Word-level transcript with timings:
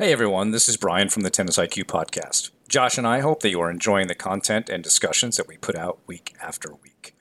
Hey 0.00 0.12
everyone, 0.12 0.50
this 0.50 0.66
is 0.66 0.78
Brian 0.78 1.10
from 1.10 1.24
the 1.24 1.28
Tennis 1.28 1.58
IQ 1.58 1.84
podcast. 1.84 2.52
Josh 2.70 2.96
and 2.96 3.06
I 3.06 3.20
hope 3.20 3.42
that 3.42 3.50
you 3.50 3.60
are 3.60 3.70
enjoying 3.70 4.06
the 4.06 4.14
content 4.14 4.70
and 4.70 4.82
discussions 4.82 5.36
that 5.36 5.46
we 5.46 5.58
put 5.58 5.76
out 5.76 5.98
week 6.06 6.34
after 6.42 6.72
week. 6.72 7.14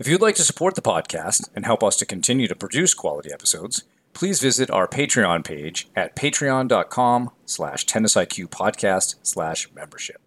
If 0.00 0.08
you'd 0.08 0.20
like 0.20 0.34
to 0.34 0.42
support 0.42 0.74
the 0.74 0.82
podcast 0.82 1.48
and 1.54 1.64
help 1.64 1.84
us 1.84 1.96
to 1.98 2.04
continue 2.04 2.48
to 2.48 2.56
produce 2.56 2.92
quality 2.92 3.30
episodes, 3.32 3.84
please 4.14 4.40
visit 4.42 4.68
our 4.68 4.88
Patreon 4.88 5.44
page 5.44 5.86
at 5.94 6.16
patreon.com 6.16 7.30
slash 7.46 7.86
tennisiqpodcast 7.86 9.14
slash 9.22 9.68
membership. 9.72 10.20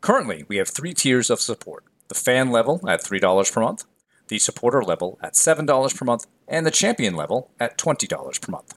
Currently, 0.00 0.46
we 0.48 0.56
have 0.56 0.68
three 0.68 0.94
tiers 0.94 1.30
of 1.30 1.40
support. 1.40 1.84
The 2.08 2.16
fan 2.16 2.50
level 2.50 2.80
at 2.88 3.04
$3 3.04 3.52
per 3.52 3.60
month, 3.60 3.84
the 4.26 4.40
supporter 4.40 4.82
level 4.82 5.16
at 5.22 5.34
$7 5.34 5.96
per 5.96 6.04
month, 6.04 6.26
and 6.48 6.66
the 6.66 6.72
champion 6.72 7.14
level 7.14 7.52
at 7.60 7.78
$20 7.78 8.40
per 8.40 8.50
month. 8.50 8.74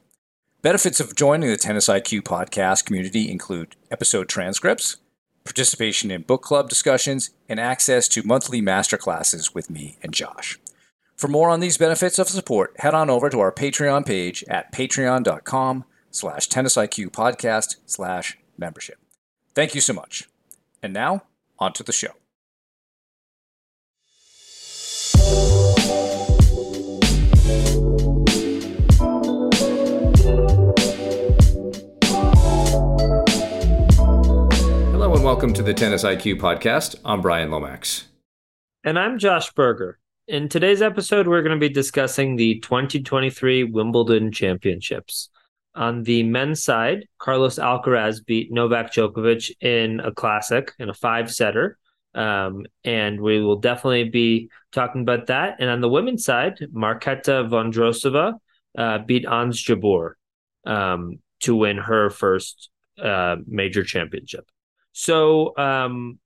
Benefits 0.61 0.99
of 0.99 1.15
joining 1.15 1.49
the 1.49 1.55
Tennis 1.55 1.87
IQ 1.87 2.23
podcast 2.23 2.83
community 2.83 3.31
include 3.31 3.77
episode 3.89 4.27
transcripts, 4.27 4.97
participation 5.45 6.11
in 6.11 6.23
book 6.23 6.41
club 6.41 6.67
discussions, 6.67 7.29
and 7.47 7.61
access 7.61 8.09
to 8.09 8.23
monthly 8.23 8.61
masterclasses 8.61 9.55
with 9.55 9.69
me 9.69 9.97
and 10.03 10.13
Josh. 10.13 10.59
For 11.15 11.29
more 11.29 11.49
on 11.49 11.61
these 11.61 11.77
benefits 11.77 12.19
of 12.19 12.27
support, 12.27 12.75
head 12.79 12.93
on 12.93 13.09
over 13.09 13.29
to 13.29 13.39
our 13.39 13.53
Patreon 13.53 14.05
page 14.05 14.43
at 14.49 14.73
patreon.com 14.73 15.85
slash 16.11 16.49
tennisiqpodcast 16.49 17.77
slash 17.85 18.37
membership. 18.57 18.97
Thank 19.55 19.73
you 19.75 19.79
so 19.79 19.93
much. 19.93 20.27
And 20.83 20.91
now, 20.91 21.23
on 21.57 21.71
to 21.71 21.83
the 21.83 21.93
show. 21.93 22.15
Welcome 35.23 35.53
to 35.53 35.61
the 35.61 35.73
Tennis 35.73 36.05
IQ 36.05 36.39
podcast. 36.39 36.95
I'm 37.03 37.21
Brian 37.21 37.51
Lomax. 37.51 38.05
And 38.85 38.97
I'm 38.97 39.19
Josh 39.19 39.51
Berger. 39.51 39.99
In 40.29 40.47
today's 40.47 40.81
episode, 40.81 41.27
we're 41.27 41.41
going 41.41 41.59
to 41.59 41.67
be 41.67 41.73
discussing 41.73 42.37
the 42.37 42.59
2023 42.61 43.65
Wimbledon 43.65 44.31
Championships. 44.31 45.29
On 45.75 46.03
the 46.03 46.23
men's 46.23 46.63
side, 46.63 47.05
Carlos 47.17 47.59
Alcaraz 47.59 48.25
beat 48.25 48.49
Novak 48.49 48.93
Djokovic 48.93 49.51
in 49.59 49.99
a 49.99 50.11
classic, 50.13 50.71
in 50.79 50.89
a 50.89 50.93
five 50.93 51.29
setter. 51.29 51.77
Um, 52.15 52.65
and 52.85 53.19
we 53.19 53.41
will 53.41 53.59
definitely 53.59 54.05
be 54.05 54.49
talking 54.71 55.01
about 55.01 55.27
that. 55.27 55.57
And 55.59 55.69
on 55.69 55.81
the 55.81 55.89
women's 55.89 56.23
side, 56.23 56.59
Marketa 56.73 57.47
Vondrousova 57.49 58.35
uh, 58.77 58.99
beat 58.99 59.25
Ons 59.25 59.61
Jabeur 59.61 60.13
um, 60.65 61.19
to 61.41 61.55
win 61.55 61.77
her 61.77 62.09
first 62.09 62.69
uh, 63.03 63.35
major 63.45 63.83
championship. 63.83 64.49
So 64.91 65.55
um, 65.57 66.19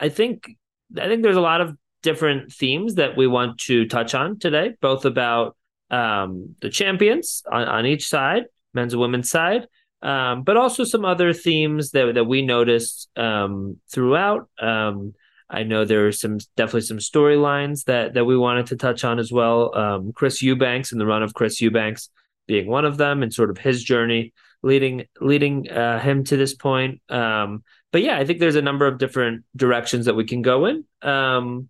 I 0.00 0.08
think 0.08 0.48
I 0.96 1.06
think 1.08 1.22
there's 1.22 1.36
a 1.36 1.40
lot 1.40 1.60
of 1.60 1.76
different 2.02 2.52
themes 2.52 2.94
that 2.94 3.16
we 3.16 3.26
want 3.26 3.58
to 3.58 3.86
touch 3.86 4.14
on 4.14 4.38
today, 4.38 4.74
both 4.80 5.04
about 5.04 5.56
um, 5.90 6.54
the 6.60 6.70
champions 6.70 7.42
on, 7.50 7.64
on, 7.64 7.86
each 7.86 8.08
side, 8.08 8.44
men's 8.74 8.92
and 8.92 9.00
women's 9.00 9.30
side, 9.30 9.66
um, 10.02 10.42
but 10.42 10.56
also 10.56 10.84
some 10.84 11.04
other 11.04 11.32
themes 11.32 11.90
that 11.92 12.14
that 12.14 12.24
we 12.24 12.42
noticed 12.42 13.08
um, 13.16 13.78
throughout. 13.90 14.48
Um, 14.60 15.14
I 15.50 15.62
know 15.62 15.84
there 15.84 16.06
are 16.06 16.12
some 16.12 16.38
definitely 16.56 16.82
some 16.82 16.98
storylines 16.98 17.84
that 17.84 18.14
that 18.14 18.24
we 18.24 18.36
wanted 18.36 18.66
to 18.66 18.76
touch 18.76 19.04
on 19.04 19.18
as 19.18 19.32
well. 19.32 19.74
Um, 19.76 20.12
Chris 20.12 20.42
Eubanks 20.42 20.92
and 20.92 21.00
the 21.00 21.06
run 21.06 21.22
of 21.22 21.34
Chris 21.34 21.60
Eubanks 21.60 22.10
being 22.46 22.68
one 22.68 22.84
of 22.84 22.96
them, 22.96 23.22
and 23.22 23.32
sort 23.32 23.50
of 23.50 23.58
his 23.58 23.82
journey 23.82 24.32
leading 24.62 25.04
leading 25.20 25.70
uh, 25.70 25.98
him 26.00 26.24
to 26.24 26.36
this 26.36 26.54
point. 26.54 27.00
Um, 27.08 27.62
but 27.92 28.02
yeah, 28.02 28.18
I 28.18 28.24
think 28.24 28.38
there's 28.38 28.56
a 28.56 28.62
number 28.62 28.86
of 28.86 28.98
different 28.98 29.44
directions 29.56 30.06
that 30.06 30.14
we 30.14 30.24
can 30.24 30.42
go 30.42 30.66
in. 30.66 30.84
Um, 31.02 31.68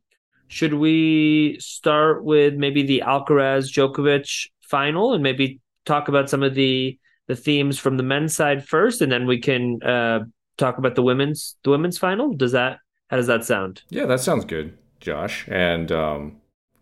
should 0.49 0.75
we 0.75 1.59
start 1.61 2.25
with 2.25 2.55
maybe 2.55 2.83
the 2.83 3.03
Alcaraz 3.07 3.71
Djokovic 3.71 4.49
final 4.63 5.15
and 5.15 5.23
maybe 5.23 5.61
talk 5.85 6.09
about 6.09 6.31
some 6.31 6.43
of 6.43 6.55
the 6.55 6.99
the 7.27 7.37
themes 7.37 7.79
from 7.79 7.99
the 7.99 8.03
men's 8.03 8.35
side 8.35 8.67
first, 8.67 9.03
and 9.03 9.13
then 9.13 9.27
we 9.27 9.39
can 9.39 9.83
uh, 9.83 10.21
talk 10.57 10.79
about 10.79 10.95
the 10.95 11.03
women's 11.03 11.57
the 11.63 11.71
women's 11.71 11.99
final? 11.99 12.33
Does 12.35 12.53
that 12.53 12.79
how 13.11 13.17
does 13.17 13.27
that 13.27 13.45
sound? 13.45 13.83
Yeah, 13.91 14.07
that 14.07 14.21
sounds 14.21 14.45
good, 14.45 14.77
Josh. 15.01 15.47
And 15.49 15.93
um, 15.93 16.41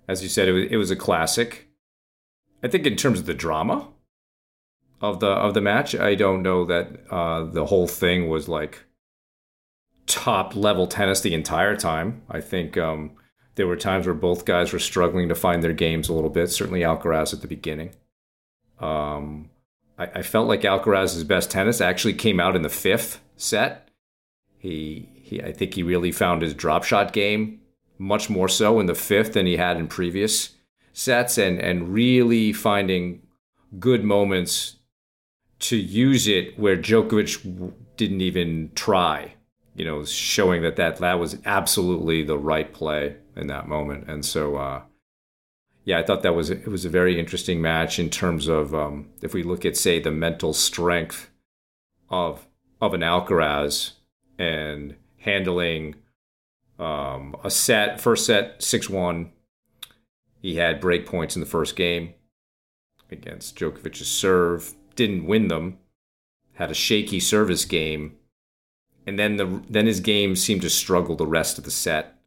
as 0.09 0.23
you 0.23 0.29
said, 0.29 0.49
it 0.49 0.53
was, 0.53 0.65
it 0.71 0.77
was 0.77 0.91
a 0.91 0.97
classic. 0.97 1.69
I 2.63 2.69
think 2.69 2.87
in 2.87 2.97
terms 2.97 3.19
of 3.19 3.27
the 3.27 3.35
drama 3.35 3.89
of 5.01 5.21
the 5.21 5.29
of 5.29 5.55
the 5.55 5.61
match, 5.61 5.95
I 5.95 6.15
don't 6.15 6.43
know 6.43 6.65
that 6.65 7.11
uh, 7.11 7.45
the 7.45 7.67
whole 7.67 7.87
thing 7.89 8.29
was 8.29 8.49
like 8.49 8.86
top 10.07 10.55
level 10.55 10.87
tennis 10.87 11.21
the 11.21 11.35
entire 11.35 11.77
time. 11.77 12.23
I 12.31 12.41
think 12.41 12.79
um, 12.79 13.13
there 13.57 13.67
were 13.67 13.77
times 13.77 14.07
where 14.07 14.15
both 14.15 14.45
guys 14.45 14.73
were 14.73 14.79
struggling 14.79 15.29
to 15.29 15.35
find 15.35 15.63
their 15.63 15.73
games 15.73 16.09
a 16.09 16.13
little 16.13 16.31
bit. 16.31 16.51
Certainly 16.51 16.81
Alcaraz 16.81 17.33
at 17.33 17.41
the 17.41 17.49
beginning. 17.49 17.91
Um, 18.79 19.51
I, 19.99 20.05
I, 20.17 20.23
felt 20.23 20.49
like 20.49 20.61
Alcaraz's 20.61 21.25
best 21.25 21.51
tennis 21.51 21.81
actually 21.81 22.13
came 22.13 22.39
out 22.39 22.55
in 22.55 22.61
the 22.61 22.69
fifth 22.69 23.21
set. 23.39 23.89
He, 24.59 25.09
he, 25.15 25.43
I 25.43 25.53
think 25.53 25.73
he 25.73 25.83
really 25.83 26.13
found 26.13 26.43
his 26.43 26.53
drop 26.53 26.85
shot 26.85 27.15
game 27.15 27.61
much 27.99 28.29
more 28.29 28.49
so 28.49 28.79
in 28.79 28.85
the 28.85 28.95
fifth 28.95 29.33
than 29.33 29.47
he 29.47 29.57
had 29.57 29.79
in 29.79 29.89
previous 29.89 30.51
sets, 30.93 31.39
and 31.39 31.59
and 31.59 31.95
really 31.95 32.53
finding 32.53 33.23
good 33.79 34.05
moments 34.05 34.77
to 35.59 35.77
use 35.77 36.29
it 36.29 36.59
where 36.59 36.77
Djokovic 36.77 37.73
didn't 37.97 38.21
even 38.21 38.71
try 38.75 39.36
you 39.77 39.85
know, 39.85 40.05
showing 40.05 40.63
that 40.63 40.77
that, 40.77 40.97
that 40.97 41.21
was 41.21 41.37
absolutely 41.45 42.23
the 42.23 42.39
right 42.39 42.73
play 42.73 43.17
in 43.37 43.47
that 43.49 43.69
moment. 43.69 44.09
And 44.09 44.25
so, 44.25 44.57
uh, 44.57 44.83
yeah, 45.85 45.99
I 45.99 46.03
thought 46.03 46.23
that 46.23 46.35
was 46.35 46.51
it 46.51 46.67
was 46.67 46.85
a 46.85 46.91
very 46.91 47.19
interesting 47.19 47.61
match 47.61 47.99
in 47.99 48.11
terms 48.11 48.49
of 48.49 48.75
um, 48.75 49.11
if 49.23 49.35
we 49.35 49.43
look 49.45 49.65
at 49.65 49.77
say 49.77 50.01
the 50.01 50.11
mental 50.11 50.53
strength 50.53 51.31
of 52.11 52.47
of 52.81 52.93
an 52.93 53.03
Alcaraz 53.03 53.93
and 54.39 54.97
handling 55.19 55.95
um, 56.79 57.37
a 57.45 57.51
set 57.51 58.01
first 58.01 58.27
set 58.27 58.63
six 58.63 58.91
one. 58.91 59.31
He 60.43 60.57
had 60.57 60.81
break 60.81 61.07
points 61.07 61.37
in 61.37 61.41
the 61.41 61.47
first 61.47 61.77
game 61.77 62.15
against 63.11 63.57
Djokovic's 63.57 64.07
serve. 64.07 64.75
Didn't 64.95 65.27
win 65.27 65.49
them. 65.49 65.79
Had 66.55 66.71
a 66.71 66.75
shaky 66.75 67.21
service 67.21 67.65
game 67.65 68.17
and 69.07 69.19
then 69.19 69.37
the 69.37 69.63
then 69.71 69.87
his 69.87 70.01
game 70.01 70.37
seemed 70.37 70.63
to 70.63 70.71
struggle 70.71 71.15
the 71.15 71.27
rest 71.27 71.59
of 71.59 71.65
the 71.65 71.71
set, 71.71 72.19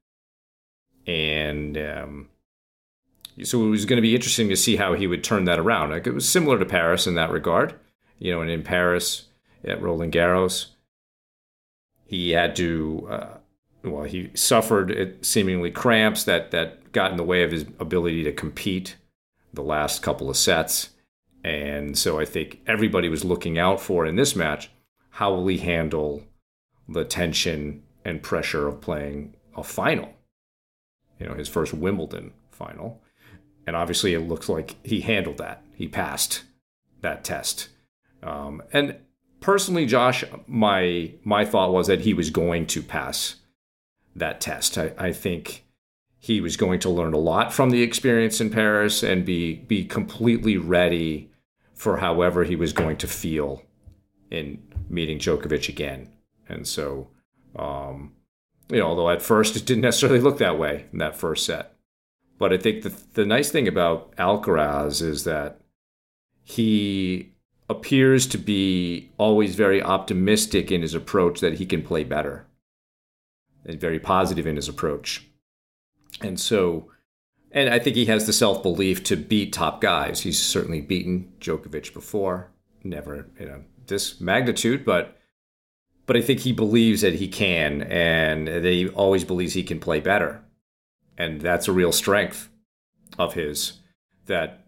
and 1.05 1.77
um, 1.77 2.29
so 3.43 3.65
it 3.65 3.69
was 3.69 3.85
going 3.85 3.97
to 3.97 4.01
be 4.01 4.15
interesting 4.15 4.49
to 4.49 4.55
see 4.55 4.77
how 4.77 4.93
he 4.93 5.07
would 5.07 5.23
turn 5.23 5.45
that 5.45 5.59
around. 5.59 5.91
Like 5.91 6.07
it 6.07 6.13
was 6.13 6.27
similar 6.27 6.57
to 6.57 6.65
Paris 6.65 7.05
in 7.05 7.15
that 7.15 7.31
regard, 7.31 7.75
you 8.17 8.31
know, 8.31 8.41
and 8.41 8.49
in 8.49 8.63
Paris 8.63 9.25
at 9.63 9.81
Roland 9.81 10.13
Garros, 10.13 10.67
he 12.05 12.31
had 12.31 12.55
to. 12.55 13.07
Uh, 13.09 13.27
well, 13.83 14.03
he 14.03 14.29
suffered 14.33 15.17
seemingly 15.21 15.71
cramps 15.71 16.23
that 16.25 16.51
that 16.51 16.91
got 16.91 17.11
in 17.11 17.17
the 17.17 17.23
way 17.23 17.43
of 17.43 17.51
his 17.51 17.65
ability 17.79 18.23
to 18.23 18.31
compete 18.31 18.95
the 19.53 19.63
last 19.63 20.01
couple 20.01 20.29
of 20.29 20.37
sets. 20.37 20.89
And 21.43 21.97
so 21.97 22.19
I 22.19 22.25
think 22.25 22.59
everybody 22.67 23.07
was 23.07 23.23
looking 23.23 23.57
out 23.57 23.79
for 23.79 24.05
in 24.05 24.15
this 24.15 24.35
match 24.35 24.69
how 25.11 25.33
will 25.33 25.47
he 25.47 25.57
handle 25.57 26.23
the 26.89 27.05
tension 27.05 27.83
and 28.03 28.23
pressure 28.23 28.67
of 28.67 28.81
playing 28.81 29.35
a 29.55 29.63
final, 29.63 30.13
you 31.19 31.27
know, 31.27 31.33
his 31.33 31.47
first 31.47 31.73
Wimbledon 31.73 32.33
final. 32.51 33.01
And 33.67 33.75
obviously, 33.75 34.13
it 34.13 34.21
looks 34.21 34.49
like 34.49 34.75
he 34.83 35.01
handled 35.01 35.37
that. 35.37 35.63
He 35.75 35.87
passed 35.87 36.43
that 37.01 37.23
test. 37.23 37.69
Um, 38.23 38.63
and 38.73 38.97
personally, 39.39 39.85
Josh, 39.85 40.23
my 40.47 41.13
my 41.23 41.45
thought 41.45 41.71
was 41.71 41.87
that 41.87 42.01
he 42.01 42.13
was 42.13 42.29
going 42.29 42.65
to 42.67 42.81
pass 42.81 43.35
that 44.15 44.41
test. 44.41 44.77
I, 44.77 44.93
I 44.97 45.13
think 45.13 45.65
he 46.17 46.41
was 46.41 46.57
going 46.57 46.79
to 46.81 46.89
learn 46.89 47.13
a 47.13 47.17
lot 47.17 47.53
from 47.53 47.69
the 47.69 47.81
experience 47.81 48.41
in 48.41 48.49
Paris 48.49 49.03
and 49.03 49.25
be 49.25 49.55
be 49.55 49.85
completely 49.85 50.57
ready 50.57 51.31
for 51.73 51.97
however 51.97 52.43
he 52.43 52.55
was 52.55 52.73
going 52.73 52.97
to 52.97 53.07
feel 53.07 53.63
in 54.29 54.61
meeting 54.89 55.19
Djokovic 55.19 55.69
again. 55.69 56.09
And 56.49 56.67
so, 56.67 57.09
um, 57.55 58.13
you 58.69 58.79
know, 58.79 58.87
although 58.87 59.09
at 59.09 59.21
first 59.21 59.55
it 59.55 59.65
didn't 59.65 59.81
necessarily 59.81 60.19
look 60.19 60.39
that 60.39 60.59
way 60.59 60.85
in 60.91 60.99
that 60.99 61.15
first 61.15 61.45
set. 61.45 61.75
But 62.37 62.53
I 62.53 62.57
think 62.57 62.83
the, 62.83 62.93
the 63.13 63.25
nice 63.25 63.51
thing 63.51 63.67
about 63.67 64.15
Alcaraz 64.15 65.01
is 65.01 65.23
that 65.25 65.61
he 66.43 67.33
appears 67.69 68.25
to 68.27 68.37
be 68.37 69.11
always 69.17 69.55
very 69.55 69.81
optimistic 69.81 70.71
in 70.71 70.81
his 70.81 70.95
approach 70.95 71.39
that 71.41 71.55
he 71.55 71.65
can 71.65 71.83
play 71.83 72.03
better 72.03 72.47
and 73.65 73.79
very 73.79 73.99
positive 73.99 74.47
in 74.47 74.55
his 74.55 74.67
approach. 74.67 75.27
And 76.21 76.39
so, 76.39 76.89
and 77.51 77.69
I 77.69 77.77
think 77.77 77.95
he 77.95 78.05
has 78.05 78.25
the 78.25 78.33
self 78.33 78.63
belief 78.63 79.03
to 79.05 79.15
beat 79.15 79.53
top 79.53 79.81
guys. 79.81 80.21
He's 80.21 80.41
certainly 80.41 80.81
beaten 80.81 81.31
Djokovic 81.39 81.93
before, 81.93 82.49
never 82.83 83.27
in 83.37 83.47
a 83.49 83.61
this 83.87 84.21
magnitude, 84.21 84.85
but 84.85 85.18
but 86.09 86.17
I 86.17 86.21
think 86.21 86.39
he 86.39 86.53
believes 86.53 87.01
that 87.01 87.13
he 87.13 87.27
can, 87.27 87.83
and 87.83 88.47
that 88.47 88.63
he 88.63 88.89
always 88.89 89.23
believes 89.23 89.53
he 89.53 89.61
can 89.61 89.79
play 89.79 89.99
better, 89.99 90.41
and 91.19 91.39
that's 91.39 91.67
a 91.67 91.71
real 91.71 91.91
strength 91.91 92.49
of 93.19 93.35
his. 93.35 93.73
That 94.25 94.65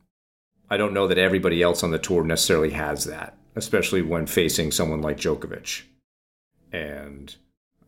I 0.69 0.77
don't 0.77 0.93
know 0.93 1.07
that 1.07 1.17
everybody 1.17 1.63
else 1.63 1.81
on 1.81 1.89
the 1.89 1.97
tour 1.97 2.23
necessarily 2.23 2.69
has 2.69 3.05
that, 3.05 3.35
especially 3.55 4.03
when 4.03 4.27
facing 4.27 4.71
someone 4.71 5.01
like 5.01 5.17
Djokovic, 5.17 5.81
and 6.71 7.35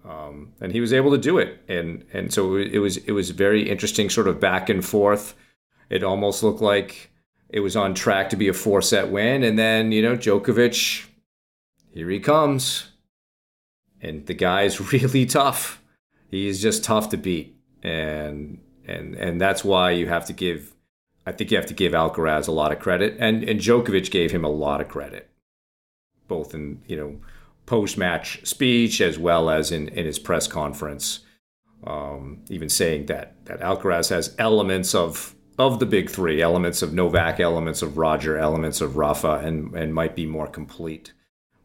um, 0.04 0.54
and 0.60 0.72
he 0.72 0.82
was 0.82 0.92
able 0.92 1.12
to 1.12 1.20
do 1.20 1.38
it, 1.38 1.62
and 1.68 2.04
and 2.12 2.34
so 2.34 2.56
it 2.56 2.80
was 2.80 2.98
it 2.98 3.12
was 3.12 3.30
very 3.30 3.70
interesting, 3.70 4.10
sort 4.10 4.28
of 4.28 4.40
back 4.40 4.68
and 4.68 4.84
forth. 4.84 5.36
It 5.92 6.04
almost 6.04 6.42
looked 6.42 6.62
like 6.62 7.12
it 7.50 7.60
was 7.60 7.76
on 7.76 7.94
track 7.94 8.32
to 8.32 8.36
be 8.36 8.48
a 8.48 8.54
four 8.54 8.82
set 8.82 9.12
win. 9.12 9.44
And 9.44 9.60
then, 9.60 9.92
you 9.92 10.02
know, 10.02 10.18
Djokovic, 10.18 11.06
here 11.94 12.10
he 12.10 12.20
comes. 12.20 12.93
And 14.04 14.26
the 14.28 14.34
guy 14.34 14.64
is 14.64 14.94
really 14.94 15.26
tough. 15.26 15.82
He's 16.30 16.62
just 16.62 16.84
tough 16.84 17.10
to 17.10 17.18
beat. 17.18 17.58
And 17.82 18.60
and 18.86 19.16
and 19.16 19.42
that's 19.42 19.64
why 19.64 19.92
you 19.92 20.08
have 20.08 20.26
to 20.26 20.34
give 20.34 20.74
I 21.26 21.32
think 21.32 21.52
you 21.52 21.58
have 21.58 21.68
to 21.68 21.74
give 21.74 21.94
Alcaraz 21.94 22.48
a 22.48 22.52
lot 22.52 22.72
of 22.72 22.80
credit. 22.80 23.16
And 23.20 23.44
and 23.44 23.60
Djokovic 23.60 24.12
gave 24.12 24.32
him 24.32 24.44
a 24.44 24.50
lot 24.50 24.82
of 24.82 24.90
credit. 24.90 25.30
Both 26.28 26.54
in, 26.54 26.82
you 26.88 26.96
know, 26.96 27.22
post 27.66 27.98
match 27.98 28.46
speech 28.46 29.00
as 29.02 29.18
well 29.18 29.50
as 29.50 29.72
in, 29.72 29.88
in 29.90 30.06
his 30.06 30.20
press 30.20 30.48
conference. 30.48 31.22
Um, 31.86 32.44
even 32.50 32.70
saying 32.70 33.08
that 33.08 33.46
that 33.46 33.60
Alcaraz 33.60 34.10
has 34.10 34.36
elements 34.38 34.96
of 34.96 35.36
of 35.60 35.80
the 35.80 35.86
big 35.86 36.10
three 36.10 36.42
elements 36.42 36.82
of 36.82 36.94
Novak, 36.94 37.40
elements 37.40 37.82
of 37.82 37.98
Roger, 37.98 38.38
elements 38.38 38.82
of 38.82 38.98
Rafa, 38.98 39.42
and 39.44 39.74
and 39.76 39.94
might 39.94 40.16
be 40.16 40.26
more 40.26 40.48
complete 40.48 41.14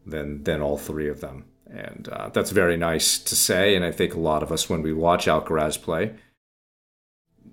than 0.05 0.43
than 0.45 0.61
all 0.61 0.77
three 0.77 1.09
of 1.09 1.21
them. 1.21 1.45
And 1.71 2.09
uh, 2.11 2.31
that's 2.31 2.51
very 2.51 2.77
nice 2.77 3.19
to 3.19 3.37
say. 3.37 3.77
And 3.77 3.85
I 3.85 3.93
think 3.93 4.15
a 4.15 4.21
lot 4.21 4.43
of 4.43 4.51
us, 4.51 4.71
when 4.71 4.83
we 4.83 4.93
watch 4.93 5.27
Alcaraz 5.27 5.81
play, 5.81 6.15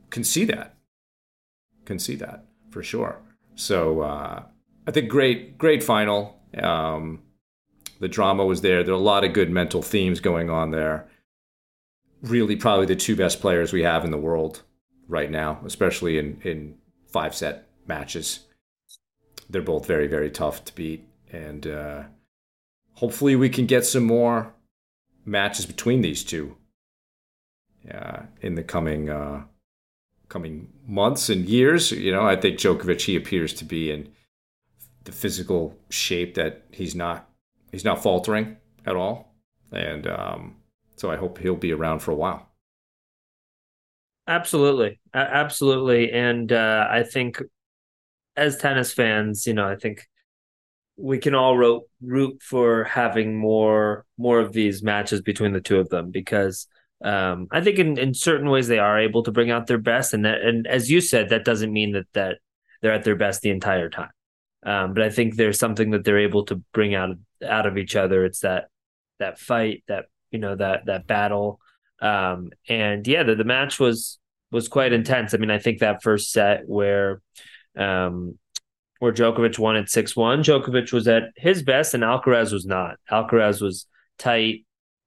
can 0.09 0.23
see 0.23 0.45
that, 0.45 0.75
can 1.83 1.99
see 1.99 2.15
that 2.15 2.45
for 2.71 2.81
sure. 2.81 3.19
So 3.55 4.01
uh, 4.01 4.43
I 4.87 4.91
think 4.91 5.09
great, 5.09 5.57
great 5.57 5.83
final. 5.83 6.39
Um, 6.57 7.23
the 7.99 8.07
drama 8.07 8.45
was 8.45 8.61
there. 8.61 8.83
There 8.83 8.93
are 8.93 8.97
a 8.97 9.01
lot 9.01 9.23
of 9.23 9.33
good 9.33 9.49
mental 9.49 9.81
themes 9.81 10.19
going 10.19 10.49
on 10.49 10.71
there. 10.71 11.07
Really, 12.21 12.55
probably 12.55 12.85
the 12.85 12.95
two 12.95 13.15
best 13.15 13.41
players 13.41 13.73
we 13.73 13.83
have 13.83 14.05
in 14.05 14.11
the 14.11 14.17
world 14.17 14.63
right 15.07 15.29
now, 15.29 15.59
especially 15.65 16.17
in, 16.17 16.39
in 16.43 16.75
five 17.07 17.35
set 17.35 17.67
matches. 17.85 18.41
They're 19.49 19.61
both 19.61 19.85
very, 19.85 20.07
very 20.07 20.31
tough 20.31 20.65
to 20.65 20.75
beat. 20.75 21.07
And 21.31 21.67
uh, 21.67 22.03
hopefully 22.95 23.35
we 23.35 23.49
can 23.49 23.65
get 23.65 23.85
some 23.85 24.03
more 24.03 24.53
matches 25.25 25.65
between 25.65 26.01
these 26.01 26.23
two 26.23 26.55
uh, 27.93 28.23
in 28.41 28.55
the 28.55 28.63
coming 28.63 29.09
uh, 29.09 29.43
coming 30.27 30.69
months 30.87 31.29
and 31.29 31.45
years. 31.45 31.91
You 31.91 32.11
know, 32.11 32.25
I 32.25 32.35
think 32.35 32.57
Djokovic 32.57 33.01
he 33.01 33.15
appears 33.15 33.53
to 33.55 33.65
be 33.65 33.91
in 33.91 34.09
the 35.03 35.11
physical 35.11 35.77
shape 35.89 36.35
that 36.35 36.63
he's 36.71 36.95
not 36.95 37.29
he's 37.71 37.85
not 37.85 38.01
faltering 38.01 38.57
at 38.85 38.95
all, 38.95 39.35
and 39.71 40.07
um, 40.07 40.55
so 40.95 41.11
I 41.11 41.17
hope 41.17 41.37
he'll 41.37 41.55
be 41.55 41.73
around 41.73 41.99
for 41.99 42.11
a 42.11 42.15
while. 42.15 42.49
Absolutely, 44.27 44.99
absolutely, 45.13 46.11
and 46.11 46.51
uh, 46.51 46.87
I 46.89 47.03
think 47.03 47.41
as 48.35 48.57
tennis 48.57 48.91
fans, 48.91 49.45
you 49.45 49.53
know, 49.53 49.67
I 49.67 49.75
think 49.75 50.07
we 50.97 51.17
can 51.17 51.35
all 51.35 51.57
root 51.57 51.83
root 52.01 52.41
for 52.41 52.83
having 52.85 53.37
more 53.37 54.05
more 54.17 54.39
of 54.39 54.53
these 54.53 54.81
matches 54.81 55.21
between 55.21 55.53
the 55.53 55.61
two 55.61 55.79
of 55.79 55.89
them 55.89 56.11
because 56.11 56.67
um, 57.03 57.47
I 57.51 57.61
think 57.61 57.77
in, 57.77 57.97
in 57.97 58.13
certain 58.13 58.49
ways 58.49 58.67
they 58.67 58.79
are 58.79 58.99
able 58.99 59.23
to 59.23 59.31
bring 59.31 59.51
out 59.51 59.67
their 59.67 59.77
best, 59.77 60.13
and 60.13 60.25
that 60.25 60.41
and 60.41 60.65
as 60.67 60.89
you 60.89 61.01
said, 61.01 61.29
that 61.29 61.45
doesn't 61.45 61.73
mean 61.73 61.91
that 61.93 62.07
that 62.13 62.37
they're 62.81 62.93
at 62.93 63.03
their 63.03 63.15
best 63.15 63.41
the 63.41 63.49
entire 63.49 63.89
time. 63.89 64.11
Um, 64.65 64.93
but 64.93 65.03
I 65.03 65.09
think 65.09 65.35
there's 65.35 65.59
something 65.59 65.91
that 65.91 66.03
they're 66.03 66.19
able 66.19 66.45
to 66.45 66.55
bring 66.73 66.95
out 66.95 67.17
out 67.45 67.65
of 67.65 67.77
each 67.77 67.95
other. 67.95 68.25
It's 68.25 68.39
that 68.39 68.69
that 69.19 69.37
fight, 69.39 69.83
that 69.87 70.05
you 70.31 70.39
know, 70.39 70.55
that 70.55 70.85
that 70.85 71.05
battle 71.05 71.59
um, 72.01 72.51
and 72.67 73.07
yeah, 73.07 73.23
the, 73.23 73.35
the 73.35 73.43
match 73.43 73.79
was 73.79 74.19
was 74.51 74.67
quite 74.67 74.93
intense. 74.93 75.33
I 75.33 75.37
mean, 75.37 75.51
I 75.51 75.59
think 75.59 75.79
that 75.79 76.03
first 76.03 76.31
set 76.31 76.67
where 76.67 77.21
um, 77.77 78.37
where 78.99 79.13
Djokovic 79.13 79.59
won 79.59 79.75
at 79.75 79.89
six 79.89 80.15
one, 80.15 80.43
Djokovic 80.43 80.91
was 80.91 81.07
at 81.07 81.23
his 81.35 81.63
best, 81.63 81.93
and 81.93 82.03
Alcaraz 82.03 82.51
was 82.51 82.65
not. 82.65 82.97
Alcaraz 83.11 83.61
was 83.61 83.87
tight, 84.17 84.65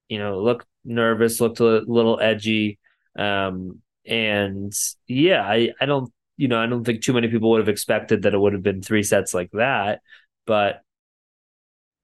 you 0.08 0.19
know, 0.19 0.40
looked 0.40 0.67
nervous, 0.85 1.40
looked 1.40 1.61
a 1.61 1.82
little 1.87 2.20
edgy, 2.20 2.79
um, 3.19 3.81
and 4.06 4.73
yeah, 5.06 5.43
I 5.43 5.73
I 5.81 5.87
don't 5.87 6.12
you 6.37 6.49
know 6.49 6.61
I 6.61 6.67
don't 6.67 6.85
think 6.85 7.02
too 7.02 7.12
many 7.12 7.29
people 7.29 7.50
would 7.50 7.61
have 7.61 7.69
expected 7.69 8.23
that 8.23 8.35
it 8.35 8.38
would 8.38 8.52
have 8.52 8.62
been 8.62 8.82
three 8.82 9.02
sets 9.02 9.35
like 9.35 9.50
that, 9.52 10.00
but 10.46 10.82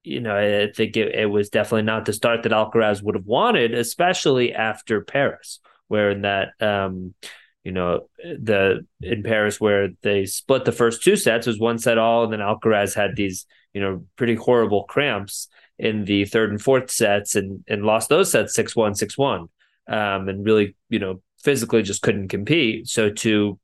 you 0.05 0.21
know, 0.21 0.37
I 0.37 0.71
think 0.71 0.97
it, 0.97 1.15
it 1.15 1.27
was 1.27 1.49
definitely 1.49 1.83
not 1.83 2.05
the 2.05 2.13
start 2.13 2.43
that 2.43 2.53
Alcaraz 2.53 3.03
would 3.03 3.15
have 3.15 3.25
wanted, 3.25 3.75
especially 3.75 4.53
after 4.53 5.01
Paris, 5.01 5.61
where 5.89 6.11
in 6.11 6.23
that, 6.23 6.51
um, 6.61 7.15
you 7.65 7.73
know, 7.73 8.07
the 8.19 8.87
in 9.01 9.23
Paris 9.23 9.59
where 9.59 9.89
they 10.03 10.27
split 10.27 10.67
the 10.67 10.73
first 10.73 11.03
two 11.03 11.17
sets 11.17 11.47
was 11.47 11.59
one 11.59 11.79
set 11.79 11.99
all, 11.99 12.25
and 12.25 12.33
then 12.33 12.41
Alcaraz 12.41 12.95
had 12.95 13.17
these, 13.17 13.47
you 13.73 13.81
know, 13.81 14.05
pretty 14.17 14.35
horrible 14.35 14.85
cramps 14.85 15.49
in 15.79 16.05
the 16.05 16.27
third 16.27 16.51
and 16.51 16.61
fourth 16.61 16.91
sets, 16.91 17.35
and 17.35 17.65
and 17.67 17.85
lost 17.85 18.11
those 18.11 18.31
sets 18.31 18.55
six 18.55 18.77
one 18.77 18.95
six 18.95 19.17
one, 19.17 19.49
um, 19.89 20.29
and 20.29 20.45
really, 20.45 20.77
you 20.91 20.99
know, 20.99 21.23
physically 21.43 21.83
just 21.83 22.03
couldn't 22.03 22.29
compete. 22.29 22.87
So 22.87 23.11
to 23.11 23.59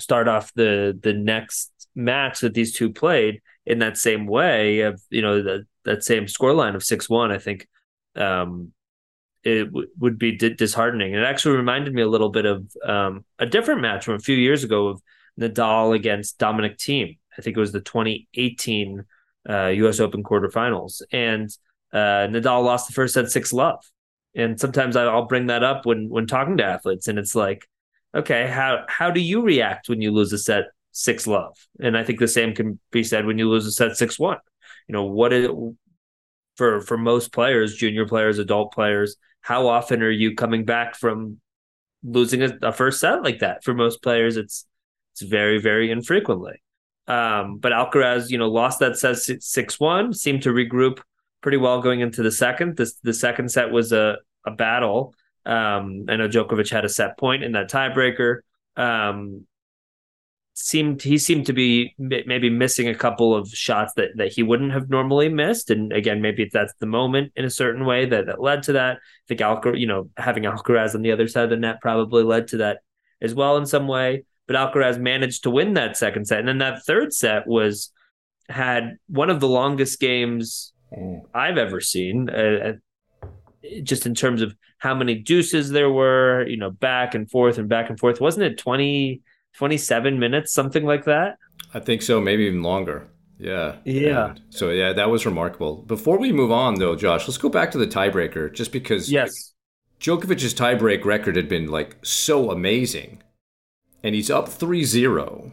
start 0.00 0.26
off 0.26 0.52
the 0.54 0.98
the 1.00 1.12
next 1.12 1.70
match 1.94 2.40
that 2.40 2.54
these 2.54 2.74
two 2.74 2.92
played 2.92 3.40
in 3.66 3.78
that 3.80 3.96
same 3.96 4.26
way 4.26 4.80
of 4.80 5.00
you 5.10 5.22
know 5.22 5.42
the, 5.42 5.64
that 5.84 6.02
same 6.02 6.24
scoreline 6.24 6.74
of 6.74 6.82
six 6.82 7.08
one, 7.08 7.30
I 7.30 7.38
think 7.38 7.68
um, 8.16 8.72
it 9.44 9.64
w- 9.64 9.88
would 9.98 10.18
be 10.18 10.32
d- 10.32 10.54
disheartening. 10.54 11.14
It 11.14 11.22
actually 11.22 11.56
reminded 11.56 11.94
me 11.94 12.02
a 12.02 12.08
little 12.08 12.28
bit 12.28 12.46
of 12.46 12.66
um, 12.84 13.24
a 13.38 13.46
different 13.46 13.80
match 13.80 14.04
from 14.04 14.14
a 14.14 14.20
few 14.20 14.36
years 14.36 14.64
ago 14.64 14.88
of 14.88 15.02
Nadal 15.38 15.94
against 15.94 16.38
Dominic 16.38 16.78
Thiem. 16.78 17.18
I 17.36 17.42
think 17.42 17.56
it 17.56 17.60
was 17.60 17.72
the 17.72 17.80
2018 17.80 19.04
uh, 19.48 19.66
U.S. 19.66 20.00
Open 20.00 20.22
quarterfinals, 20.22 21.02
and 21.12 21.48
uh, 21.92 22.26
Nadal 22.28 22.64
lost 22.64 22.88
the 22.88 22.92
first 22.92 23.14
set 23.14 23.30
six 23.30 23.52
love. 23.52 23.84
And 24.34 24.60
sometimes 24.60 24.96
I'll 24.96 25.26
bring 25.26 25.46
that 25.46 25.62
up 25.62 25.86
when 25.86 26.08
when 26.08 26.26
talking 26.26 26.56
to 26.58 26.64
athletes, 26.64 27.08
and 27.08 27.18
it's 27.18 27.34
like, 27.34 27.66
okay, 28.14 28.48
how 28.48 28.84
how 28.88 29.10
do 29.10 29.20
you 29.20 29.42
react 29.42 29.88
when 29.88 30.02
you 30.02 30.10
lose 30.10 30.32
a 30.32 30.38
set 30.38 30.66
six 30.98 31.26
love. 31.26 31.56
And 31.80 31.96
I 31.96 32.02
think 32.02 32.18
the 32.18 32.28
same 32.28 32.54
can 32.54 32.78
be 32.90 33.04
said 33.04 33.24
when 33.24 33.38
you 33.38 33.48
lose 33.48 33.66
a 33.66 33.72
set 33.72 33.96
six 33.96 34.18
one. 34.18 34.38
You 34.88 34.94
know, 34.94 35.04
what 35.04 35.32
is 35.32 35.48
for 36.58 36.82
for 36.82 36.98
most 36.98 37.32
players, 37.32 37.74
junior 37.74 38.06
players, 38.06 38.38
adult 38.38 38.72
players, 38.72 39.16
how 39.40 39.68
often 39.68 40.02
are 40.02 40.10
you 40.10 40.34
coming 40.34 40.66
back 40.66 40.94
from 40.94 41.40
losing 42.02 42.42
a, 42.42 42.52
a 42.62 42.72
first 42.72 43.00
set 43.00 43.22
like 43.22 43.38
that? 43.38 43.64
For 43.64 43.72
most 43.72 44.02
players, 44.02 44.36
it's 44.36 44.66
it's 45.12 45.22
very, 45.22 45.58
very 45.58 45.90
infrequently. 45.90 46.62
Um, 47.06 47.56
but 47.58 47.72
Alcaraz, 47.72 48.28
you 48.28 48.36
know, 48.36 48.50
lost 48.50 48.80
that 48.80 48.98
set 48.98 49.16
six 49.16 49.80
one, 49.80 50.12
seemed 50.12 50.42
to 50.42 50.50
regroup 50.50 50.98
pretty 51.40 51.56
well 51.56 51.80
going 51.80 52.00
into 52.00 52.22
the 52.22 52.30
second. 52.30 52.76
This 52.76 52.94
the 53.02 53.14
second 53.14 53.50
set 53.50 53.70
was 53.70 53.92
a 53.92 54.18
a 54.44 54.50
battle. 54.50 55.14
Um, 55.46 56.04
I 56.08 56.16
know 56.16 56.28
Djokovic 56.28 56.70
had 56.70 56.84
a 56.84 56.88
set 56.88 57.16
point 57.18 57.42
in 57.42 57.52
that 57.52 57.70
tiebreaker. 57.70 58.40
Um, 58.76 59.46
seemed 60.60 61.02
he 61.02 61.18
seemed 61.18 61.46
to 61.46 61.52
be 61.52 61.94
maybe 61.98 62.50
missing 62.50 62.88
a 62.88 62.94
couple 62.94 63.34
of 63.34 63.48
shots 63.48 63.92
that 63.94 64.10
that 64.16 64.32
he 64.32 64.42
wouldn't 64.42 64.72
have 64.72 64.90
normally 64.90 65.28
missed. 65.28 65.70
And 65.70 65.92
again 65.92 66.20
maybe 66.20 66.48
that's 66.52 66.74
the 66.80 66.86
moment 66.86 67.32
in 67.36 67.44
a 67.44 67.50
certain 67.50 67.84
way 67.84 68.06
that 68.06 68.26
that 68.26 68.40
led 68.40 68.64
to 68.64 68.72
that. 68.72 68.96
I 68.96 69.24
think 69.28 69.40
Alcaraz 69.40 69.78
you 69.78 69.86
know 69.86 70.10
having 70.16 70.42
Alcaraz 70.44 70.94
on 70.94 71.02
the 71.02 71.12
other 71.12 71.28
side 71.28 71.44
of 71.44 71.50
the 71.50 71.56
net 71.56 71.80
probably 71.80 72.24
led 72.24 72.48
to 72.48 72.58
that 72.58 72.78
as 73.22 73.34
well 73.34 73.56
in 73.56 73.66
some 73.66 73.86
way. 73.86 74.24
But 74.46 74.56
Alcaraz 74.56 74.98
managed 74.98 75.44
to 75.44 75.50
win 75.50 75.74
that 75.74 75.96
second 75.96 76.26
set. 76.26 76.40
And 76.40 76.48
then 76.48 76.58
that 76.58 76.84
third 76.84 77.12
set 77.12 77.46
was 77.46 77.92
had 78.48 78.96
one 79.08 79.30
of 79.30 79.40
the 79.40 79.48
longest 79.48 80.00
games 80.00 80.72
mm. 80.92 81.20
I've 81.34 81.58
ever 81.58 81.80
seen 81.80 82.30
uh, 82.30 82.72
just 83.82 84.06
in 84.06 84.14
terms 84.14 84.42
of 84.42 84.54
how 84.78 84.94
many 84.94 85.14
deuces 85.14 85.70
there 85.70 85.90
were 85.90 86.46
you 86.48 86.56
know 86.56 86.70
back 86.70 87.14
and 87.14 87.30
forth 87.30 87.58
and 87.58 87.68
back 87.68 87.90
and 87.90 87.98
forth. 87.98 88.20
Wasn't 88.20 88.44
it 88.44 88.58
20 88.58 89.22
27 89.58 90.18
minutes, 90.18 90.52
something 90.54 90.84
like 90.84 91.04
that. 91.04 91.38
I 91.74 91.80
think 91.80 92.02
so, 92.02 92.20
maybe 92.20 92.44
even 92.44 92.62
longer. 92.62 93.08
Yeah. 93.38 93.76
Yeah. 93.84 94.30
And 94.30 94.40
so 94.50 94.70
yeah, 94.70 94.92
that 94.92 95.10
was 95.10 95.26
remarkable. 95.26 95.82
Before 95.82 96.18
we 96.18 96.32
move 96.32 96.50
on 96.52 96.76
though, 96.76 96.96
Josh, 96.96 97.28
let's 97.28 97.38
go 97.38 97.48
back 97.48 97.70
to 97.72 97.78
the 97.78 97.86
tiebreaker 97.86 98.52
just 98.52 98.72
because 98.72 99.10
Yes. 99.10 99.54
Djokovic's 100.00 100.54
tiebreak 100.54 101.04
record 101.04 101.36
had 101.36 101.48
been 101.48 101.68
like 101.68 101.98
so 102.04 102.50
amazing. 102.50 103.22
And 104.02 104.14
he's 104.14 104.30
up 104.30 104.48
3-0. 104.48 105.52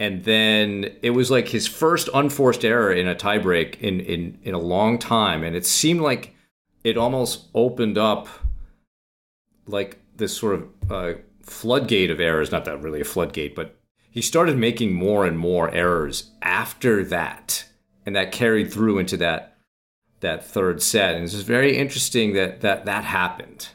and 0.00 0.24
then 0.24 0.90
it 1.02 1.10
was 1.10 1.30
like 1.30 1.48
his 1.48 1.66
first 1.66 2.08
unforced 2.14 2.64
error 2.64 2.92
in 2.92 3.08
a 3.08 3.14
tiebreak 3.14 3.80
in, 3.80 4.00
in 4.00 4.38
in 4.42 4.54
a 4.54 4.58
long 4.58 4.98
time, 4.98 5.42
and 5.44 5.56
it 5.56 5.66
seemed 5.66 6.00
like 6.00 6.34
it 6.84 6.96
almost 6.96 7.46
opened 7.54 7.98
up 7.98 8.28
like 9.66 9.98
this 10.16 10.36
sort 10.36 10.54
of 10.54 10.68
uh, 10.90 11.12
floodgate 11.48 12.10
of 12.10 12.20
errors. 12.20 12.52
Not 12.52 12.64
that 12.64 12.82
really 12.82 13.00
a 13.00 13.04
floodgate, 13.04 13.54
but 13.54 13.78
he 14.10 14.22
started 14.22 14.56
making 14.56 14.92
more 14.94 15.26
and 15.26 15.38
more 15.38 15.70
errors 15.70 16.30
after 16.42 17.04
that, 17.04 17.64
and 18.06 18.16
that 18.16 18.32
carried 18.32 18.72
through 18.72 18.98
into 18.98 19.16
that 19.18 19.56
that 20.20 20.44
third 20.44 20.82
set. 20.82 21.14
And 21.14 21.24
it's 21.24 21.34
very 21.34 21.76
interesting 21.76 22.34
that 22.34 22.60
that 22.62 22.84
that 22.86 23.04
happened. 23.04 23.68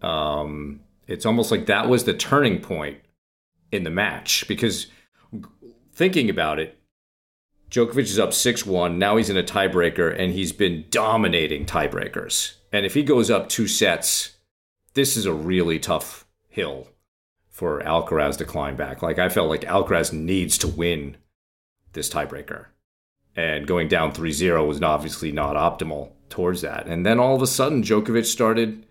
Um, 0.00 0.80
it's 1.06 1.26
almost 1.26 1.50
like 1.50 1.66
that 1.66 1.88
was 1.88 2.04
the 2.04 2.14
turning 2.14 2.60
point 2.60 2.98
in 3.70 3.84
the 3.84 3.90
match 3.90 4.46
because 4.48 4.86
thinking 5.92 6.30
about 6.30 6.58
it, 6.58 6.78
Djokovic 7.70 8.02
is 8.02 8.18
up 8.18 8.32
6 8.32 8.66
1. 8.66 8.98
Now 8.98 9.16
he's 9.16 9.30
in 9.30 9.36
a 9.36 9.42
tiebreaker 9.42 10.14
and 10.18 10.32
he's 10.32 10.52
been 10.52 10.84
dominating 10.90 11.64
tiebreakers. 11.64 12.54
And 12.72 12.86
if 12.86 12.94
he 12.94 13.02
goes 13.02 13.30
up 13.30 13.48
two 13.48 13.66
sets, 13.66 14.36
this 14.94 15.16
is 15.16 15.26
a 15.26 15.32
really 15.32 15.78
tough 15.78 16.21
hill 16.52 16.86
for 17.48 17.80
Alcaraz 17.80 18.36
to 18.38 18.44
climb 18.44 18.76
back. 18.76 19.02
Like 19.02 19.18
I 19.18 19.28
felt 19.28 19.48
like 19.48 19.62
Alcaraz 19.62 20.12
needs 20.12 20.56
to 20.58 20.68
win 20.68 21.16
this 21.94 22.08
tiebreaker. 22.08 22.66
And 23.34 23.66
going 23.66 23.88
down 23.88 24.12
3 24.12 24.30
0 24.30 24.66
was 24.66 24.80
obviously 24.82 25.32
not 25.32 25.56
optimal 25.56 26.10
towards 26.28 26.60
that. 26.60 26.86
And 26.86 27.04
then 27.04 27.18
all 27.18 27.34
of 27.34 27.42
a 27.42 27.46
sudden, 27.46 27.82
Djokovic 27.82 28.26
started 28.26 28.86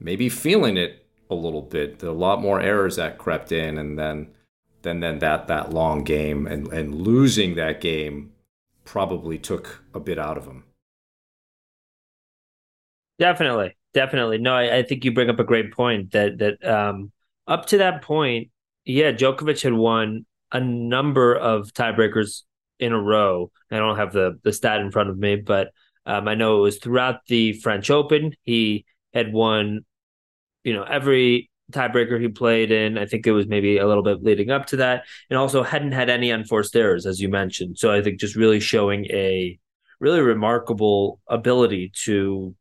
maybe 0.00 0.28
feeling 0.28 0.76
it 0.76 1.06
a 1.28 1.34
little 1.34 1.62
bit. 1.62 1.98
There 1.98 2.08
a 2.08 2.14
lot 2.14 2.40
more 2.40 2.60
errors 2.60 2.96
that 2.96 3.18
crept 3.18 3.52
in. 3.52 3.76
And 3.76 3.98
then 3.98 4.28
then 4.82 5.00
then 5.00 5.18
that 5.18 5.48
that 5.48 5.72
long 5.72 6.04
game 6.04 6.46
and 6.46 6.68
and 6.68 6.94
losing 6.94 7.54
that 7.56 7.80
game 7.80 8.32
probably 8.84 9.36
took 9.36 9.82
a 9.92 10.00
bit 10.00 10.18
out 10.18 10.38
of 10.38 10.46
him. 10.46 10.64
Definitely, 13.18 13.76
definitely. 13.96 14.36
No, 14.36 14.54
I, 14.54 14.76
I 14.76 14.82
think 14.82 15.04
you 15.04 15.12
bring 15.12 15.30
up 15.30 15.40
a 15.40 15.44
great 15.44 15.72
point 15.72 16.12
that 16.12 16.38
that 16.38 16.64
um, 16.64 17.10
up 17.48 17.64
to 17.66 17.78
that 17.78 18.02
point, 18.02 18.50
yeah, 18.84 19.10
Djokovic 19.10 19.62
had 19.62 19.72
won 19.72 20.26
a 20.52 20.60
number 20.60 21.34
of 21.34 21.72
tiebreakers 21.72 22.42
in 22.78 22.92
a 22.92 23.00
row. 23.00 23.50
I 23.70 23.78
don't 23.78 23.96
have 23.96 24.12
the 24.12 24.38
the 24.44 24.52
stat 24.52 24.80
in 24.80 24.92
front 24.92 25.08
of 25.08 25.18
me, 25.18 25.36
but 25.36 25.70
um, 26.04 26.28
I 26.28 26.34
know 26.34 26.58
it 26.58 26.60
was 26.60 26.76
throughout 26.76 27.24
the 27.26 27.54
French 27.54 27.90
Open. 27.90 28.34
He 28.42 28.84
had 29.14 29.32
won, 29.32 29.86
you 30.62 30.74
know, 30.74 30.82
every 30.82 31.50
tiebreaker 31.72 32.20
he 32.20 32.28
played 32.28 32.70
in. 32.70 32.98
I 32.98 33.06
think 33.06 33.26
it 33.26 33.32
was 33.32 33.46
maybe 33.46 33.78
a 33.78 33.86
little 33.86 34.02
bit 34.04 34.22
leading 34.22 34.50
up 34.50 34.66
to 34.66 34.76
that, 34.76 35.04
and 35.30 35.38
also 35.38 35.62
hadn't 35.62 35.92
had 35.92 36.10
any 36.10 36.30
unforced 36.30 36.76
errors, 36.76 37.06
as 37.06 37.18
you 37.18 37.30
mentioned. 37.30 37.78
So 37.78 37.90
I 37.90 38.02
think 38.02 38.20
just 38.20 38.36
really 38.36 38.60
showing 38.60 39.06
a 39.06 39.58
really 40.00 40.20
remarkable 40.20 41.18
ability 41.28 41.92
to 42.04 42.54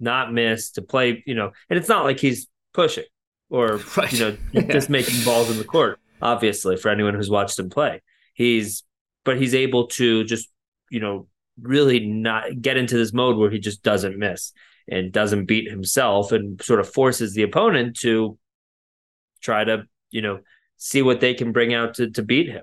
not 0.00 0.32
miss, 0.32 0.72
to 0.72 0.82
play, 0.82 1.22
you 1.26 1.34
know, 1.34 1.52
and 1.68 1.78
it's 1.78 1.88
not 1.88 2.04
like 2.04 2.18
he's 2.18 2.48
pushing 2.72 3.04
or 3.48 3.76
right. 3.96 4.12
you 4.12 4.18
know 4.18 4.36
yeah. 4.52 4.62
just 4.62 4.90
making 4.90 5.24
balls 5.24 5.50
in 5.50 5.58
the 5.58 5.64
court. 5.64 5.98
Obviously, 6.22 6.76
for 6.76 6.90
anyone 6.90 7.14
who's 7.14 7.30
watched 7.30 7.58
him 7.58 7.70
play, 7.70 8.02
he's 8.34 8.84
but 9.24 9.38
he's 9.38 9.54
able 9.54 9.86
to 9.88 10.24
just 10.24 10.48
you 10.90 11.00
know 11.00 11.26
really 11.60 12.00
not 12.00 12.60
get 12.60 12.76
into 12.76 12.96
this 12.96 13.12
mode 13.12 13.36
where 13.36 13.50
he 13.50 13.58
just 13.58 13.82
doesn't 13.82 14.18
miss 14.18 14.52
and 14.88 15.12
doesn't 15.12 15.46
beat 15.46 15.70
himself 15.70 16.32
and 16.32 16.60
sort 16.62 16.80
of 16.80 16.92
forces 16.92 17.34
the 17.34 17.42
opponent 17.42 17.96
to 17.98 18.38
try 19.40 19.64
to, 19.64 19.84
you 20.10 20.22
know, 20.22 20.40
see 20.76 21.02
what 21.02 21.20
they 21.20 21.34
can 21.34 21.52
bring 21.52 21.72
out 21.72 21.94
to, 21.94 22.10
to 22.10 22.22
beat 22.22 22.48
him. 22.48 22.62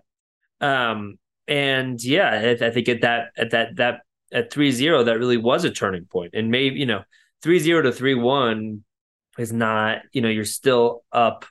Um, 0.59 1.19
and 1.47 2.03
yeah, 2.03 2.55
I, 2.61 2.65
I 2.65 2.71
think 2.71 2.89
at 2.89 3.01
that, 3.01 3.29
at 3.37 3.51
that, 3.51 3.75
that, 3.77 4.01
at 4.33 4.51
3-0 4.51 5.05
that 5.05 5.19
really 5.19 5.37
was 5.37 5.63
a 5.63 5.71
turning 5.71 6.03
point 6.03 6.31
and 6.33 6.51
maybe 6.51 6.77
you 6.77 6.85
know 6.85 7.01
3-0 7.43 7.83
to 7.83 8.03
3-1 8.03 8.81
is 9.37 9.53
not 9.53 9.99
you 10.11 10.21
know 10.21 10.29
you're 10.29 10.45
still 10.45 11.03
up 11.11 11.45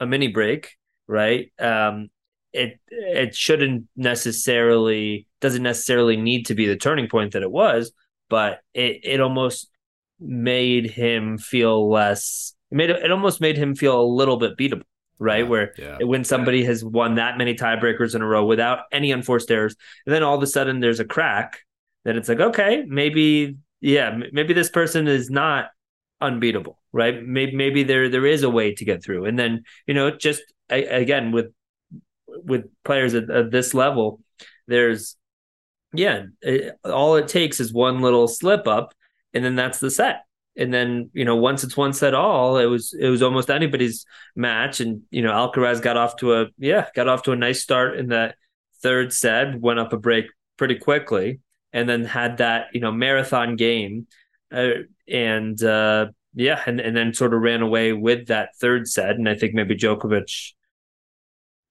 a 0.00 0.06
mini 0.06 0.28
break 0.28 0.76
right 1.06 1.52
um 1.58 2.08
it 2.52 2.78
it 2.88 3.34
shouldn't 3.34 3.86
necessarily 3.96 5.26
doesn't 5.40 5.62
necessarily 5.62 6.16
need 6.16 6.46
to 6.46 6.54
be 6.54 6.66
the 6.66 6.76
turning 6.76 7.08
point 7.08 7.32
that 7.32 7.42
it 7.42 7.50
was 7.50 7.92
but 8.28 8.60
it 8.74 9.00
it 9.04 9.20
almost 9.20 9.68
made 10.22 10.90
him 10.90 11.38
feel 11.38 11.90
less. 11.90 12.54
It 12.70 12.76
made 12.76 12.90
it 12.90 13.10
almost 13.10 13.40
made 13.40 13.56
him 13.56 13.74
feel 13.74 14.00
a 14.00 14.02
little 14.02 14.36
bit 14.36 14.56
beatable, 14.56 14.84
right? 15.18 15.44
Yeah, 15.44 15.50
Where 15.50 15.74
yeah, 15.76 15.98
when 16.02 16.24
somebody 16.24 16.60
yeah. 16.60 16.66
has 16.68 16.84
won 16.84 17.16
that 17.16 17.36
many 17.36 17.54
tiebreakers 17.54 18.14
in 18.14 18.22
a 18.22 18.26
row 18.26 18.44
without 18.44 18.84
any 18.92 19.12
unforced 19.12 19.50
errors, 19.50 19.76
and 20.06 20.14
then 20.14 20.22
all 20.22 20.36
of 20.36 20.42
a 20.42 20.46
sudden 20.46 20.80
there's 20.80 21.00
a 21.00 21.04
crack, 21.04 21.60
then 22.04 22.16
it's 22.16 22.28
like, 22.28 22.40
okay, 22.40 22.84
maybe, 22.86 23.56
yeah, 23.82 24.16
maybe 24.32 24.54
this 24.54 24.70
person 24.70 25.08
is 25.08 25.28
not 25.28 25.66
unbeatable, 26.20 26.78
right? 26.92 27.22
Maybe 27.22 27.54
maybe 27.54 27.82
there 27.82 28.08
there 28.08 28.24
is 28.24 28.44
a 28.44 28.50
way 28.50 28.74
to 28.74 28.84
get 28.84 29.02
through, 29.02 29.26
and 29.26 29.38
then 29.38 29.64
you 29.86 29.92
know, 29.92 30.10
just 30.10 30.42
again 30.70 31.32
with 31.32 31.52
with 32.28 32.64
players 32.84 33.14
at, 33.14 33.28
at 33.28 33.50
this 33.50 33.74
level, 33.74 34.20
there's 34.66 35.16
yeah, 35.92 36.24
it, 36.40 36.78
all 36.84 37.16
it 37.16 37.28
takes 37.28 37.60
is 37.60 37.72
one 37.72 38.00
little 38.00 38.26
slip 38.28 38.66
up 38.66 38.94
and 39.34 39.44
then 39.44 39.56
that's 39.56 39.78
the 39.78 39.90
set. 39.90 40.24
And 40.56 40.72
then 40.72 41.10
you 41.14 41.24
know 41.24 41.36
once 41.36 41.64
it's 41.64 41.76
one 41.76 41.92
set 41.92 42.14
all, 42.14 42.58
it 42.58 42.66
was 42.66 42.94
it 42.98 43.08
was 43.08 43.22
almost 43.22 43.50
anybody's 43.50 44.04
match. 44.36 44.80
And 44.80 45.02
you 45.10 45.22
know 45.22 45.32
Alcaraz 45.32 45.80
got 45.80 45.96
off 45.96 46.16
to 46.16 46.34
a 46.34 46.46
yeah 46.58 46.88
got 46.94 47.08
off 47.08 47.22
to 47.24 47.32
a 47.32 47.36
nice 47.36 47.62
start 47.62 47.98
in 47.98 48.08
that 48.08 48.36
third 48.82 49.12
set, 49.12 49.58
went 49.58 49.78
up 49.78 49.92
a 49.92 49.96
break 49.96 50.26
pretty 50.58 50.76
quickly, 50.76 51.40
and 51.72 51.88
then 51.88 52.04
had 52.04 52.38
that 52.38 52.66
you 52.72 52.80
know 52.80 52.92
marathon 52.92 53.56
game, 53.56 54.06
uh, 54.52 54.70
and 55.08 55.62
uh, 55.62 56.06
yeah, 56.34 56.62
and 56.66 56.80
and 56.80 56.96
then 56.96 57.14
sort 57.14 57.34
of 57.34 57.40
ran 57.40 57.62
away 57.62 57.92
with 57.92 58.28
that 58.28 58.50
third 58.56 58.88
set. 58.88 59.10
And 59.10 59.28
I 59.28 59.34
think 59.34 59.54
maybe 59.54 59.76
Djokovic 59.76 60.52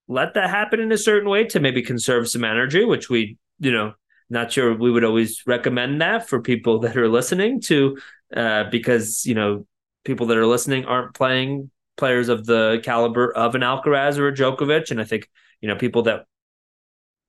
let 0.07 0.33
that 0.33 0.49
happen 0.49 0.79
in 0.79 0.91
a 0.91 0.97
certain 0.97 1.29
way 1.29 1.45
to 1.45 1.59
maybe 1.59 1.81
conserve 1.81 2.29
some 2.29 2.43
energy, 2.43 2.83
which 2.83 3.09
we 3.09 3.37
you 3.59 3.71
know 3.71 3.93
not 4.29 4.51
sure 4.51 4.73
we 4.75 4.91
would 4.91 5.03
always 5.03 5.43
recommend 5.45 6.01
that 6.01 6.27
for 6.27 6.41
people 6.41 6.79
that 6.81 6.97
are 6.97 7.09
listening 7.09 7.61
to, 7.61 7.97
uh, 8.35 8.65
because 8.65 9.25
you 9.25 9.35
know 9.35 9.65
people 10.03 10.27
that 10.27 10.37
are 10.37 10.47
listening 10.47 10.85
aren't 10.85 11.13
playing 11.13 11.69
players 11.97 12.29
of 12.29 12.45
the 12.45 12.81
caliber 12.83 13.31
of 13.31 13.53
an 13.53 13.61
Alcaraz 13.61 14.17
or 14.17 14.27
a 14.27 14.33
Djokovic, 14.33 14.91
and 14.91 14.99
I 14.99 15.03
think 15.03 15.29
you 15.61 15.67
know 15.67 15.75
people 15.75 16.03
that 16.03 16.25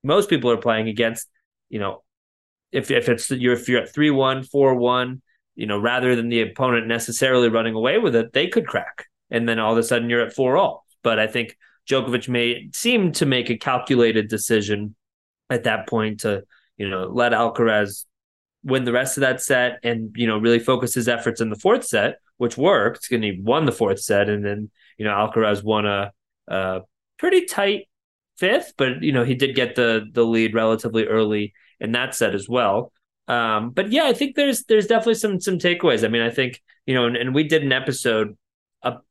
most 0.03 0.29
people 0.29 0.51
are 0.51 0.57
playing 0.57 0.89
against, 0.89 1.27
you 1.69 1.79
know, 1.79 2.03
if 2.73 2.91
if 2.91 3.07
it's 3.09 3.29
you're 3.31 3.53
if 3.53 3.69
you're 3.69 3.83
at 3.83 3.93
three 3.93 4.11
one 4.11 4.43
four 4.43 4.75
one, 4.75 5.21
you 5.55 5.65
know, 5.65 5.79
rather 5.79 6.15
than 6.15 6.29
the 6.29 6.41
opponent 6.41 6.87
necessarily 6.87 7.49
running 7.49 7.75
away 7.75 7.97
with 7.97 8.15
it, 8.15 8.33
they 8.33 8.47
could 8.47 8.67
crack, 8.67 9.05
and 9.29 9.47
then 9.47 9.59
all 9.59 9.71
of 9.71 9.77
a 9.77 9.83
sudden 9.83 10.09
you're 10.09 10.25
at 10.25 10.33
four 10.33 10.57
all. 10.57 10.85
But 11.03 11.19
I 11.19 11.27
think 11.27 11.57
Djokovic 11.89 12.27
may 12.27 12.69
seem 12.73 13.11
to 13.13 13.25
make 13.25 13.49
a 13.49 13.57
calculated 13.57 14.27
decision 14.27 14.95
at 15.49 15.63
that 15.63 15.87
point 15.87 16.21
to 16.21 16.43
you 16.77 16.89
know, 16.89 17.05
let 17.05 17.31
Alcaraz 17.31 18.05
win 18.63 18.83
the 18.83 18.91
rest 18.91 19.17
of 19.17 19.21
that 19.21 19.41
set 19.41 19.79
and, 19.83 20.13
you 20.15 20.27
know, 20.27 20.37
really 20.37 20.59
focus 20.59 20.93
his 20.93 21.07
efforts 21.07 21.41
in 21.41 21.49
the 21.49 21.55
fourth 21.55 21.85
set, 21.85 22.19
which 22.37 22.57
worked. 22.57 23.11
And 23.11 23.23
he 23.23 23.39
won 23.41 23.65
the 23.65 23.71
fourth 23.71 23.99
set. 23.99 24.29
And 24.29 24.43
then, 24.43 24.71
you 24.97 25.05
know, 25.05 25.11
Alcaraz 25.11 25.63
won 25.63 25.85
a, 25.85 26.11
a 26.47 26.81
pretty 27.17 27.45
tight 27.45 27.87
fifth, 28.37 28.73
but, 28.77 29.03
you 29.03 29.11
know, 29.11 29.23
he 29.23 29.35
did 29.35 29.55
get 29.55 29.75
the 29.75 30.05
the 30.11 30.25
lead 30.25 30.55
relatively 30.55 31.05
early 31.05 31.53
in 31.83 31.91
that 31.91 32.15
set 32.15 32.33
as 32.33 32.49
well. 32.49 32.91
Um, 33.27 33.69
but 33.69 33.91
yeah, 33.91 34.05
I 34.05 34.13
think 34.13 34.35
there's 34.35 34.63
there's 34.63 34.87
definitely 34.87 35.15
some 35.15 35.39
some 35.39 35.57
takeaways. 35.57 36.03
I 36.03 36.07
mean, 36.07 36.23
I 36.23 36.29
think, 36.29 36.61
you 36.85 36.95
know, 36.95 37.05
and, 37.05 37.15
and 37.15 37.35
we 37.35 37.43
did 37.43 37.63
an 37.63 37.71
episode 37.71 38.35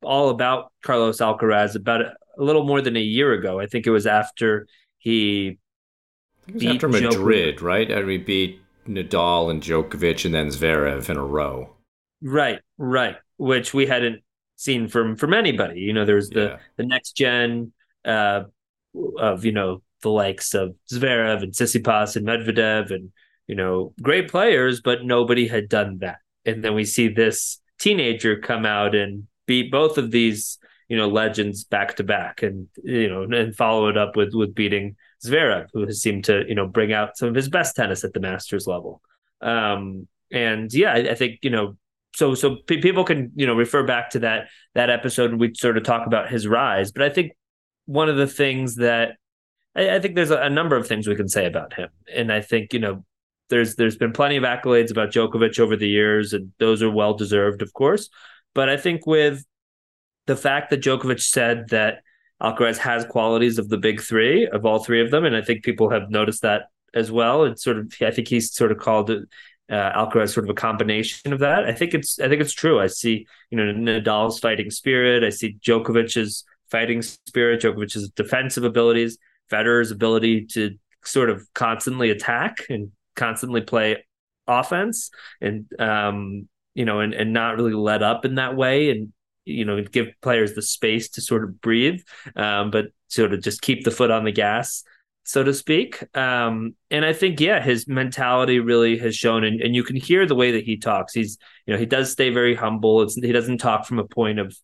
all 0.02 0.28
about 0.30 0.72
Carlos 0.82 1.18
Alcaraz 1.18 1.76
about 1.76 2.02
a, 2.02 2.14
a 2.38 2.42
little 2.42 2.64
more 2.64 2.80
than 2.80 2.96
a 2.96 3.00
year 3.00 3.32
ago. 3.32 3.60
I 3.60 3.66
think 3.66 3.86
it 3.86 3.90
was 3.90 4.06
after 4.06 4.66
he 4.98 5.58
it 6.48 6.54
was 6.54 6.64
after 6.64 6.88
Madrid, 6.88 7.58
Djokovic. 7.58 7.62
right? 7.62 7.90
And 7.90 8.06
we 8.06 8.18
beat 8.18 8.60
Nadal 8.86 9.50
and 9.50 9.62
Djokovic 9.62 10.24
and 10.24 10.34
then 10.34 10.48
Zverev 10.48 11.08
in 11.08 11.16
a 11.16 11.24
row. 11.24 11.70
Right, 12.20 12.60
right. 12.78 13.16
Which 13.36 13.72
we 13.72 13.86
hadn't 13.86 14.22
seen 14.56 14.88
from 14.88 15.16
from 15.16 15.34
anybody. 15.34 15.80
You 15.80 15.92
know, 15.92 16.04
there's 16.04 16.28
the 16.28 16.42
yeah. 16.42 16.58
the 16.76 16.84
next 16.84 17.12
gen 17.16 17.72
uh, 18.04 18.44
of 19.18 19.44
you 19.44 19.52
know 19.52 19.82
the 20.02 20.10
likes 20.10 20.54
of 20.54 20.74
Zverev 20.92 21.42
and 21.42 21.52
Tsitsipas 21.52 22.16
and 22.16 22.26
Medvedev 22.26 22.90
and 22.90 23.10
you 23.46 23.54
know 23.54 23.94
great 24.00 24.30
players, 24.30 24.80
but 24.80 25.04
nobody 25.04 25.48
had 25.48 25.68
done 25.68 25.98
that. 25.98 26.18
And 26.44 26.64
then 26.64 26.74
we 26.74 26.84
see 26.84 27.08
this 27.08 27.60
teenager 27.78 28.38
come 28.38 28.66
out 28.66 28.94
and 28.94 29.26
beat 29.46 29.70
both 29.70 29.98
of 29.98 30.10
these 30.10 30.58
you 30.88 30.96
know 30.96 31.08
legends 31.08 31.64
back 31.64 31.96
to 31.96 32.04
back, 32.04 32.42
and 32.42 32.68
you 32.84 33.08
know 33.08 33.22
and 33.22 33.56
follow 33.56 33.88
it 33.88 33.96
up 33.96 34.16
with 34.16 34.34
with 34.34 34.54
beating 34.54 34.96
Zverev, 35.24 35.68
who 35.72 35.86
has 35.86 36.02
seemed 36.02 36.24
to 36.24 36.44
you 36.46 36.54
know 36.54 36.66
bring 36.66 36.92
out 36.92 37.16
some 37.16 37.28
of 37.28 37.34
his 37.34 37.48
best 37.48 37.76
tennis 37.76 38.04
at 38.04 38.12
the 38.12 38.20
Masters 38.20 38.66
level. 38.66 39.00
Um, 39.40 40.06
and 40.30 40.72
yeah, 40.72 40.92
I, 40.92 40.98
I, 41.10 41.14
think 41.14 41.40
you 41.42 41.50
know, 41.50 41.76
so 42.14 42.34
so 42.34 42.56
p- 42.66 42.80
people 42.80 43.04
can 43.04 43.32
you 43.34 43.46
know 43.46 43.54
refer 43.54 43.84
back 43.84 44.10
to 44.10 44.20
that 44.20 44.48
that 44.74 44.90
episode 44.90 45.30
and 45.30 45.40
we 45.40 45.52
sort 45.54 45.76
of 45.76 45.84
talk 45.84 46.06
about 46.06 46.30
his 46.30 46.46
rise. 46.46 46.92
But 46.92 47.02
I 47.02 47.08
think 47.08 47.32
one 47.86 48.08
of 48.08 48.16
the 48.16 48.26
things 48.26 48.76
that 48.76 49.16
I, 49.74 49.96
I 49.96 50.00
think 50.00 50.14
there's 50.14 50.30
a, 50.30 50.38
a, 50.38 50.50
number 50.50 50.76
of 50.76 50.86
things 50.86 51.06
we 51.06 51.16
can 51.16 51.28
say 51.28 51.46
about 51.46 51.74
him, 51.74 51.88
and 52.12 52.32
I 52.32 52.40
think 52.40 52.72
you 52.72 52.80
know 52.80 53.04
there's 53.48 53.76
there's 53.76 53.96
been 53.96 54.12
plenty 54.12 54.36
of 54.36 54.44
accolades 54.44 54.90
about 54.90 55.10
Djokovic 55.10 55.58
over 55.58 55.76
the 55.76 55.88
years, 55.88 56.32
and 56.32 56.52
those 56.58 56.82
are 56.82 56.90
well 56.90 57.14
deserved, 57.14 57.62
of 57.62 57.72
course. 57.72 58.08
But 58.54 58.68
I 58.68 58.76
think 58.76 59.06
with 59.06 59.44
the 60.26 60.36
fact 60.36 60.70
that 60.70 60.82
Djokovic 60.82 61.20
said 61.20 61.68
that 61.70 62.02
Alcaraz 62.42 62.78
has 62.78 63.04
qualities 63.04 63.58
of 63.58 63.68
the 63.68 63.78
big 63.78 64.00
three 64.00 64.46
of 64.46 64.66
all 64.66 64.82
three 64.82 65.00
of 65.00 65.10
them, 65.10 65.24
and 65.24 65.36
I 65.36 65.42
think 65.42 65.64
people 65.64 65.90
have 65.90 66.10
noticed 66.10 66.42
that 66.42 66.64
as 66.94 67.10
well. 67.10 67.44
It's 67.44 67.62
sort 67.62 67.78
of 67.78 67.92
I 68.00 68.10
think 68.10 68.28
he's 68.28 68.52
sort 68.52 68.72
of 68.72 68.78
called 68.78 69.10
it 69.10 69.28
uh, 69.70 69.92
Alcaraz 69.92 70.34
sort 70.34 70.44
of 70.44 70.50
a 70.50 70.54
combination 70.54 71.32
of 71.32 71.38
that. 71.40 71.64
I 71.64 71.72
think 71.72 71.94
it's 71.94 72.18
I 72.18 72.28
think 72.28 72.42
it's 72.42 72.52
true. 72.52 72.80
I 72.80 72.88
see 72.88 73.26
you 73.50 73.58
know 73.58 73.72
Nadal's 73.72 74.38
fighting 74.38 74.70
spirit. 74.70 75.24
I 75.24 75.30
see 75.30 75.56
Djokovic's 75.62 76.44
fighting 76.70 77.02
spirit, 77.02 77.62
Djokovic's 77.62 78.08
defensive 78.10 78.64
abilities, 78.64 79.18
Federer's 79.50 79.90
ability 79.90 80.46
to 80.46 80.76
sort 81.04 81.30
of 81.30 81.46
constantly 81.54 82.10
attack 82.10 82.56
and 82.68 82.92
constantly 83.16 83.60
play 83.60 84.04
offense, 84.46 85.10
and 85.40 85.66
um, 85.78 86.48
you 86.74 86.84
know, 86.84 87.00
and 87.00 87.14
and 87.14 87.32
not 87.32 87.56
really 87.56 87.74
let 87.74 88.02
up 88.02 88.24
in 88.24 88.36
that 88.36 88.56
way, 88.56 88.90
and 88.90 89.12
you 89.44 89.64
know, 89.64 89.82
give 89.82 90.08
players 90.22 90.54
the 90.54 90.62
space 90.62 91.10
to 91.10 91.20
sort 91.20 91.44
of 91.44 91.60
breathe, 91.60 92.00
um, 92.36 92.70
but 92.70 92.86
sort 93.08 93.32
of 93.32 93.42
just 93.42 93.60
keep 93.60 93.84
the 93.84 93.90
foot 93.90 94.10
on 94.10 94.24
the 94.24 94.32
gas 94.32 94.84
so 95.24 95.42
to 95.42 95.54
speak. 95.54 96.04
Um, 96.16 96.74
and 96.90 97.04
I 97.04 97.12
think, 97.12 97.40
yeah, 97.40 97.62
his 97.62 97.86
mentality 97.86 98.58
really 98.58 98.98
has 98.98 99.14
shown, 99.14 99.44
and, 99.44 99.60
and 99.60 99.74
you 99.74 99.84
can 99.84 99.96
hear 99.96 100.26
the 100.26 100.34
way 100.34 100.52
that 100.52 100.64
he 100.64 100.76
talks. 100.76 101.14
He's, 101.14 101.38
you 101.66 101.72
know, 101.72 101.78
he 101.78 101.86
does 101.86 102.10
stay 102.10 102.30
very 102.30 102.54
humble. 102.54 103.02
It's, 103.02 103.14
he 103.14 103.32
doesn't 103.32 103.58
talk 103.58 103.86
from 103.86 103.98
a 103.98 104.04
point 104.04 104.38
of 104.38 104.56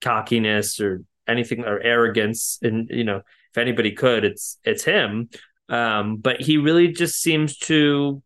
cockiness 0.00 0.80
or 0.80 1.02
anything 1.26 1.64
or 1.64 1.80
arrogance. 1.80 2.58
And, 2.62 2.88
you 2.90 3.04
know, 3.04 3.22
if 3.56 3.58
anybody 3.58 3.92
could, 3.92 4.24
it's, 4.24 4.58
it's 4.64 4.84
him. 4.84 5.30
Um, 5.68 6.18
but 6.18 6.40
he 6.40 6.58
really 6.58 6.88
just 6.88 7.20
seems 7.22 7.56
to 7.58 8.22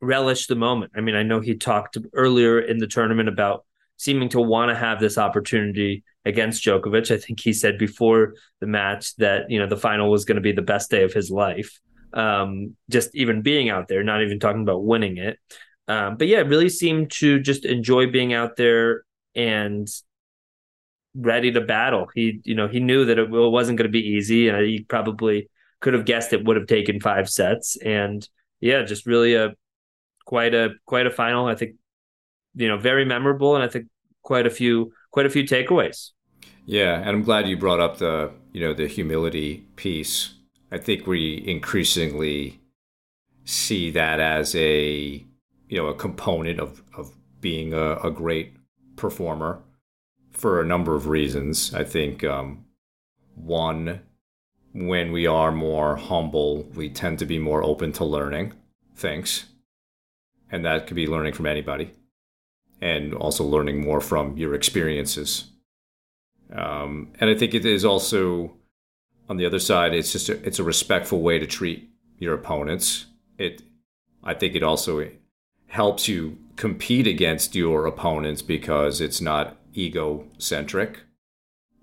relish 0.00 0.48
the 0.48 0.56
moment. 0.56 0.92
I 0.96 1.00
mean, 1.00 1.14
I 1.14 1.22
know 1.22 1.38
he 1.40 1.54
talked 1.54 1.96
earlier 2.12 2.60
in 2.60 2.78
the 2.78 2.88
tournament 2.88 3.28
about 3.28 3.64
seeming 3.96 4.28
to 4.30 4.40
want 4.40 4.70
to 4.70 4.74
have 4.74 4.98
this 4.98 5.16
opportunity 5.16 6.02
against 6.24 6.64
Djokovic. 6.64 7.14
I 7.14 7.18
think 7.18 7.40
he 7.40 7.52
said 7.52 7.78
before 7.78 8.34
the 8.60 8.66
match 8.66 9.14
that 9.16 9.48
you 9.48 9.60
know 9.60 9.68
the 9.68 9.76
final 9.76 10.10
was 10.10 10.24
going 10.24 10.36
to 10.36 10.42
be 10.42 10.52
the 10.52 10.60
best 10.60 10.90
day 10.90 11.04
of 11.04 11.12
his 11.12 11.30
life. 11.30 11.78
Um, 12.12 12.76
just 12.90 13.14
even 13.14 13.42
being 13.42 13.70
out 13.70 13.88
there, 13.88 14.02
not 14.02 14.22
even 14.22 14.40
talking 14.40 14.62
about 14.62 14.84
winning 14.84 15.18
it. 15.18 15.38
Um, 15.88 16.16
but 16.16 16.26
yeah, 16.26 16.40
really 16.40 16.68
seemed 16.68 17.12
to 17.12 17.40
just 17.40 17.64
enjoy 17.64 18.10
being 18.10 18.34
out 18.34 18.56
there 18.56 19.04
and 19.34 19.88
ready 21.14 21.52
to 21.52 21.60
battle. 21.60 22.08
He, 22.14 22.40
you 22.44 22.54
know, 22.54 22.68
he 22.68 22.80
knew 22.80 23.04
that 23.06 23.18
it 23.18 23.30
wasn't 23.30 23.78
going 23.78 23.88
to 23.88 23.92
be 23.92 24.06
easy, 24.06 24.48
and 24.48 24.58
he 24.64 24.84
probably 24.84 25.48
could 25.80 25.94
have 25.94 26.04
guessed 26.04 26.32
it 26.32 26.44
would 26.44 26.56
have 26.56 26.66
taken 26.66 27.00
five 27.00 27.28
sets. 27.28 27.76
And 27.76 28.26
yeah, 28.60 28.82
just 28.82 29.06
really 29.06 29.34
a 29.34 29.54
quite 30.26 30.54
a 30.54 30.70
quite 30.86 31.06
a 31.06 31.10
final. 31.10 31.46
I 31.46 31.54
think 31.54 31.76
you 32.54 32.68
know 32.68 32.78
very 32.78 33.04
memorable, 33.04 33.54
and 33.54 33.64
I 33.64 33.68
think 33.68 33.86
quite 34.22 34.46
a 34.46 34.50
few 34.50 34.92
quite 35.10 35.26
a 35.26 35.30
few 35.30 35.44
takeaways. 35.44 36.10
Yeah, 36.66 36.98
and 37.00 37.08
I'm 37.10 37.22
glad 37.22 37.48
you 37.48 37.56
brought 37.56 37.80
up 37.80 37.98
the 37.98 38.32
you 38.52 38.60
know 38.60 38.74
the 38.74 38.86
humility 38.86 39.66
piece. 39.76 40.34
I 40.70 40.78
think 40.78 41.06
we 41.06 41.42
increasingly 41.46 42.60
see 43.44 43.90
that 43.92 44.20
as 44.20 44.54
a 44.54 45.24
you 45.68 45.78
know 45.78 45.88
a 45.88 45.94
component 45.94 46.60
of 46.60 46.82
of 46.96 47.14
being 47.40 47.74
a, 47.74 47.96
a 47.96 48.10
great 48.10 48.54
performer 48.96 49.62
for 50.32 50.60
a 50.60 50.66
number 50.66 50.94
of 50.94 51.08
reasons. 51.08 51.74
I 51.74 51.84
think 51.84 52.24
um, 52.24 52.64
one, 53.34 54.00
when 54.72 55.12
we 55.12 55.26
are 55.26 55.52
more 55.52 55.96
humble, 55.96 56.64
we 56.74 56.88
tend 56.88 57.18
to 57.20 57.26
be 57.26 57.38
more 57.38 57.62
open 57.62 57.92
to 57.92 58.04
learning 58.04 58.54
things, 58.96 59.46
and 60.50 60.64
that 60.64 60.86
could 60.86 60.96
be 60.96 61.06
learning 61.06 61.34
from 61.34 61.46
anybody 61.46 61.92
and 62.80 63.14
also 63.14 63.44
learning 63.44 63.80
more 63.80 64.00
from 64.00 64.36
your 64.36 64.54
experiences. 64.54 65.44
Um, 66.52 67.12
and 67.20 67.30
I 67.30 67.34
think 67.34 67.54
it 67.54 67.64
is 67.64 67.84
also 67.84 68.56
on 69.28 69.36
the 69.36 69.46
other 69.46 69.60
side, 69.60 69.94
it's 69.94 70.12
just 70.12 70.28
a, 70.28 70.44
it's 70.46 70.58
a 70.58 70.64
respectful 70.64 71.22
way 71.22 71.38
to 71.38 71.46
treat 71.46 71.88
your 72.18 72.34
opponents. 72.34 73.06
It, 73.38 73.62
I 74.22 74.34
think 74.34 74.54
it 74.54 74.62
also 74.62 75.08
helps 75.68 76.08
you 76.08 76.38
compete 76.56 77.06
against 77.06 77.54
your 77.54 77.86
opponents 77.86 78.42
because 78.42 79.00
it's 79.00 79.20
not 79.20 79.56
egocentric. 79.76 81.00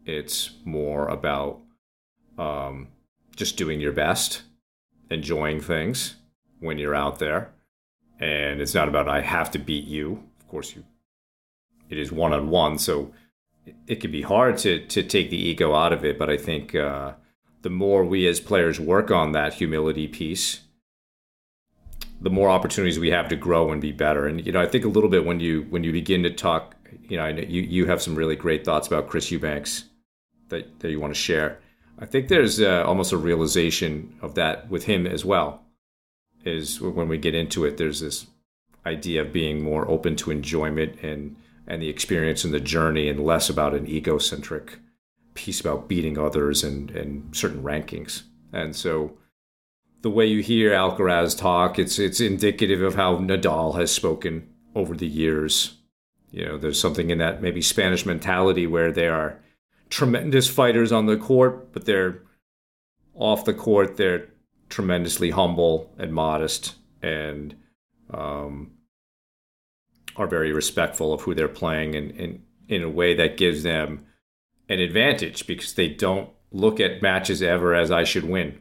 It's 0.06 0.52
more 0.65 1.08
about 1.08 1.60
um, 2.38 2.88
just 3.36 3.58
doing 3.58 3.80
your 3.80 3.91
best, 3.91 4.43
enjoying 5.10 5.62
things 5.62 6.15
when 6.60 6.78
you're 6.78 6.95
out 6.95 7.19
there. 7.19 7.52
And 8.19 8.60
it's 8.62 8.73
not 8.73 8.89
about, 8.89 9.08
I 9.08 9.21
have 9.21 9.52
to 9.52 9.60
beat 9.60 9.86
you 9.86 10.23
Of 10.39 10.47
course, 10.49 10.75
you 10.75 10.84
it 11.89 11.97
is 11.97 12.12
one 12.12 12.34
on 12.34 12.49
one, 12.49 12.78
so 12.78 13.12
it 13.88 13.95
can 13.95 14.12
be 14.12 14.21
hard 14.21 14.58
to 14.60 14.86
to 14.86 15.04
take 15.04 15.30
the 15.30 15.38
ego 15.38 15.73
out 15.73 15.91
of 15.91 16.06
it. 16.06 16.17
But 16.17 16.30
I 16.30 16.38
think 16.38 16.75
uh, 16.75 17.13
the 17.62 17.69
more 17.69 18.06
we 18.06 18.28
as 18.28 18.39
players 18.39 18.80
work 18.80 19.12
on 19.12 19.32
that 19.32 19.56
humility 19.56 20.08
piece, 20.08 20.62
the 22.21 22.30
more 22.30 22.49
opportunities 22.49 22.99
we 22.99 23.10
have 23.10 23.28
to 23.30 23.36
grow 23.36 23.71
and 23.71 23.82
be 23.82 23.91
better. 23.91 24.28
And 24.28 24.45
you 24.45 24.52
know, 24.52 24.62
I 24.62 24.67
think 24.67 24.86
a 24.86 24.89
little 24.89 25.10
bit 25.10 25.25
when 25.25 25.39
you 25.39 25.65
when 25.69 25.84
you 25.84 25.91
begin 25.91 26.23
to 26.23 26.30
talk, 26.30 26.75
you 27.08 27.17
know, 27.17 27.23
i 27.23 27.30
you 27.30 27.62
you 27.62 27.86
have 27.86 28.02
some 28.02 28.15
really 28.15 28.36
great 28.36 28.65
thoughts 28.65 28.88
about 28.88 29.08
Chris 29.10 29.32
Eubanks 29.32 29.86
that 30.49 30.80
that 30.80 30.91
you 30.91 30.99
want 30.99 31.13
to 31.13 31.19
share. 31.19 31.60
I 31.99 32.06
think 32.06 32.28
there's 32.28 32.62
uh, 32.62 32.84
almost 32.86 33.12
a 33.12 33.17
realization 33.17 34.17
of 34.21 34.36
that 34.36 34.69
with 34.69 34.86
him 34.86 35.06
as 35.06 35.25
well. 35.25 35.63
Is 36.45 36.80
when 36.80 37.10
we 37.10 37.17
get 37.17 37.36
into 37.36 37.65
it, 37.65 37.78
there's 37.78 37.99
this 37.99 38.28
idea 38.86 39.21
of 39.21 39.34
being 39.34 39.62
more 39.62 39.89
open 39.89 40.15
to 40.17 40.32
enjoyment 40.32 41.02
and 41.02 41.36
and 41.67 41.82
the 41.82 41.89
experience 41.89 42.43
and 42.43 42.54
the 42.54 42.60
journey 42.60 43.10
and 43.10 43.23
less 43.23 43.49
about 43.49 43.75
an 43.75 43.88
egocentric 43.88 44.80
piece 45.36 45.62
about 45.62 45.88
beating 45.88 46.17
others 46.17 46.63
and, 46.63 46.89
and 46.91 47.36
certain 47.36 47.62
rankings. 47.62 48.23
And 48.52 48.75
so 48.75 49.17
the 50.02 50.10
way 50.10 50.25
you 50.25 50.41
hear 50.41 50.71
Alcaraz 50.71 51.38
talk, 51.38 51.78
it's 51.78 51.99
it's 51.99 52.19
indicative 52.19 52.82
of 52.82 52.95
how 52.95 53.17
Nadal 53.17 53.78
has 53.78 53.91
spoken 53.91 54.49
over 54.75 54.95
the 54.95 55.08
years. 55.08 55.75
You 56.31 56.45
know, 56.45 56.57
there's 56.57 56.79
something 56.79 57.09
in 57.09 57.17
that 57.17 57.41
maybe 57.41 57.61
Spanish 57.61 58.05
mentality 58.05 58.67
where 58.67 58.91
they 58.91 59.07
are 59.07 59.39
tremendous 59.89 60.47
fighters 60.47 60.91
on 60.91 61.05
the 61.07 61.17
court, 61.17 61.73
but 61.73 61.85
they're 61.85 62.21
off 63.15 63.45
the 63.45 63.53
court, 63.53 63.97
they're 63.97 64.29
tremendously 64.69 65.31
humble 65.31 65.93
and 65.97 66.13
modest 66.13 66.75
and 67.01 67.55
um, 68.11 68.71
are 70.15 70.27
very 70.27 70.51
respectful 70.51 71.13
of 71.13 71.21
who 71.21 71.33
they're 71.33 71.47
playing 71.47 71.95
and, 71.95 72.11
and 72.11 72.43
in 72.67 72.83
a 72.83 72.89
way 72.89 73.15
that 73.15 73.37
gives 73.37 73.63
them 73.63 74.05
an 74.67 74.79
advantage 74.79 75.47
because 75.47 75.73
they 75.73 75.87
don't 75.87 76.29
look 76.51 76.79
at 76.79 77.01
matches 77.01 77.41
ever 77.41 77.73
as 77.73 77.89
I 77.89 78.03
should 78.03 78.25
win. 78.25 78.59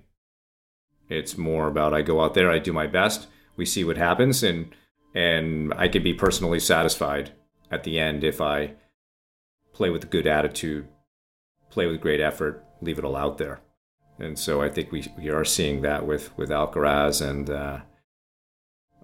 It's 1.09 1.37
more 1.37 1.68
about 1.68 1.94
I 1.94 2.02
go 2.02 2.22
out 2.22 2.35
there, 2.35 2.50
I 2.50 2.59
do 2.59 2.72
my 2.72 2.87
best, 2.87 3.26
we 3.57 3.66
see 3.66 3.85
what 3.85 3.96
happens, 3.96 4.42
and 4.42 4.74
and 5.14 5.72
I 5.74 5.88
can 5.88 6.02
be 6.02 6.12
personally 6.12 6.61
satisfied 6.61 7.33
at 7.70 7.85
the 7.85 7.98
end 7.98 8.24
if 8.24 8.40
I 8.40 8.74
play 9.72 9.90
with 9.90 10.04
a 10.04 10.09
good 10.09 10.26
attitude, 10.26 10.88
play 11.70 11.87
with 11.87 12.00
great 12.00 12.20
effort, 12.20 12.64
leave 12.81 12.98
it 12.98 13.04
all 13.04 13.16
out 13.16 13.38
there. 13.38 13.61
And 14.18 14.38
so 14.38 14.62
I 14.62 14.68
think 14.68 14.90
we, 14.90 15.07
we 15.16 15.28
are 15.28 15.44
seeing 15.44 15.83
that 15.83 16.07
with 16.07 16.37
with 16.37 16.50
Alcaraz 16.50 17.24
and 17.26 17.48
uh, 17.48 17.81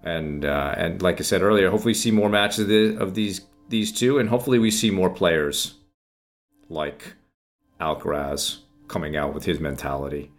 and 0.03 0.43
uh, 0.43 0.75
and 0.77 1.01
like 1.01 1.19
I 1.19 1.23
said 1.23 1.41
earlier, 1.41 1.69
hopefully 1.69 1.93
see 1.93 2.11
more 2.11 2.29
matches 2.29 2.59
of, 2.59 2.67
the, 2.67 2.97
of 2.97 3.15
these 3.15 3.41
these 3.69 3.91
two, 3.91 4.19
and 4.19 4.29
hopefully 4.29 4.59
we 4.59 4.71
see 4.71 4.91
more 4.91 5.09
players 5.09 5.75
like 6.69 7.13
Alcaraz 7.79 8.59
coming 8.87 9.15
out 9.15 9.33
with 9.33 9.45
his 9.45 9.59
mentality. 9.59 10.31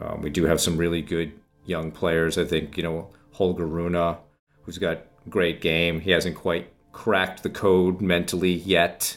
Um, 0.00 0.22
we 0.22 0.30
do 0.30 0.44
have 0.44 0.60
some 0.60 0.76
really 0.76 1.02
good 1.02 1.32
young 1.66 1.90
players. 1.90 2.38
I 2.38 2.44
think 2.44 2.76
you 2.76 2.84
know 2.84 3.10
Holger 3.32 3.66
Rune, 3.66 4.16
who's 4.62 4.78
got 4.78 5.06
great 5.28 5.60
game. 5.60 6.00
He 6.00 6.12
hasn't 6.12 6.36
quite 6.36 6.72
cracked 6.92 7.42
the 7.42 7.50
code 7.50 8.00
mentally 8.00 8.52
yet, 8.52 9.16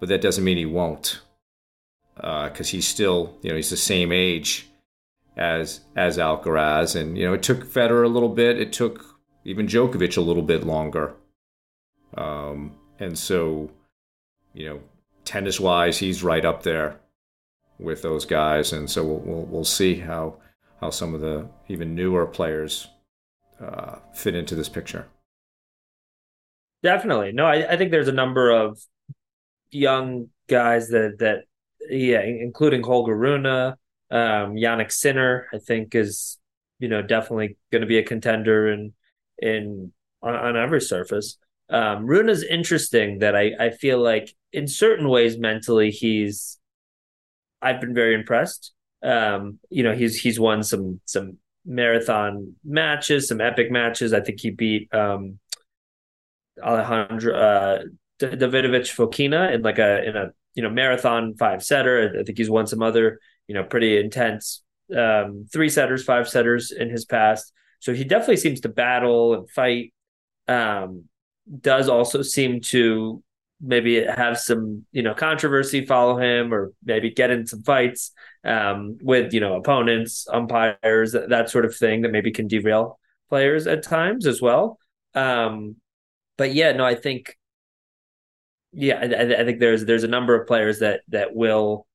but 0.00 0.08
that 0.08 0.20
doesn't 0.20 0.44
mean 0.44 0.56
he 0.56 0.66
won't, 0.66 1.20
because 2.14 2.68
uh, 2.68 2.72
he's 2.72 2.86
still 2.86 3.36
you 3.42 3.50
know 3.50 3.56
he's 3.56 3.70
the 3.70 3.76
same 3.76 4.12
age 4.12 4.68
as 5.36 5.80
as 5.94 6.18
Alcaraz, 6.18 6.94
and 6.94 7.16
you 7.16 7.26
know 7.26 7.34
it 7.34 7.42
took 7.42 7.64
Federer 7.64 8.04
a 8.04 8.08
little 8.08 8.28
bit. 8.28 8.60
It 8.60 8.72
took 8.72 9.16
even 9.46 9.68
Djokovic 9.68 10.16
a 10.16 10.20
little 10.20 10.42
bit 10.42 10.64
longer. 10.64 11.14
Um, 12.16 12.74
and 12.98 13.16
so, 13.16 13.70
you 14.54 14.68
know, 14.68 14.80
tennis 15.24 15.60
wise, 15.60 15.98
he's 15.98 16.24
right 16.24 16.44
up 16.44 16.64
there 16.64 16.98
with 17.78 18.02
those 18.02 18.24
guys. 18.24 18.72
And 18.72 18.90
so 18.90 19.04
we'll, 19.04 19.20
we'll, 19.20 19.42
we'll 19.44 19.64
see 19.64 19.96
how, 19.96 20.38
how 20.80 20.90
some 20.90 21.14
of 21.14 21.20
the 21.20 21.48
even 21.68 21.94
newer 21.94 22.26
players 22.26 22.88
uh, 23.60 23.96
fit 24.12 24.34
into 24.34 24.56
this 24.56 24.68
picture. 24.68 25.06
Definitely. 26.86 27.32
No, 27.32 27.46
I, 27.46 27.72
I 27.72 27.76
think 27.76 27.90
there's 27.90 28.06
a 28.06 28.12
number 28.12 28.48
of 28.48 28.78
young 29.72 30.28
guys 30.48 30.86
that, 30.90 31.16
that, 31.18 31.38
yeah, 31.90 32.20
including 32.22 32.84
Holger 32.84 33.16
Rune, 33.16 33.44
Um, 33.44 33.74
Jannik 34.08 34.92
Sinner, 34.92 35.48
I 35.52 35.58
think, 35.58 35.96
is 35.96 36.38
you 36.78 36.88
know 36.88 37.02
definitely 37.02 37.56
going 37.72 37.80
to 37.80 37.88
be 37.88 37.98
a 37.98 38.04
contender 38.04 38.70
in 38.72 38.92
in 39.38 39.92
on, 40.22 40.36
on 40.36 40.56
every 40.56 40.80
surface. 40.80 41.38
Um, 41.70 42.06
Rune's 42.06 42.44
interesting 42.44 43.18
that 43.18 43.34
I 43.34 43.50
I 43.58 43.70
feel 43.70 43.98
like 44.00 44.32
in 44.52 44.68
certain 44.68 45.08
ways 45.08 45.36
mentally 45.38 45.90
he's 45.90 46.60
I've 47.60 47.80
been 47.80 47.94
very 47.94 48.14
impressed. 48.14 48.72
Um, 49.02 49.58
you 49.70 49.82
know 49.82 49.92
he's 49.92 50.20
he's 50.20 50.38
won 50.38 50.62
some 50.62 51.00
some 51.04 51.38
marathon 51.64 52.54
matches, 52.64 53.26
some 53.26 53.40
epic 53.40 53.72
matches. 53.72 54.12
I 54.12 54.20
think 54.20 54.38
he 54.40 54.50
beat 54.50 54.94
um, 54.94 55.40
Alejandro 56.62 57.34
uh, 57.34 57.82
Davidovich 58.20 58.94
Fokina 58.94 59.54
in 59.54 59.62
like 59.62 59.78
a 59.78 60.04
in 60.04 60.16
a 60.16 60.30
you 60.54 60.62
know 60.62 60.70
marathon 60.70 61.34
five 61.36 61.62
setter. 61.62 62.16
I 62.18 62.22
think 62.22 62.38
he's 62.38 62.50
won 62.50 62.66
some 62.66 62.82
other 62.82 63.20
you 63.46 63.54
know 63.54 63.64
pretty 63.64 63.98
intense 63.98 64.62
um, 64.96 65.46
three 65.52 65.68
setters, 65.68 66.04
five 66.04 66.28
setters 66.28 66.70
in 66.70 66.90
his 66.90 67.04
past. 67.04 67.52
So 67.80 67.92
he 67.92 68.04
definitely 68.04 68.38
seems 68.38 68.60
to 68.60 68.68
battle 68.68 69.34
and 69.34 69.50
fight. 69.50 69.92
Um, 70.48 71.04
does 71.60 71.88
also 71.88 72.22
seem 72.22 72.60
to 72.60 73.22
maybe 73.60 74.04
have 74.04 74.38
some 74.38 74.84
you 74.92 75.02
know 75.02 75.14
controversy 75.14 75.86
follow 75.86 76.18
him 76.18 76.52
or 76.52 76.72
maybe 76.84 77.10
get 77.10 77.30
in 77.30 77.46
some 77.46 77.62
fights 77.62 78.12
um, 78.44 78.98
with 79.02 79.32
you 79.32 79.40
know 79.40 79.54
opponents 79.54 80.26
umpires 80.32 81.12
that, 81.12 81.30
that, 81.30 81.48
sort 81.50 81.64
of 81.64 81.74
thing 81.74 82.02
that 82.02 82.12
maybe 82.12 82.30
can 82.30 82.48
derail 82.48 82.98
players 83.28 83.66
at 83.66 83.82
times 83.82 84.26
as 84.26 84.42
well 84.42 84.78
um, 85.14 85.76
but 86.36 86.54
yeah 86.54 86.72
no 86.72 86.84
i 86.84 86.94
think 86.94 87.36
yeah 88.72 88.96
I, 88.96 89.40
I, 89.40 89.44
think 89.44 89.60
there's 89.60 89.84
there's 89.84 90.04
a 90.04 90.08
number 90.08 90.38
of 90.38 90.46
players 90.46 90.80
that 90.80 91.00
that 91.08 91.34
will 91.34 91.86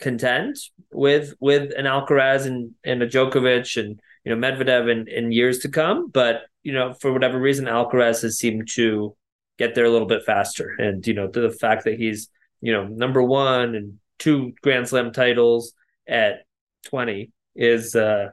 contend 0.00 0.56
with 0.92 1.34
with 1.40 1.72
an 1.76 1.84
alcaraz 1.84 2.46
and 2.46 2.72
and 2.84 3.02
a 3.02 3.06
djokovic 3.06 3.80
and 3.80 4.00
you 4.24 4.34
know 4.34 4.36
medvedev 4.36 4.90
in, 4.90 5.08
in 5.08 5.32
years 5.32 5.60
to 5.60 5.68
come 5.68 6.10
but 6.10 6.42
you 6.62 6.72
know 6.72 6.94
for 6.94 7.12
whatever 7.12 7.38
reason 7.38 7.66
alcaraz 7.66 8.22
has 8.22 8.38
seemed 8.38 8.68
to 8.72 9.16
get 9.58 9.74
there 9.74 9.84
a 9.84 9.90
little 9.90 10.08
bit 10.08 10.24
faster. 10.24 10.74
And 10.78 11.06
you 11.06 11.14
know, 11.14 11.28
the 11.28 11.50
fact 11.50 11.84
that 11.84 11.98
he's 11.98 12.28
you 12.60 12.72
know 12.72 12.86
number 12.86 13.22
one 13.22 13.74
and 13.74 13.98
two 14.18 14.52
Grand 14.62 14.88
Slam 14.88 15.12
titles 15.12 15.72
at 16.08 16.44
twenty 16.86 17.32
is 17.54 17.94
uh, 17.94 18.30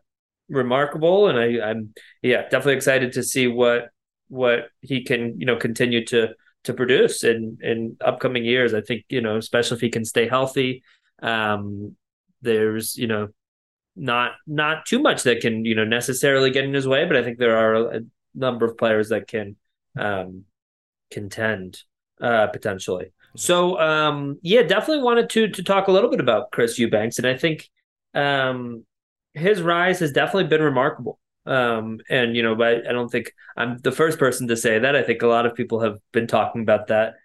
remarkable. 0.49 1.27
And 1.27 1.37
I, 1.37 1.69
I'm 1.69 1.93
yeah 2.21 2.43
definitely 2.43 2.75
excited 2.75 3.13
to 3.13 3.23
see 3.23 3.47
what 3.47 3.89
what 4.31 4.69
he 4.79 5.03
can 5.03 5.37
you 5.39 5.45
know 5.45 5.57
continue 5.57 6.05
to 6.05 6.29
to 6.63 6.73
produce 6.73 7.23
in 7.23 7.57
in 7.61 7.97
upcoming 8.03 8.45
years. 8.45 8.73
I 8.73 8.81
think 8.81 9.03
you 9.09 9.21
know 9.21 9.37
especially 9.37 9.75
if 9.75 9.81
he 9.81 9.89
can 9.89 10.05
stay 10.05 10.27
healthy. 10.27 10.83
Um, 11.21 11.95
there's 12.41 12.97
you 12.97 13.07
know 13.07 13.27
not 13.95 14.31
not 14.47 14.85
too 14.85 14.99
much 14.99 15.23
that 15.23 15.41
can 15.41 15.65
you 15.65 15.75
know 15.75 15.83
necessarily 15.83 16.49
get 16.49 16.63
in 16.63 16.73
his 16.73 16.87
way, 16.87 17.05
but 17.05 17.17
I 17.17 17.23
think 17.23 17.37
there 17.37 17.57
are 17.57 17.95
a 17.95 18.01
number 18.33 18.65
of 18.65 18.77
players 18.77 19.09
that 19.09 19.27
can 19.27 19.57
um, 19.99 20.45
contend 21.11 21.81
uh, 22.21 22.47
potentially. 22.47 23.11
So 23.35 23.77
um, 23.79 24.39
yeah, 24.41 24.63
definitely 24.63 25.03
wanted 25.03 25.29
to 25.31 25.49
to 25.49 25.63
talk 25.63 25.87
a 25.87 25.91
little 25.91 26.09
bit 26.09 26.21
about 26.21 26.51
Chris 26.51 26.79
Eubanks, 26.79 27.17
and 27.17 27.27
I 27.27 27.35
think 27.35 27.69
um, 28.13 28.85
his 29.33 29.61
rise 29.61 29.99
has 29.99 30.13
definitely 30.13 30.47
been 30.47 30.61
remarkable. 30.61 31.19
Um, 31.45 31.99
and 32.09 32.35
you 32.35 32.43
know, 32.43 32.55
but 32.55 32.87
I 32.87 32.91
don't 32.91 33.09
think 33.09 33.33
I'm 33.57 33.77
the 33.79 33.91
first 33.91 34.19
person 34.19 34.47
to 34.47 34.57
say 34.57 34.79
that. 34.79 34.95
I 34.95 35.03
think 35.03 35.21
a 35.21 35.27
lot 35.27 35.45
of 35.45 35.55
people 35.55 35.79
have 35.81 35.97
been 36.11 36.27
talking 36.27 36.61
about 36.61 36.87
that 36.87 37.15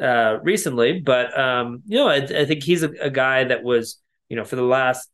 uh, 0.00 0.38
recently. 0.42 1.00
But 1.00 1.38
um, 1.38 1.82
you 1.86 1.98
know, 1.98 2.08
I, 2.08 2.16
I 2.16 2.44
think 2.44 2.62
he's 2.62 2.82
a, 2.82 2.90
a 3.00 3.10
guy 3.10 3.44
that 3.44 3.62
was 3.62 4.00
you 4.28 4.36
know 4.36 4.44
for 4.44 4.56
the 4.56 4.62
last 4.62 5.08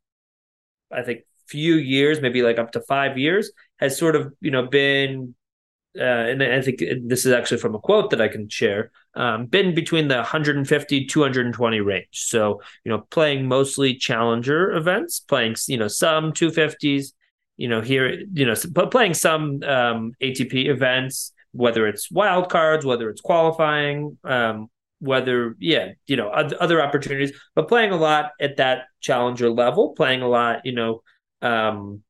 I 0.91 1.03
think 1.03 1.21
few 1.47 1.75
years, 1.77 2.21
maybe 2.21 2.43
like 2.43 2.59
up 2.59 2.73
to 2.73 2.81
five 2.81 3.17
years, 3.17 3.53
has 3.79 3.97
sort 3.97 4.17
of 4.17 4.33
you 4.41 4.51
know 4.51 4.67
been 4.67 5.35
uh, 5.99 6.03
and 6.03 6.43
I 6.43 6.61
think 6.61 6.83
this 7.05 7.27
is 7.27 7.33
actually 7.33 7.59
from 7.59 7.75
a 7.75 7.79
quote 7.79 8.11
that 8.11 8.21
I 8.21 8.29
can 8.29 8.49
share, 8.49 8.93
um, 9.15 9.47
been 9.47 9.75
between 9.75 10.09
the 10.09 10.17
150 10.17 11.07
220 11.07 11.81
range. 11.81 12.07
So 12.13 12.61
you 12.85 12.93
know, 12.93 13.07
playing 13.11 13.49
mostly 13.49 13.95
challenger 13.95 14.73
events, 14.73 15.21
playing 15.21 15.57
you 15.67 15.77
know 15.77 15.89
some 15.89 16.33
250s, 16.33 17.13
you 17.59 17.69
know 17.69 17.83
here 17.83 18.23
you 18.33 18.47
know 18.47 18.55
but 18.73 18.91
playing 18.91 19.13
some 19.13 19.63
um, 19.65 20.13
ATP 20.23 20.69
events, 20.69 21.33
whether 21.53 21.87
it's 21.87 22.11
wild 22.11 22.49
cards, 22.49 22.87
whether 22.87 23.11
it's 23.11 23.21
qualifying, 23.21 24.17
um, 24.25 24.69
whether 25.01 25.55
yeah 25.59 25.91
you 26.07 26.17
know 26.17 26.29
other 26.29 26.81
opportunities, 26.81 27.33
but 27.55 27.69
playing 27.69 27.91
a 27.91 27.97
lot 27.97 28.31
at 28.41 28.57
that 28.57 28.87
challenger 29.01 29.51
level, 29.51 29.91
playing 29.91 30.23
a 30.23 30.29
lot 30.29 30.65
you 30.65 30.73
know. 30.73 31.03
Um, 31.43 32.03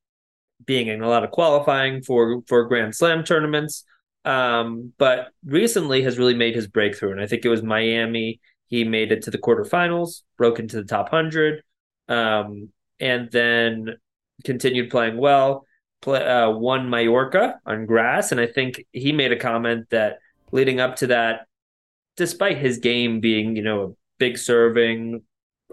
being 0.65 0.89
in 0.89 1.03
a 1.03 1.09
lot 1.09 1.25
of 1.25 1.31
qualifying 1.31 2.03
for 2.03 2.43
for 2.47 2.65
Grand 2.67 2.95
Slam 2.95 3.25
tournaments. 3.25 3.85
Um, 4.25 4.93
but 4.99 5.29
recently 5.45 6.03
has 6.03 6.19
really 6.19 6.35
made 6.35 6.55
his 6.55 6.67
breakthrough, 6.67 7.13
and 7.13 7.21
I 7.21 7.27
think 7.27 7.45
it 7.45 7.49
was 7.49 7.63
Miami. 7.63 8.41
He 8.67 8.85
made 8.85 9.11
it 9.11 9.23
to 9.23 9.31
the 9.31 9.39
quarterfinals, 9.39 10.23
broke 10.37 10.59
into 10.59 10.77
the 10.77 10.85
top 10.85 11.09
hundred, 11.09 11.63
um, 12.09 12.69
and 13.01 13.31
then 13.31 13.97
continued 14.44 14.90
playing 14.90 15.16
well. 15.16 15.66
Play, 16.01 16.24
uh, 16.24 16.51
won 16.51 16.90
Mallorca 16.90 17.59
on 17.66 17.87
grass, 17.87 18.31
and 18.31 18.40
I 18.40 18.46
think 18.46 18.85
he 18.92 19.11
made 19.12 19.33
a 19.33 19.38
comment 19.38 19.90
that 19.90 20.18
leading 20.53 20.79
up 20.79 20.96
to 20.96 21.09
that, 21.09 21.46
despite 22.16 22.59
his 22.59 22.79
game 22.79 23.20
being 23.20 23.57
you 23.57 23.62
know 23.62 23.83
a 23.83 23.92
big 24.18 24.38
serving, 24.38 25.22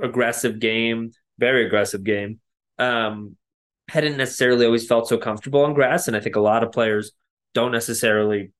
aggressive 0.01 0.59
game, 0.59 1.11
very 1.37 1.65
aggressive 1.65 2.03
game, 2.03 2.39
um, 2.79 3.35
hadn't 3.87 4.17
necessarily 4.17 4.65
always 4.65 4.87
felt 4.87 5.07
so 5.07 5.17
comfortable 5.17 5.63
on 5.63 5.73
grass. 5.73 6.07
And 6.07 6.17
I 6.17 6.19
think 6.19 6.35
a 6.35 6.41
lot 6.41 6.63
of 6.63 6.71
players 6.71 7.11
don't 7.53 7.71
necessarily 7.71 8.51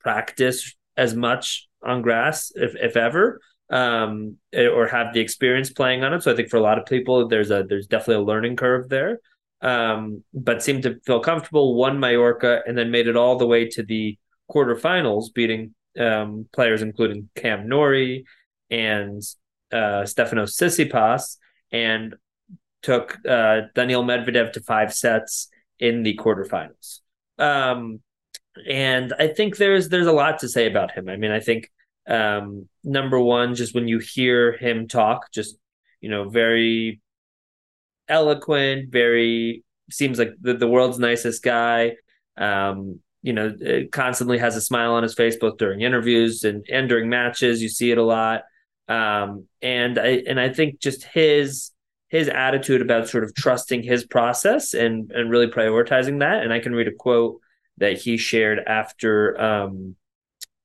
practice 0.00 0.74
as 0.96 1.14
much 1.14 1.68
on 1.82 2.02
grass, 2.02 2.52
if, 2.54 2.74
if 2.76 2.96
ever, 2.96 3.40
um, 3.70 4.36
eh, 4.52 4.66
or 4.66 4.86
have 4.86 5.14
the 5.14 5.20
experience 5.20 5.70
playing 5.70 6.02
on 6.02 6.12
it. 6.12 6.22
So 6.22 6.32
I 6.32 6.36
think 6.36 6.50
for 6.50 6.56
a 6.56 6.62
lot 6.62 6.78
of 6.78 6.86
people, 6.86 7.28
there's 7.28 7.50
a 7.50 7.64
there's 7.68 7.86
definitely 7.86 8.22
a 8.22 8.26
learning 8.26 8.56
curve 8.56 8.88
there. 8.88 9.20
Um, 9.62 10.24
but 10.32 10.62
seemed 10.62 10.84
to 10.84 10.98
feel 11.04 11.20
comfortable, 11.20 11.74
won 11.74 12.00
Mallorca, 12.00 12.62
and 12.66 12.76
then 12.76 12.90
made 12.90 13.08
it 13.08 13.16
all 13.16 13.36
the 13.36 13.46
way 13.46 13.68
to 13.68 13.82
the 13.82 14.18
quarterfinals, 14.50 15.32
beating 15.34 15.74
um, 15.98 16.48
players 16.52 16.82
including 16.82 17.28
Cam 17.34 17.68
Norrie 17.68 18.24
and 18.70 19.22
uh, 19.72 20.04
Stefanos 20.04 20.56
Tsitsipas, 20.56 21.36
and 21.70 22.14
took 22.82 23.18
uh, 23.28 23.62
Daniil 23.74 24.02
Medvedev 24.02 24.52
to 24.52 24.60
five 24.60 24.94
sets 24.94 25.48
in 25.78 26.02
the 26.02 26.16
quarterfinals. 26.16 27.00
Um, 27.38 28.00
and 28.68 29.12
I 29.18 29.28
think 29.28 29.56
there's 29.56 29.88
there's 29.88 30.06
a 30.06 30.12
lot 30.12 30.40
to 30.40 30.48
say 30.48 30.66
about 30.66 30.92
him. 30.92 31.08
I 31.08 31.16
mean, 31.16 31.30
I 31.30 31.40
think 31.40 31.70
um, 32.10 32.68
number 32.82 33.20
one, 33.20 33.54
just 33.54 33.74
when 33.74 33.88
you 33.88 33.98
hear 33.98 34.56
him 34.56 34.88
talk, 34.88 35.30
just 35.32 35.56
you 36.00 36.10
know, 36.10 36.28
very 36.28 37.00
eloquent, 38.08 38.90
very 38.90 39.64
seems 39.90 40.18
like 40.18 40.32
the, 40.40 40.54
the 40.54 40.66
world's 40.66 40.98
nicest 40.98 41.42
guy. 41.42 41.96
Um, 42.36 43.00
you 43.22 43.32
know, 43.34 43.54
constantly 43.92 44.38
has 44.38 44.56
a 44.56 44.60
smile 44.60 44.92
on 44.92 45.02
his 45.02 45.14
face 45.14 45.36
both 45.36 45.58
during 45.58 45.82
interviews 45.82 46.42
and 46.44 46.64
and 46.70 46.88
during 46.88 47.08
matches. 47.08 47.62
You 47.62 47.68
see 47.68 47.90
it 47.90 47.98
a 47.98 48.02
lot. 48.02 48.42
Um, 48.88 49.46
and 49.62 49.98
I 49.98 50.22
and 50.26 50.40
I 50.40 50.48
think 50.48 50.80
just 50.80 51.04
his 51.04 51.70
his 52.08 52.28
attitude 52.28 52.82
about 52.82 53.08
sort 53.08 53.22
of 53.22 53.34
trusting 53.34 53.82
his 53.82 54.04
process 54.04 54.74
and 54.74 55.12
and 55.12 55.30
really 55.30 55.46
prioritizing 55.46 56.20
that. 56.20 56.42
And 56.42 56.52
I 56.52 56.58
can 56.60 56.74
read 56.74 56.88
a 56.88 56.94
quote 56.94 57.40
that 57.76 57.98
he 57.98 58.16
shared 58.16 58.58
after 58.66 59.40
um, 59.40 59.96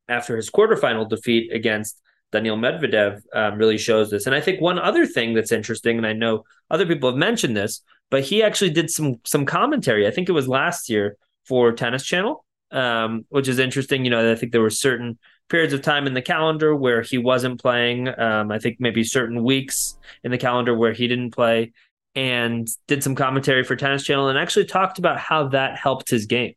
after 0.08 0.36
his 0.36 0.50
quarterfinal 0.50 1.10
defeat 1.10 1.52
against 1.52 2.02
Daniil 2.32 2.58
Medvedev 2.58 3.22
um, 3.34 3.58
really 3.58 3.78
shows 3.78 4.10
this. 4.10 4.26
And 4.26 4.36
I 4.36 4.42
think 4.42 4.62
one 4.62 4.80
other 4.80 5.06
thing 5.06 5.34
that's 5.34 5.52
interesting, 5.52 5.98
and 5.98 6.06
I 6.06 6.14
know 6.14 6.44
other 6.70 6.86
people 6.86 7.10
have 7.10 7.18
mentioned 7.18 7.56
this, 7.56 7.82
but 8.10 8.24
he 8.24 8.44
actually 8.44 8.72
did 8.72 8.90
some 8.90 9.16
some 9.26 9.46
commentary. 9.46 10.08
I 10.08 10.12
think 10.12 10.30
it 10.30 10.34
was 10.34 10.48
last 10.48 10.90
year 10.90 11.18
for 11.46 11.72
Tennis 11.72 12.04
Channel, 12.04 12.46
um, 12.72 13.26
which 13.30 13.48
is 13.48 13.60
interesting. 13.60 14.04
You 14.04 14.12
know, 14.12 14.32
I 14.32 14.36
think 14.36 14.52
there 14.52 14.62
were 14.62 14.70
certain 14.70 15.18
periods 15.50 15.74
of 15.74 15.82
time 15.82 16.08
in 16.08 16.14
the 16.14 16.22
calendar 16.22 16.76
where 16.76 17.02
he 17.02 17.18
wasn't 17.18 17.62
playing. 17.62 18.08
Um, 18.20 18.52
I 18.52 18.60
think 18.60 18.78
maybe 18.80 19.04
certain 19.04 19.44
weeks 19.44 19.98
in 20.24 20.32
the 20.32 20.38
calendar 20.38 20.76
where 20.76 20.94
he 20.94 21.08
didn't 21.08 21.32
play, 21.32 21.72
and 22.16 22.68
did 22.88 23.04
some 23.04 23.16
commentary 23.16 23.64
for 23.64 23.76
Tennis 23.76 24.04
Channel 24.04 24.30
and 24.30 24.38
actually 24.38 24.66
talked 24.66 25.00
about 25.00 25.20
how 25.20 25.50
that 25.50 25.78
helped 25.78 26.10
his 26.10 26.26
game. 26.26 26.54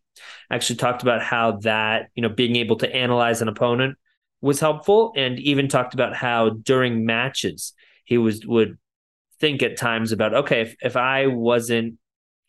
Actually 0.51 0.77
talked 0.77 1.03
about 1.03 1.23
how 1.23 1.53
that 1.59 2.11
you 2.15 2.23
know 2.23 2.29
being 2.29 2.57
able 2.57 2.77
to 2.77 2.95
analyze 2.95 3.43
an 3.43 3.49
opponent 3.49 3.97
was 4.41 4.61
helpful, 4.61 5.13
and 5.17 5.39
even 5.39 5.69
talked 5.69 5.95
about 5.95 6.15
how 6.15 6.51
during 6.51 7.05
matches 7.05 7.73
he 8.05 8.19
was 8.19 8.45
would 8.47 8.79
think 9.41 9.63
at 9.63 9.77
times 9.77 10.11
about 10.11 10.35
okay 10.35 10.63
if, 10.63 10.77
if 10.83 10.97
I 10.97 11.29
wasn't 11.29 11.97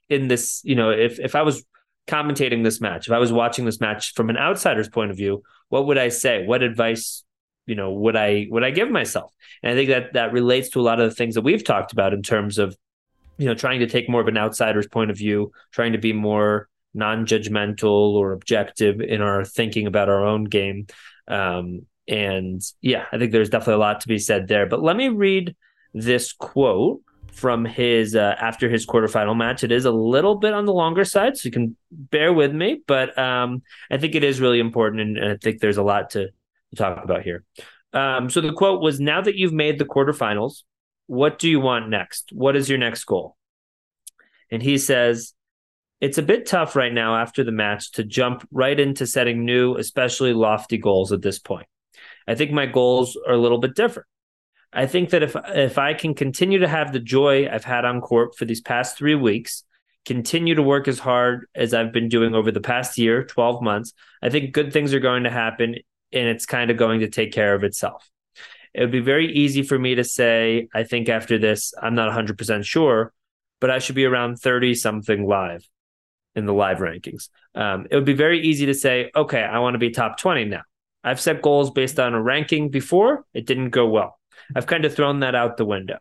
in 0.09 0.27
this 0.27 0.61
you 0.63 0.75
know 0.75 0.89
if 0.89 1.19
if 1.19 1.35
I 1.35 1.43
was 1.43 1.63
commentating 2.09 2.63
this 2.63 2.81
match, 2.81 3.07
if 3.07 3.13
I 3.13 3.19
was 3.19 3.31
watching 3.31 3.65
this 3.65 3.79
match 3.79 4.13
from 4.15 4.29
an 4.29 4.37
outsider's 4.37 4.89
point 4.89 5.11
of 5.11 5.17
view, 5.17 5.43
what 5.69 5.85
would 5.85 5.97
I 5.97 6.09
say? 6.09 6.45
What 6.45 6.63
advice, 6.63 7.23
you 7.67 7.75
know, 7.75 7.93
would 7.93 8.15
I 8.15 8.47
would 8.49 8.63
I 8.63 8.71
give 8.71 8.89
myself? 8.89 9.31
And 9.61 9.71
I 9.71 9.75
think 9.75 9.89
that 9.89 10.13
that 10.13 10.33
relates 10.33 10.69
to 10.69 10.79
a 10.79 10.81
lot 10.81 10.99
of 10.99 11.09
the 11.09 11.15
things 11.15 11.35
that 11.35 11.43
we've 11.43 11.63
talked 11.63 11.93
about 11.93 12.13
in 12.13 12.23
terms 12.23 12.57
of 12.57 12.75
you 13.39 13.45
know, 13.45 13.55
trying 13.55 13.79
to 13.79 13.87
take 13.87 14.09
more 14.09 14.21
of 14.21 14.27
an 14.27 14.37
outsider's 14.37 14.87
point 14.87 15.09
of 15.09 15.17
view, 15.17 15.51
trying 15.71 15.93
to 15.93 15.97
be 15.97 16.11
more 16.11 16.67
non-judgmental 16.93 18.13
or 18.13 18.33
objective 18.33 18.99
in 18.99 19.21
our 19.21 19.45
thinking 19.45 19.87
about 19.87 20.09
our 20.09 20.25
own 20.25 20.43
game. 20.43 20.87
Um, 21.27 21.85
and 22.07 22.61
yeah, 22.81 23.05
I 23.13 23.17
think 23.17 23.31
there's 23.31 23.49
definitely 23.49 23.75
a 23.75 23.77
lot 23.77 24.01
to 24.01 24.09
be 24.09 24.19
said 24.19 24.49
there. 24.49 24.65
But 24.65 24.83
let 24.83 24.97
me 24.97 25.07
read 25.07 25.55
this 25.93 26.33
quote 26.33 27.01
from 27.31 27.63
his 27.63 28.13
uh, 28.13 28.35
after 28.39 28.69
his 28.69 28.85
quarterfinal 28.85 29.37
match. 29.37 29.63
It 29.63 29.71
is 29.71 29.85
a 29.85 29.91
little 29.91 30.35
bit 30.35 30.53
on 30.53 30.65
the 30.65 30.73
longer 30.73 31.05
side, 31.05 31.37
so 31.37 31.47
you 31.47 31.51
can 31.51 31.77
bear 31.89 32.33
with 32.33 32.53
me. 32.53 32.81
But 32.87 33.17
um, 33.17 33.61
I 33.89 33.97
think 33.97 34.15
it 34.15 34.23
is 34.25 34.41
really 34.41 34.59
important, 34.59 35.17
and, 35.17 35.31
I 35.31 35.37
think 35.37 35.61
there's 35.61 35.77
a 35.77 35.83
lot 35.83 36.09
to, 36.11 36.25
to 36.25 36.75
talk 36.75 37.01
about 37.01 37.21
here. 37.21 37.45
Um, 37.93 38.29
so 38.29 38.41
the 38.41 38.51
quote 38.51 38.81
was: 38.81 38.99
"Now 38.99 39.21
that 39.21 39.35
you've 39.35 39.53
made 39.53 39.79
the 39.79 39.85
quarterfinals, 39.85 40.63
what 41.09 41.39
do 41.39 41.49
you 41.49 41.59
want 41.59 41.89
next? 41.89 42.29
What 42.31 42.55
is 42.55 42.69
your 42.69 42.77
next 42.77 43.03
goal?" 43.05 43.35
And 44.51 44.61
he 44.61 44.77
says, 44.77 45.33
"It's 45.99 46.19
a 46.19 46.23
bit 46.23 46.45
tough 46.45 46.75
right 46.75 46.93
now 46.93 47.15
after 47.17 47.43
the 47.43 47.51
match 47.51 47.91
to 47.93 48.03
jump 48.03 48.47
right 48.51 48.79
into 48.79 49.07
setting 49.07 49.43
new, 49.43 49.75
especially 49.75 50.33
lofty 50.33 50.77
goals 50.77 51.11
at 51.11 51.23
this 51.23 51.39
point. 51.39 51.67
I 52.27 52.35
think 52.35 52.51
my 52.51 52.67
goals 52.67 53.17
are 53.27 53.33
a 53.33 53.41
little 53.41 53.59
bit 53.59 53.75
different." 53.75 54.07
I 54.71 54.85
think 54.85 55.09
that 55.09 55.23
if 55.23 55.35
if 55.47 55.77
I 55.79 55.95
can 55.95 56.13
continue 56.13 56.59
to 56.59 56.67
have 56.67 56.93
the 56.93 56.99
joy 56.99 57.49
I've 57.49 57.63
had 57.63 57.85
on 57.85 58.01
court 58.01 58.35
for 58.37 58.45
these 58.45 58.61
past 58.61 58.97
three 58.97 59.15
weeks, 59.15 59.63
continue 60.05 60.55
to 60.55 60.63
work 60.63 60.87
as 60.87 60.99
hard 60.99 61.47
as 61.55 61.73
I've 61.73 61.91
been 61.91 62.09
doing 62.09 62.35
over 62.35 62.51
the 62.51 62.61
past 62.61 62.97
year, 62.97 63.23
12 63.23 63.61
months, 63.61 63.93
I 64.21 64.29
think 64.29 64.53
good 64.53 64.71
things 64.71 64.93
are 64.93 64.99
going 64.99 65.23
to 65.23 65.31
happen 65.31 65.75
and 66.11 66.27
it's 66.27 66.45
kind 66.45 66.71
of 66.71 66.77
going 66.77 67.01
to 67.01 67.09
take 67.09 67.31
care 67.31 67.55
of 67.55 67.63
itself. 67.63 68.09
It 68.73 68.81
would 68.81 68.91
be 68.91 68.99
very 68.99 69.31
easy 69.31 69.63
for 69.63 69.77
me 69.77 69.95
to 69.95 70.03
say, 70.03 70.67
I 70.73 70.83
think 70.83 71.09
after 71.09 71.37
this, 71.37 71.73
I'm 71.81 71.95
not 71.95 72.11
100% 72.11 72.63
sure, 72.63 73.13
but 73.59 73.71
I 73.71 73.79
should 73.79 73.95
be 73.95 74.05
around 74.05 74.37
30 74.37 74.75
something 74.75 75.27
live 75.27 75.67
in 76.35 76.45
the 76.45 76.53
live 76.53 76.77
rankings. 76.77 77.29
Um, 77.55 77.87
it 77.89 77.95
would 77.95 78.05
be 78.05 78.13
very 78.13 78.41
easy 78.41 78.67
to 78.67 78.73
say, 78.73 79.11
okay, 79.15 79.41
I 79.41 79.59
want 79.59 79.73
to 79.73 79.79
be 79.79 79.89
top 79.89 80.17
20 80.17 80.45
now. 80.45 80.61
I've 81.03 81.19
set 81.19 81.41
goals 81.41 81.71
based 81.71 81.99
on 81.99 82.13
a 82.13 82.21
ranking 82.21 82.69
before, 82.69 83.25
it 83.33 83.45
didn't 83.45 83.69
go 83.69 83.87
well. 83.87 84.19
I've 84.55 84.67
kind 84.67 84.85
of 84.85 84.93
thrown 84.93 85.21
that 85.21 85.35
out 85.35 85.57
the 85.57 85.65
window. 85.65 85.97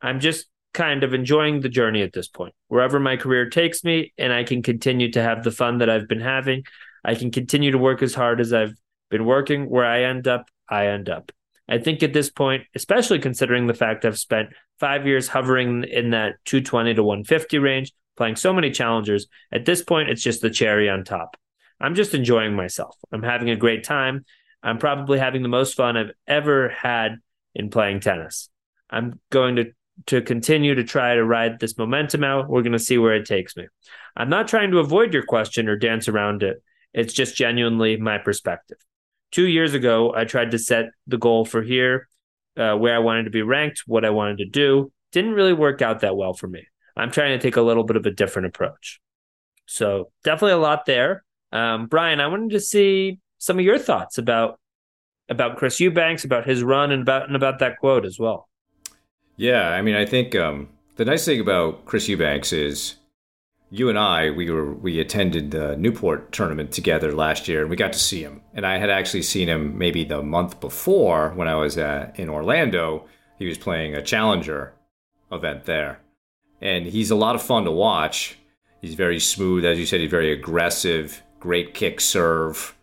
I'm 0.00 0.20
just 0.20 0.46
kind 0.74 1.02
of 1.02 1.14
enjoying 1.14 1.60
the 1.60 1.68
journey 1.68 2.02
at 2.02 2.12
this 2.12 2.28
point. 2.28 2.54
Wherever 2.68 3.00
my 3.00 3.16
career 3.16 3.48
takes 3.50 3.82
me, 3.84 4.12
and 4.16 4.32
I 4.32 4.44
can 4.44 4.62
continue 4.62 5.10
to 5.12 5.22
have 5.22 5.42
the 5.42 5.50
fun 5.50 5.78
that 5.78 5.90
I've 5.90 6.08
been 6.08 6.20
having, 6.20 6.64
I 7.04 7.14
can 7.14 7.30
continue 7.30 7.72
to 7.72 7.78
work 7.78 8.02
as 8.02 8.14
hard 8.14 8.40
as 8.40 8.52
I've 8.52 8.74
been 9.10 9.24
working. 9.24 9.68
Where 9.68 9.84
I 9.84 10.04
end 10.04 10.28
up, 10.28 10.48
I 10.68 10.86
end 10.86 11.08
up. 11.08 11.32
I 11.68 11.78
think 11.78 12.02
at 12.02 12.12
this 12.12 12.30
point, 12.30 12.64
especially 12.74 13.18
considering 13.18 13.66
the 13.66 13.74
fact 13.74 14.04
I've 14.04 14.18
spent 14.18 14.50
five 14.80 15.06
years 15.06 15.28
hovering 15.28 15.84
in 15.84 16.10
that 16.10 16.36
220 16.46 16.94
to 16.94 17.02
150 17.02 17.58
range, 17.58 17.92
playing 18.16 18.36
so 18.36 18.52
many 18.52 18.70
challengers, 18.70 19.26
at 19.52 19.66
this 19.66 19.82
point, 19.82 20.08
it's 20.08 20.22
just 20.22 20.40
the 20.40 20.50
cherry 20.50 20.88
on 20.88 21.04
top. 21.04 21.36
I'm 21.80 21.94
just 21.94 22.14
enjoying 22.14 22.54
myself. 22.54 22.96
I'm 23.12 23.22
having 23.22 23.50
a 23.50 23.56
great 23.56 23.84
time. 23.84 24.24
I'm 24.62 24.78
probably 24.78 25.18
having 25.18 25.42
the 25.42 25.48
most 25.48 25.74
fun 25.74 25.96
I've 25.96 26.12
ever 26.26 26.70
had 26.70 27.18
in 27.54 27.70
playing 27.70 28.00
tennis. 28.00 28.48
I'm 28.90 29.20
going 29.30 29.56
to 29.56 29.66
to 30.06 30.22
continue 30.22 30.74
to 30.74 30.84
try 30.84 31.14
to 31.14 31.24
ride 31.24 31.58
this 31.58 31.76
momentum 31.76 32.22
out. 32.22 32.48
We're 32.48 32.62
going 32.62 32.72
to 32.72 32.78
see 32.78 32.98
where 32.98 33.14
it 33.14 33.26
takes 33.26 33.56
me. 33.56 33.66
I'm 34.16 34.28
not 34.28 34.48
trying 34.48 34.70
to 34.70 34.78
avoid 34.78 35.12
your 35.12 35.24
question 35.24 35.68
or 35.68 35.76
dance 35.76 36.08
around 36.08 36.42
it. 36.42 36.62
It's 36.94 37.12
just 37.12 37.36
genuinely 37.36 37.96
my 37.96 38.18
perspective. 38.18 38.78
Two 39.30 39.46
years 39.46 39.74
ago, 39.74 40.14
I 40.14 40.24
tried 40.24 40.52
to 40.52 40.58
set 40.58 40.86
the 41.06 41.18
goal 41.18 41.44
for 41.44 41.62
here, 41.62 42.08
uh, 42.56 42.74
where 42.74 42.94
I 42.94 42.98
wanted 42.98 43.24
to 43.24 43.30
be 43.30 43.42
ranked, 43.42 43.82
what 43.86 44.04
I 44.04 44.10
wanted 44.10 44.38
to 44.38 44.46
do. 44.46 44.90
Didn't 45.12 45.32
really 45.32 45.52
work 45.52 45.82
out 45.82 46.00
that 46.00 46.16
well 46.16 46.32
for 46.32 46.48
me. 46.48 46.66
I'm 46.96 47.10
trying 47.10 47.38
to 47.38 47.42
take 47.42 47.56
a 47.56 47.62
little 47.62 47.84
bit 47.84 47.96
of 47.96 48.06
a 48.06 48.10
different 48.10 48.46
approach. 48.46 49.00
So 49.66 50.10
definitely 50.24 50.52
a 50.52 50.58
lot 50.58 50.86
there. 50.86 51.24
Um, 51.52 51.86
Brian, 51.86 52.20
I 52.20 52.26
wanted 52.26 52.50
to 52.50 52.60
see 52.60 53.18
some 53.38 53.58
of 53.58 53.64
your 53.64 53.78
thoughts 53.78 54.18
about 54.18 54.58
about 55.30 55.58
Chris 55.58 55.78
Eubanks, 55.78 56.24
about 56.24 56.46
his 56.46 56.62
run, 56.62 56.90
and 56.90 57.02
about 57.02 57.26
and 57.26 57.36
about 57.36 57.58
that 57.58 57.78
quote 57.78 58.04
as 58.04 58.18
well. 58.18 58.48
Yeah, 59.36 59.68
I 59.70 59.82
mean, 59.82 59.94
I 59.94 60.04
think 60.04 60.34
um, 60.34 60.68
the 60.96 61.04
nice 61.04 61.24
thing 61.24 61.40
about 61.40 61.84
Chris 61.84 62.08
Eubanks 62.08 62.52
is 62.52 62.96
you 63.70 63.88
and 63.88 63.98
I 63.98 64.30
we 64.30 64.50
were 64.50 64.72
we 64.72 65.00
attended 65.00 65.50
the 65.50 65.76
Newport 65.76 66.32
tournament 66.32 66.72
together 66.72 67.12
last 67.12 67.48
year, 67.48 67.60
and 67.60 67.70
we 67.70 67.76
got 67.76 67.92
to 67.92 67.98
see 67.98 68.22
him. 68.22 68.40
And 68.54 68.66
I 68.66 68.78
had 68.78 68.90
actually 68.90 69.22
seen 69.22 69.48
him 69.48 69.76
maybe 69.76 70.04
the 70.04 70.22
month 70.22 70.60
before 70.60 71.30
when 71.34 71.48
I 71.48 71.54
was 71.54 71.76
at, 71.76 72.18
in 72.18 72.28
Orlando. 72.28 73.06
He 73.38 73.46
was 73.46 73.58
playing 73.58 73.94
a 73.94 74.02
challenger 74.02 74.74
event 75.30 75.64
there, 75.64 76.00
and 76.60 76.86
he's 76.86 77.10
a 77.10 77.16
lot 77.16 77.34
of 77.34 77.42
fun 77.42 77.64
to 77.64 77.70
watch. 77.70 78.38
He's 78.80 78.94
very 78.94 79.20
smooth, 79.20 79.64
as 79.64 79.78
you 79.78 79.86
said. 79.86 80.00
He's 80.00 80.10
very 80.10 80.32
aggressive, 80.32 81.22
great 81.38 81.74
kick 81.74 82.00
serve, 82.00 82.74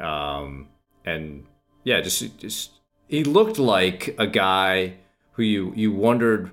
um, 0.00 0.68
and 1.04 1.44
yeah, 1.84 2.00
just 2.00 2.38
just 2.38 2.70
he 3.06 3.22
looked 3.22 3.58
like 3.58 4.14
a 4.18 4.26
guy 4.26 4.94
who 5.32 5.42
you 5.42 5.72
you 5.76 5.92
wondered 5.92 6.50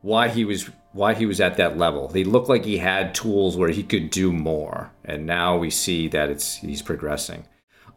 why 0.00 0.28
he 0.28 0.44
was 0.44 0.70
why 0.94 1.12
he 1.12 1.26
was 1.26 1.40
at 1.40 1.56
that 1.58 1.76
level. 1.76 2.08
He 2.08 2.24
looked 2.24 2.48
like 2.48 2.64
he 2.64 2.78
had 2.78 3.14
tools 3.14 3.56
where 3.56 3.68
he 3.68 3.82
could 3.82 4.08
do 4.08 4.32
more, 4.32 4.92
and 5.04 5.26
now 5.26 5.58
we 5.58 5.68
see 5.68 6.08
that 6.08 6.30
it's 6.30 6.56
he's 6.56 6.80
progressing. 6.80 7.46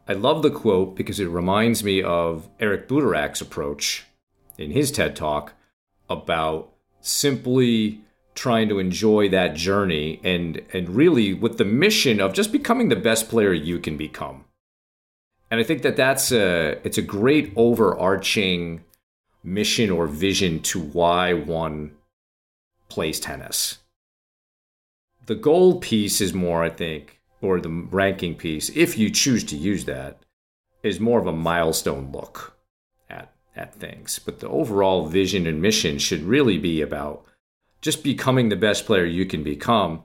I 0.07 0.13
love 0.13 0.41
the 0.41 0.49
quote 0.49 0.95
because 0.95 1.19
it 1.19 1.27
reminds 1.27 1.83
me 1.83 2.01
of 2.01 2.49
Eric 2.59 2.87
Butorac's 2.89 3.39
approach 3.39 4.05
in 4.57 4.71
his 4.71 4.91
TED 4.91 5.15
talk 5.15 5.53
about 6.09 6.73
simply 6.99 8.01
trying 8.33 8.69
to 8.69 8.79
enjoy 8.79 9.29
that 9.29 9.55
journey 9.55 10.19
and 10.23 10.61
and 10.73 10.89
really 10.89 11.33
with 11.33 11.57
the 11.57 11.65
mission 11.65 12.19
of 12.19 12.33
just 12.33 12.51
becoming 12.51 12.89
the 12.89 12.95
best 12.95 13.29
player 13.29 13.53
you 13.53 13.79
can 13.79 13.97
become 13.97 14.45
and 15.49 15.59
I 15.59 15.63
think 15.63 15.81
that 15.81 15.95
that's 15.95 16.31
a 16.31 16.79
it's 16.83 16.97
a 16.97 17.01
great 17.01 17.51
overarching 17.55 18.83
mission 19.43 19.89
or 19.89 20.07
vision 20.07 20.59
to 20.61 20.79
why 20.79 21.33
one 21.33 21.96
plays 22.89 23.19
tennis. 23.19 23.79
The 25.25 25.35
goal 25.35 25.79
piece 25.79 26.21
is 26.21 26.33
more, 26.33 26.63
I 26.63 26.69
think, 26.69 27.19
or 27.41 27.59
the 27.59 27.69
ranking 27.69 28.35
piece, 28.35 28.69
if 28.69 28.97
you 28.97 29.09
choose 29.09 29.43
to 29.45 29.57
use 29.57 29.85
that, 29.85 30.19
is 30.83 30.99
more 30.99 31.19
of 31.19 31.27
a 31.27 31.33
milestone 31.33 32.11
look 32.11 32.57
at 33.09 33.33
at 33.55 33.75
things. 33.75 34.19
But 34.19 34.39
the 34.39 34.47
overall 34.47 35.07
vision 35.07 35.45
and 35.45 35.61
mission 35.61 35.97
should 35.97 36.23
really 36.23 36.57
be 36.57 36.81
about 36.81 37.25
just 37.81 38.03
becoming 38.03 38.49
the 38.49 38.55
best 38.55 38.85
player 38.85 39.05
you 39.05 39.25
can 39.25 39.43
become. 39.43 40.03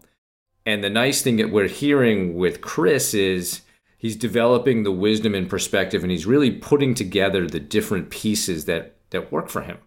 And 0.67 0.83
the 0.83 0.91
nice 0.91 1.23
thing 1.23 1.37
that 1.37 1.51
we're 1.51 1.69
hearing 1.69 2.35
with 2.35 2.61
Chris 2.61 3.15
is 3.15 3.63
he's 4.03 4.17
developing 4.17 4.83
the 4.83 4.91
wisdom 4.91 5.33
and 5.33 5.49
perspective 5.49 6.03
and 6.03 6.11
he's 6.11 6.27
really 6.27 6.51
putting 6.51 6.93
together 6.93 7.47
the 7.47 7.61
different 7.61 8.11
pieces 8.11 8.65
that 8.65 8.97
that 9.11 9.31
work 9.31 9.49
for 9.49 9.63
him 9.63 9.79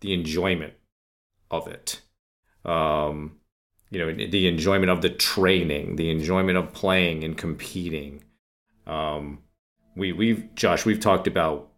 the 0.00 0.12
enjoyment 0.12 0.74
of 1.50 1.68
it 1.68 2.00
um, 2.66 3.36
you 3.90 3.98
know 3.98 4.12
the 4.12 4.46
enjoyment 4.46 4.90
of 4.90 5.02
the 5.02 5.10
training 5.10 5.96
the 5.96 6.10
enjoyment 6.10 6.58
of 6.58 6.72
playing 6.72 7.24
and 7.24 7.38
competing 7.38 8.24
um, 8.86 9.38
we 9.94 10.12
we've 10.12 10.54
josh 10.54 10.84
we've 10.84 11.00
talked 11.00 11.26
about 11.26 11.70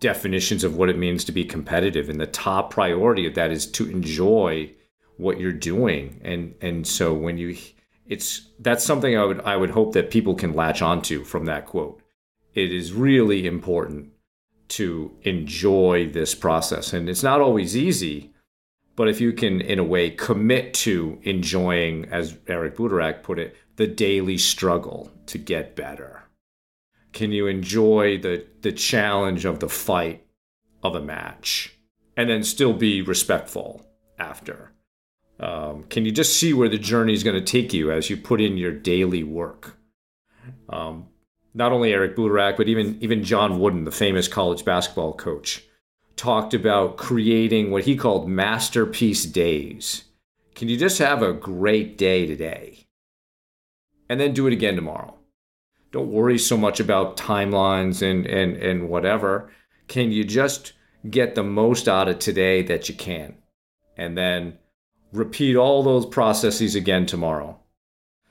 definitions 0.00 0.62
of 0.62 0.76
what 0.76 0.88
it 0.88 0.98
means 0.98 1.24
to 1.24 1.32
be 1.32 1.44
competitive 1.44 2.08
and 2.08 2.20
the 2.20 2.26
top 2.26 2.70
priority 2.70 3.26
of 3.26 3.34
that 3.34 3.50
is 3.50 3.66
to 3.66 3.88
enjoy 3.90 4.72
what 5.16 5.40
you're 5.40 5.52
doing 5.52 6.20
and 6.24 6.54
and 6.60 6.86
so 6.86 7.14
when 7.14 7.38
you 7.38 7.56
it's 8.08 8.48
that's 8.58 8.84
something 8.84 9.16
I 9.16 9.24
would 9.24 9.40
I 9.42 9.56
would 9.56 9.70
hope 9.70 9.92
that 9.92 10.10
people 10.10 10.34
can 10.34 10.54
latch 10.54 10.82
onto 10.82 11.24
from 11.24 11.44
that 11.44 11.66
quote. 11.66 12.02
It 12.54 12.72
is 12.72 12.92
really 12.92 13.46
important 13.46 14.10
to 14.68 15.16
enjoy 15.22 16.10
this 16.12 16.34
process, 16.34 16.92
and 16.92 17.08
it's 17.08 17.22
not 17.22 17.40
always 17.40 17.76
easy. 17.76 18.32
But 18.98 19.08
if 19.08 19.20
you 19.20 19.32
can, 19.32 19.60
in 19.60 19.78
a 19.78 19.84
way, 19.84 20.10
commit 20.10 20.74
to 20.74 21.20
enjoying, 21.22 22.06
as 22.06 22.36
Eric 22.48 22.76
Butorac 22.76 23.22
put 23.22 23.38
it, 23.38 23.54
the 23.76 23.86
daily 23.86 24.36
struggle 24.36 25.12
to 25.26 25.38
get 25.38 25.76
better, 25.76 26.24
can 27.12 27.30
you 27.30 27.46
enjoy 27.46 28.18
the 28.18 28.44
the 28.60 28.72
challenge 28.72 29.44
of 29.44 29.60
the 29.60 29.68
fight 29.68 30.26
of 30.82 30.96
a 30.96 31.00
match, 31.00 31.78
and 32.16 32.28
then 32.28 32.42
still 32.42 32.72
be 32.72 33.00
respectful 33.00 33.86
after? 34.18 34.72
Um, 35.38 35.84
can 35.84 36.04
you 36.04 36.10
just 36.10 36.36
see 36.36 36.52
where 36.52 36.68
the 36.68 36.76
journey 36.76 37.12
is 37.12 37.22
going 37.22 37.38
to 37.38 37.52
take 37.52 37.72
you 37.72 37.92
as 37.92 38.10
you 38.10 38.16
put 38.16 38.40
in 38.40 38.56
your 38.56 38.72
daily 38.72 39.22
work? 39.22 39.78
Um, 40.68 41.06
not 41.54 41.70
only 41.70 41.92
Eric 41.92 42.16
Butorac, 42.16 42.56
but 42.56 42.68
even 42.68 42.98
even 43.00 43.22
John 43.22 43.60
Wooden, 43.60 43.84
the 43.84 43.92
famous 43.92 44.26
college 44.26 44.64
basketball 44.64 45.12
coach, 45.12 45.67
talked 46.18 46.52
about 46.52 46.96
creating 46.98 47.70
what 47.70 47.84
he 47.84 47.96
called 47.96 48.28
masterpiece 48.28 49.24
days. 49.24 50.04
Can 50.54 50.68
you 50.68 50.76
just 50.76 50.98
have 50.98 51.22
a 51.22 51.32
great 51.32 51.96
day 51.96 52.26
today? 52.26 52.86
And 54.08 54.20
then 54.20 54.34
do 54.34 54.46
it 54.46 54.52
again 54.52 54.74
tomorrow. 54.74 55.14
Don't 55.92 56.12
worry 56.12 56.38
so 56.38 56.56
much 56.56 56.80
about 56.80 57.16
timelines 57.16 58.02
and, 58.02 58.26
and, 58.26 58.56
and 58.56 58.88
whatever. 58.88 59.50
Can 59.86 60.12
you 60.12 60.24
just 60.24 60.72
get 61.08 61.34
the 61.34 61.42
most 61.42 61.88
out 61.88 62.08
of 62.08 62.18
today 62.18 62.62
that 62.62 62.88
you 62.88 62.94
can? 62.94 63.36
And 63.96 64.18
then 64.18 64.58
repeat 65.12 65.56
all 65.56 65.82
those 65.82 66.04
processes 66.04 66.74
again 66.74 67.06
tomorrow. 67.06 67.58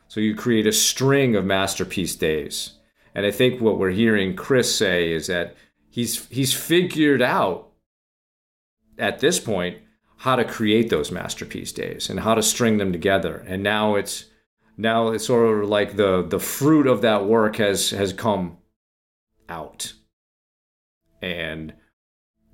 So 0.07 0.19
you 0.19 0.35
create 0.35 0.67
a 0.67 0.71
string 0.71 1.35
of 1.35 1.45
masterpiece 1.45 2.15
days. 2.15 2.73
And 3.15 3.25
I 3.25 3.31
think 3.31 3.59
what 3.59 3.79
we're 3.79 3.91
hearing 3.91 4.35
Chris 4.35 4.73
say 4.73 5.11
is 5.11 5.27
that 5.27 5.55
he's 5.89 6.27
he's 6.27 6.53
figured 6.53 7.21
out 7.21 7.71
at 8.97 9.19
this 9.19 9.39
point 9.39 9.79
how 10.17 10.35
to 10.35 10.43
create 10.43 10.89
those 10.89 11.11
masterpiece 11.11 11.71
days 11.71 12.09
and 12.09 12.21
how 12.21 12.33
to 12.33 12.41
string 12.41 12.77
them 12.77 12.91
together. 12.91 13.45
And 13.47 13.61
now 13.61 13.95
it's 13.95 14.25
now 14.75 15.09
it's 15.09 15.25
sort 15.25 15.63
of 15.63 15.69
like 15.69 15.95
the 15.95 16.25
the 16.27 16.39
fruit 16.39 16.87
of 16.87 17.01
that 17.01 17.25
work 17.25 17.57
has 17.57 17.91
has 17.91 18.13
come 18.13 18.57
out. 19.49 19.93
And 21.21 21.73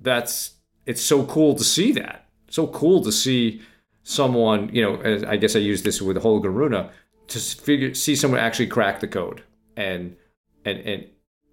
that's 0.00 0.54
it's 0.86 1.02
so 1.02 1.24
cool 1.24 1.54
to 1.54 1.64
see 1.64 1.92
that. 1.92 2.28
So 2.50 2.66
cool 2.68 3.02
to 3.02 3.12
see 3.12 3.62
someone, 4.02 4.68
you 4.72 4.82
know, 4.82 5.24
I 5.26 5.36
guess 5.36 5.56
I 5.56 5.60
use 5.60 5.82
this 5.82 6.00
with 6.00 6.22
Holger 6.22 6.50
Rune, 6.50 6.88
to 7.28 7.38
figure 7.38 7.94
see 7.94 8.14
someone 8.14 8.40
actually 8.40 8.66
crack 8.66 9.00
the 9.00 9.08
code 9.08 9.42
and 9.76 10.16
and 10.64 10.78
and 10.80 11.06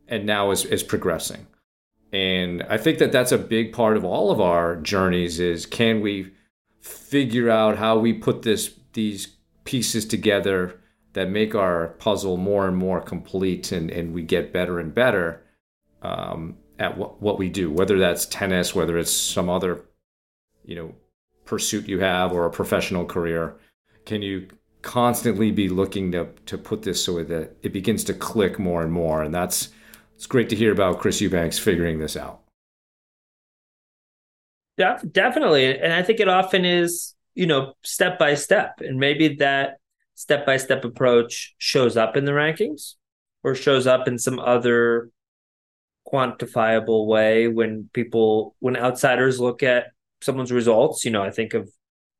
and 0.07 0.25
now 0.25 0.51
is 0.51 0.65
is 0.65 0.83
progressing. 0.83 1.47
And 2.13 2.63
I 2.63 2.77
think 2.77 2.97
that 2.99 3.11
that's 3.11 3.31
a 3.31 3.37
big 3.37 3.71
part 3.71 3.95
of 3.95 4.03
all 4.03 4.31
of 4.31 4.41
our 4.41 4.75
journeys 4.75 5.39
is 5.39 5.65
can 5.65 6.01
we 6.01 6.31
figure 6.81 7.49
out 7.49 7.77
how 7.77 7.97
we 7.97 8.13
put 8.13 8.41
this 8.41 8.75
these 8.93 9.35
pieces 9.63 10.05
together 10.05 10.79
that 11.13 11.29
make 11.29 11.55
our 11.55 11.89
puzzle 11.99 12.37
more 12.37 12.67
and 12.67 12.75
more 12.75 13.01
complete 13.01 13.71
and, 13.71 13.89
and 13.91 14.13
we 14.13 14.23
get 14.23 14.53
better 14.53 14.79
and 14.79 14.93
better 14.93 15.43
um, 16.01 16.57
at 16.79 16.97
what, 16.97 17.21
what 17.21 17.37
we 17.37 17.49
do, 17.49 17.71
whether 17.71 17.99
that's 17.99 18.25
tennis, 18.25 18.73
whether 18.73 18.97
it's 18.97 19.11
some 19.11 19.49
other, 19.49 19.85
you 20.65 20.75
know, 20.75 20.95
pursuit 21.45 21.87
you 21.87 21.99
have 21.99 22.31
or 22.31 22.45
a 22.45 22.51
professional 22.51 23.05
career. 23.05 23.55
Can 24.05 24.21
you 24.21 24.47
constantly 24.81 25.51
be 25.51 25.69
looking 25.69 26.11
to, 26.13 26.29
to 26.45 26.57
put 26.57 26.83
this 26.83 27.03
so 27.03 27.23
that 27.23 27.57
it 27.61 27.73
begins 27.73 28.03
to 28.05 28.13
click 28.13 28.57
more 28.57 28.81
and 28.81 28.91
more? 28.91 29.21
And 29.21 29.33
that's, 29.33 29.69
it's 30.21 30.27
great 30.27 30.49
to 30.49 30.55
hear 30.55 30.71
about 30.71 30.99
Chris 30.99 31.19
Eubanks 31.19 31.57
figuring 31.57 31.97
this 31.97 32.15
out. 32.15 32.41
Yeah, 34.77 34.99
definitely. 35.11 35.79
And 35.79 35.91
I 35.91 36.03
think 36.03 36.19
it 36.19 36.27
often 36.27 36.63
is, 36.63 37.15
you 37.33 37.47
know, 37.47 37.73
step 37.81 38.19
by 38.19 38.35
step. 38.35 38.81
And 38.81 38.99
maybe 38.99 39.37
that 39.37 39.77
step 40.13 40.45
by 40.45 40.57
step 40.57 40.85
approach 40.85 41.55
shows 41.57 41.97
up 41.97 42.15
in 42.15 42.25
the 42.25 42.33
rankings 42.33 42.93
or 43.43 43.55
shows 43.55 43.87
up 43.87 44.07
in 44.07 44.19
some 44.19 44.37
other 44.37 45.09
quantifiable 46.07 47.07
way 47.07 47.47
when 47.47 47.89
people 47.91 48.55
when 48.59 48.77
outsiders 48.77 49.39
look 49.39 49.63
at 49.63 49.87
someone's 50.21 50.51
results 50.51 51.05
you 51.05 51.11
know 51.11 51.21
i 51.21 51.29
think 51.29 51.53
of 51.53 51.69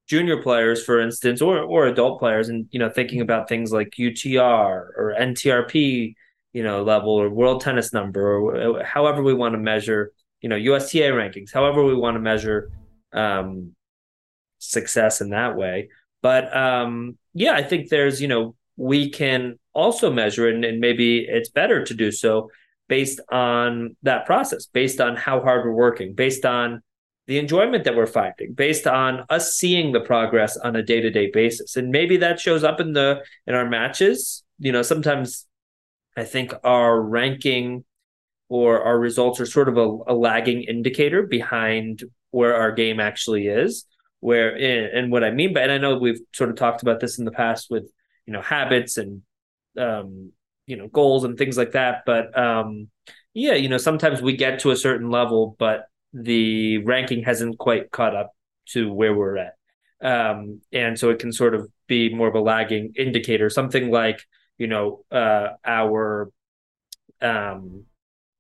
junior 0.08 0.42
players 0.42 0.84
for 0.84 1.02
instance 1.02 1.42
or 1.42 1.58
or 1.60 1.88
adult 1.88 2.20
players 2.20 2.48
and 2.48 2.68
you 2.70 2.78
know 2.78 2.90
thinking 2.90 3.22
about 3.22 3.50
things 3.50 3.72
like 3.72 3.90
utr 4.00 4.88
or 4.96 5.16
ntrp 5.20 6.14
you 6.54 6.64
know 6.64 6.84
level 6.84 7.12
or 7.12 7.30
world 7.30 7.62
tennis 7.62 7.94
number 7.94 8.38
or 8.38 8.84
however 8.84 9.24
we 9.24 9.34
want 9.34 9.54
to 9.54 9.60
measure 9.60 10.12
you 10.42 10.50
know 10.50 10.56
usta 10.56 11.12
rankings 11.12 11.52
however 11.54 11.84
we 11.84 11.96
want 11.96 12.16
to 12.16 12.20
measure 12.20 12.72
um 13.14 13.74
success 14.60 15.22
in 15.22 15.30
that 15.30 15.56
way 15.56 15.90
but 16.22 16.56
um 16.56 17.18
yeah 17.34 17.54
i 17.54 17.64
think 17.64 17.90
there's 17.90 18.22
you 18.22 18.28
know 18.28 18.56
we 18.78 19.10
can 19.10 19.58
also 19.74 20.12
measure 20.12 20.48
it 20.48 20.56
and, 20.56 20.66
and 20.66 20.80
maybe 20.80 21.20
it's 21.20 21.50
better 21.50 21.84
to 21.84 21.94
do 21.94 22.12
so 22.12 22.50
based 22.92 23.22
on 23.32 23.96
that 24.04 24.26
process, 24.26 24.66
based 24.66 25.00
on 25.00 25.16
how 25.16 25.40
hard 25.40 25.64
we're 25.64 25.72
working, 25.72 26.14
based 26.14 26.44
on 26.44 26.82
the 27.26 27.40
enjoyment 27.40 27.86
that 27.86 27.96
we're 27.96 28.06
finding, 28.06 28.52
based 28.54 28.86
on 28.86 29.24
us 29.30 29.54
seeing 29.54 29.94
the 29.94 30.02
progress 30.02 30.58
on 30.58 30.76
a 30.76 30.84
day-to-day 30.84 31.32
basis. 31.32 31.78
And 31.78 31.90
maybe 31.90 32.18
that 32.18 32.38
shows 32.38 32.66
up 32.66 32.82
in 32.82 32.92
the 32.92 33.24
in 33.48 33.56
our 33.56 33.70
matches. 33.70 34.44
You 34.60 34.74
know, 34.74 34.82
sometimes 34.82 35.48
I 36.15 36.24
think 36.24 36.54
our 36.63 37.02
ranking 37.02 37.84
or 38.50 38.82
our 38.84 39.00
results 39.00 39.39
are 39.39 39.45
sort 39.45 39.69
of 39.69 39.78
a, 39.78 39.97
a 40.08 40.13
lagging 40.13 40.63
indicator 40.63 41.24
behind 41.24 42.04
where 42.32 42.56
our 42.56 42.71
game 42.71 43.00
actually 43.00 43.47
is. 43.47 43.86
Where 44.19 44.56
and 44.56 45.12
what 45.12 45.24
I 45.24 45.32
mean 45.32 45.54
by 45.54 45.62
and 45.62 45.71
I 45.71 45.80
know 45.80 45.97
we've 45.97 46.19
sort 46.34 46.52
of 46.52 46.56
talked 46.56 46.84
about 46.84 47.00
this 47.00 47.17
in 47.17 47.26
the 47.26 47.32
past 47.32 47.71
with 47.71 47.89
you 48.28 48.34
know 48.34 48.41
habits 48.41 48.97
and 48.97 49.24
um, 49.80 50.32
you 50.71 50.78
know 50.78 50.88
goals 50.88 51.24
and 51.24 51.38
things 51.38 51.58
like 51.58 51.71
that 51.71 52.04
but 52.06 52.38
um 52.38 52.89
yeah 53.34 53.54
you 53.54 53.67
know 53.67 53.78
sometimes 53.78 54.21
we 54.21 54.36
get 54.36 54.60
to 54.60 54.71
a 54.71 54.76
certain 54.76 55.10
level 55.10 55.56
but 55.60 55.88
the 56.13 56.78
ranking 56.80 57.24
hasn't 57.24 57.58
quite 57.58 57.91
caught 57.91 58.15
up 58.15 58.32
to 58.67 58.91
where 58.91 59.13
we're 59.13 59.38
at 59.38 59.54
um 60.02 60.62
and 60.71 60.97
so 60.97 61.10
it 61.10 61.19
can 61.19 61.34
sort 61.34 61.56
of 61.56 61.69
be 61.88 62.13
more 62.13 62.30
of 62.30 62.36
a 62.36 62.39
lagging 62.39 62.93
indicator 62.97 63.50
something 63.50 63.91
like 63.91 64.21
you 64.62 64.67
know 64.67 65.04
uh 65.12 65.50
our 65.65 66.32
um 67.21 67.84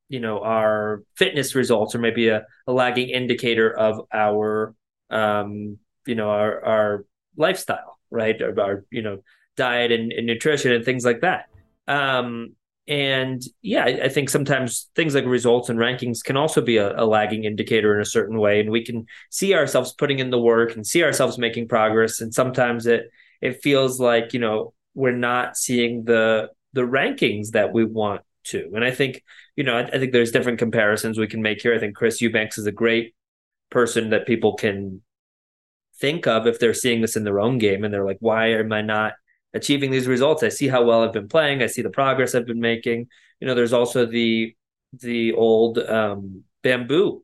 you 0.09 0.19
know 0.19 0.41
our 0.41 1.03
fitness 1.15 1.55
results 1.55 1.95
or 1.95 1.99
maybe 1.99 2.29
a, 2.29 2.45
a 2.67 2.71
lagging 2.71 3.09
indicator 3.09 3.69
of 3.71 4.01
our 4.13 4.73
um 5.09 5.77
you 6.05 6.15
know 6.15 6.29
our 6.29 6.65
our 6.65 7.05
lifestyle 7.37 7.91
right? 8.11 8.39
Our, 8.39 8.59
our 8.59 8.85
you 8.91 9.01
know 9.01 9.23
diet 9.57 9.91
and, 9.91 10.11
and 10.11 10.27
nutrition 10.27 10.71
and 10.73 10.85
things 10.85 11.03
like 11.03 11.21
that. 11.21 11.47
Um, 11.87 12.55
and 12.87 13.41
yeah, 13.61 13.85
I, 13.85 14.05
I, 14.05 14.09
think 14.09 14.29
sometimes 14.29 14.89
things 14.95 15.13
like 15.15 15.25
results 15.25 15.69
and 15.69 15.79
rankings 15.79 16.23
can 16.23 16.35
also 16.35 16.61
be 16.61 16.77
a, 16.77 16.99
a, 16.99 17.05
lagging 17.05 17.43
indicator 17.43 17.95
in 17.95 18.01
a 18.01 18.05
certain 18.05 18.39
way, 18.39 18.59
and 18.59 18.69
we 18.69 18.83
can 18.83 19.05
see 19.29 19.53
ourselves 19.55 19.93
putting 19.93 20.19
in 20.19 20.29
the 20.29 20.39
work 20.39 20.75
and 20.75 20.85
see 20.85 21.03
ourselves 21.03 21.37
making 21.37 21.67
progress. 21.67 22.21
And 22.21 22.33
sometimes 22.33 22.85
it 22.85 23.09
it 23.41 23.61
feels 23.63 23.99
like 23.99 24.33
you 24.33 24.39
know 24.39 24.73
we're 24.93 25.15
not 25.15 25.57
seeing 25.57 26.03
the 26.05 26.49
the 26.73 26.81
rankings 26.81 27.51
that 27.51 27.73
we 27.73 27.83
want 27.85 28.21
to. 28.45 28.71
And 28.73 28.83
I 28.83 28.91
think 28.91 29.23
you 29.55 29.63
know 29.63 29.77
I, 29.77 29.83
I 29.83 29.99
think 29.99 30.11
there's 30.11 30.31
different 30.31 30.59
comparisons 30.59 31.17
we 31.17 31.27
can 31.27 31.41
make 31.41 31.61
here. 31.61 31.75
I 31.75 31.79
think 31.79 31.95
Chris 31.95 32.21
Eubanks 32.21 32.57
is 32.57 32.65
a 32.65 32.71
great 32.71 33.15
person 33.69 34.09
that 34.09 34.27
people 34.27 34.55
can 34.55 35.01
think 35.99 36.27
of 36.27 36.47
if 36.47 36.59
they're 36.59 36.73
seeing 36.73 37.01
this 37.01 37.15
in 37.15 37.23
their 37.23 37.39
own 37.39 37.57
game 37.57 37.83
and 37.83 37.93
they're 37.93 38.05
like, 38.05 38.17
why 38.19 38.47
am 38.53 38.73
I 38.73 38.81
not 38.81 39.13
achieving 39.53 39.91
these 39.91 40.07
results. 40.07 40.43
I 40.43 40.49
see 40.49 40.67
how 40.67 40.83
well 40.83 41.03
I've 41.03 41.13
been 41.13 41.27
playing. 41.27 41.61
I 41.61 41.67
see 41.67 41.81
the 41.81 41.89
progress 41.89 42.35
I've 42.35 42.45
been 42.45 42.59
making. 42.59 43.07
You 43.39 43.47
know, 43.47 43.55
there's 43.55 43.73
also 43.73 44.05
the 44.05 44.55
the 44.93 45.33
old 45.33 45.77
um, 45.79 46.43
bamboo 46.63 47.23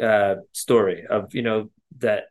uh, 0.00 0.36
story 0.52 1.06
of 1.08 1.34
you 1.34 1.42
know 1.42 1.70
that 1.98 2.24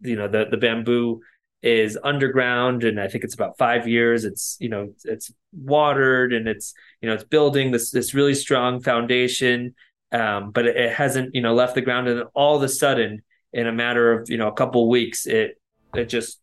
you 0.00 0.16
know 0.16 0.28
the 0.28 0.46
the 0.50 0.56
bamboo 0.56 1.20
is 1.62 1.98
underground 2.04 2.84
and 2.84 3.00
I 3.00 3.08
think 3.08 3.24
it's 3.24 3.34
about 3.34 3.58
five 3.58 3.88
years. 3.88 4.24
It's 4.24 4.56
you 4.60 4.68
know 4.68 4.92
it's 5.04 5.32
watered 5.52 6.32
and 6.32 6.46
it's 6.46 6.74
you 7.00 7.08
know 7.08 7.14
it's 7.14 7.24
building 7.24 7.70
this 7.70 7.90
this 7.90 8.14
really 8.14 8.34
strong 8.34 8.80
foundation, 8.80 9.74
um, 10.12 10.50
but 10.50 10.66
it, 10.66 10.92
hasn't 10.92 11.34
you 11.34 11.40
know 11.40 11.54
left 11.54 11.74
the 11.74 11.82
ground 11.82 12.08
and 12.08 12.24
all 12.34 12.56
of 12.56 12.62
a 12.62 12.68
sudden 12.68 13.22
in 13.52 13.66
a 13.66 13.72
matter 13.72 14.12
of 14.12 14.28
you 14.30 14.36
know 14.36 14.48
a 14.48 14.52
couple 14.52 14.88
weeks 14.88 15.26
it 15.26 15.60
it 15.94 16.08
just 16.08 16.40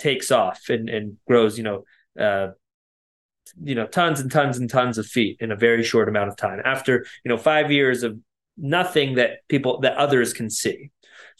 takes 0.00 0.30
off 0.30 0.68
and, 0.68 0.88
and 0.88 1.16
grows, 1.26 1.58
you 1.58 1.64
know, 1.64 1.84
uh, 2.18 2.48
you 3.62 3.74
know, 3.74 3.86
tons 3.86 4.20
and 4.20 4.30
tons 4.30 4.58
and 4.58 4.70
tons 4.70 4.98
of 4.98 5.06
feet 5.06 5.36
in 5.40 5.52
a 5.52 5.56
very 5.56 5.82
short 5.82 6.08
amount 6.08 6.28
of 6.28 6.36
time 6.36 6.60
after, 6.64 7.04
you 7.24 7.28
know, 7.28 7.36
five 7.36 7.70
years 7.70 8.02
of 8.02 8.18
nothing 8.56 9.14
that 9.14 9.46
people 9.48 9.80
that 9.80 9.96
others 9.96 10.32
can 10.32 10.48
see. 10.48 10.90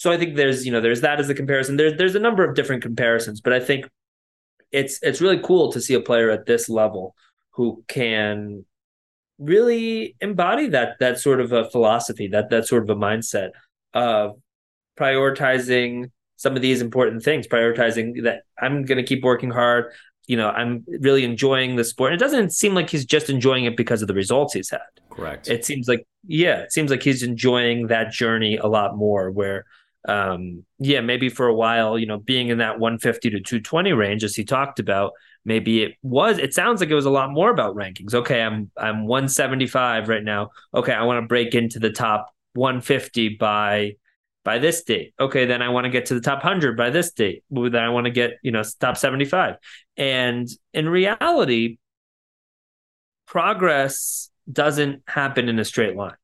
So 0.01 0.11
I 0.11 0.17
think 0.17 0.35
there's, 0.35 0.65
you 0.65 0.73
know, 0.73 0.81
there's 0.81 1.03
that 1.03 1.21
as 1.21 1.29
a 1.29 1.35
comparison. 1.35 1.77
There's 1.77 1.99
there's 1.99 2.15
a 2.15 2.19
number 2.19 2.43
of 2.43 2.55
different 2.55 2.81
comparisons, 2.81 3.43
but 3.43 3.53
I 3.53 3.61
think 3.61 3.87
it's 4.73 4.99
it's 5.03 5.21
really 5.21 5.39
cool 5.41 5.71
to 5.73 5.79
see 5.79 5.93
a 5.93 6.01
player 6.01 6.31
at 6.31 6.47
this 6.47 6.71
level 6.71 7.15
who 7.51 7.85
can 7.87 8.65
really 9.39 10.17
embody 10.23 10.69
that 10.69 10.97
that 11.01 11.19
sort 11.19 11.39
of 11.39 11.53
a 11.53 11.69
philosophy, 11.69 12.29
that 12.29 12.49
that 12.49 12.67
sort 12.67 12.83
of 12.83 12.89
a 12.89 12.99
mindset 12.99 13.51
of 13.93 14.41
prioritizing 14.99 16.11
some 16.37 16.57
of 16.57 16.63
these 16.63 16.81
important 16.81 17.23
things, 17.23 17.47
prioritizing 17.47 18.23
that 18.23 18.45
I'm 18.59 18.87
going 18.87 18.97
to 18.97 19.05
keep 19.05 19.23
working 19.23 19.51
hard. 19.51 19.93
You 20.27 20.39
know, 20.39 20.49
I'm 20.49 20.83
really 21.01 21.25
enjoying 21.25 21.77
the 21.77 21.85
sport. 21.85 22.15
And 22.15 22.23
It 22.23 22.25
doesn't 22.25 22.55
seem 22.55 22.73
like 22.73 22.89
he's 22.89 23.05
just 23.05 23.29
enjoying 23.29 23.67
it 23.67 23.77
because 23.77 24.01
of 24.01 24.09
the 24.09 24.15
results 24.15 24.55
he's 24.55 24.71
had. 24.71 24.81
Correct. 25.11 25.51
It 25.51 25.67
seems 25.67 25.89
like, 25.89 26.07
yeah, 26.27 26.61
it 26.61 26.73
seems 26.73 26.91
like 26.91 27.03
he's 27.03 27.23
enjoying 27.23 27.89
that 27.89 28.13
journey 28.13 28.57
a 28.57 28.67
lot 28.67 28.97
more. 28.97 29.31
Where, 29.31 29.67
um, 30.07 30.65
yeah, 30.79 31.01
maybe 31.01 31.29
for 31.29 31.47
a 31.47 31.55
while, 31.55 31.99
you 31.99 32.07
know, 32.07 32.19
being 32.19 32.49
in 32.49 32.59
that 32.59 32.79
150 32.79 33.31
to 33.31 33.41
220 33.41 33.93
range, 33.93 34.25
as 34.25 34.35
he 34.35 34.45
talked 34.45 34.79
about, 34.79 35.13
maybe 35.45 35.83
it 35.83 35.95
was. 36.03 36.39
It 36.39 36.55
sounds 36.55 36.81
like 36.81 36.91
it 36.91 36.95
was 36.95 37.07
a 37.07 37.11
lot 37.11 37.31
more 37.31 37.51
about 37.51 37.77
rankings. 37.77 38.15
Okay, 38.15 38.43
I'm 38.43 38.71
I'm 38.77 39.07
175 39.07 40.09
right 40.09 40.25
now. 40.25 40.51
Okay, 40.75 40.93
I 40.93 41.03
want 41.05 41.23
to 41.23 41.27
break 41.27 41.55
into 41.55 41.79
the 41.79 41.91
top 41.91 42.35
150 42.55 43.37
by 43.37 43.97
by 44.45 44.59
this 44.59 44.83
date. 44.85 45.15
Okay, 45.21 45.45
then 45.45 45.63
I 45.63 45.69
want 45.69 45.85
to 45.85 45.91
get 45.91 46.07
to 46.07 46.15
the 46.15 46.21
top 46.21 46.43
100 46.43 46.77
by 46.77 46.91
this 46.91 47.13
date. 47.13 47.45
Then 47.51 47.77
I 47.77 47.91
want 47.91 48.07
to 48.07 48.11
get, 48.11 48.39
you 48.43 48.53
know, 48.53 48.63
top 48.81 48.97
75. 48.97 49.57
And 49.97 50.49
in 50.73 50.89
reality, 50.89 51.79
progress 53.27 54.31
doesn't 54.51 55.03
happen 55.07 55.49
in 55.49 55.59
a 55.59 55.65
straight 55.65 55.95
line. 55.95 56.17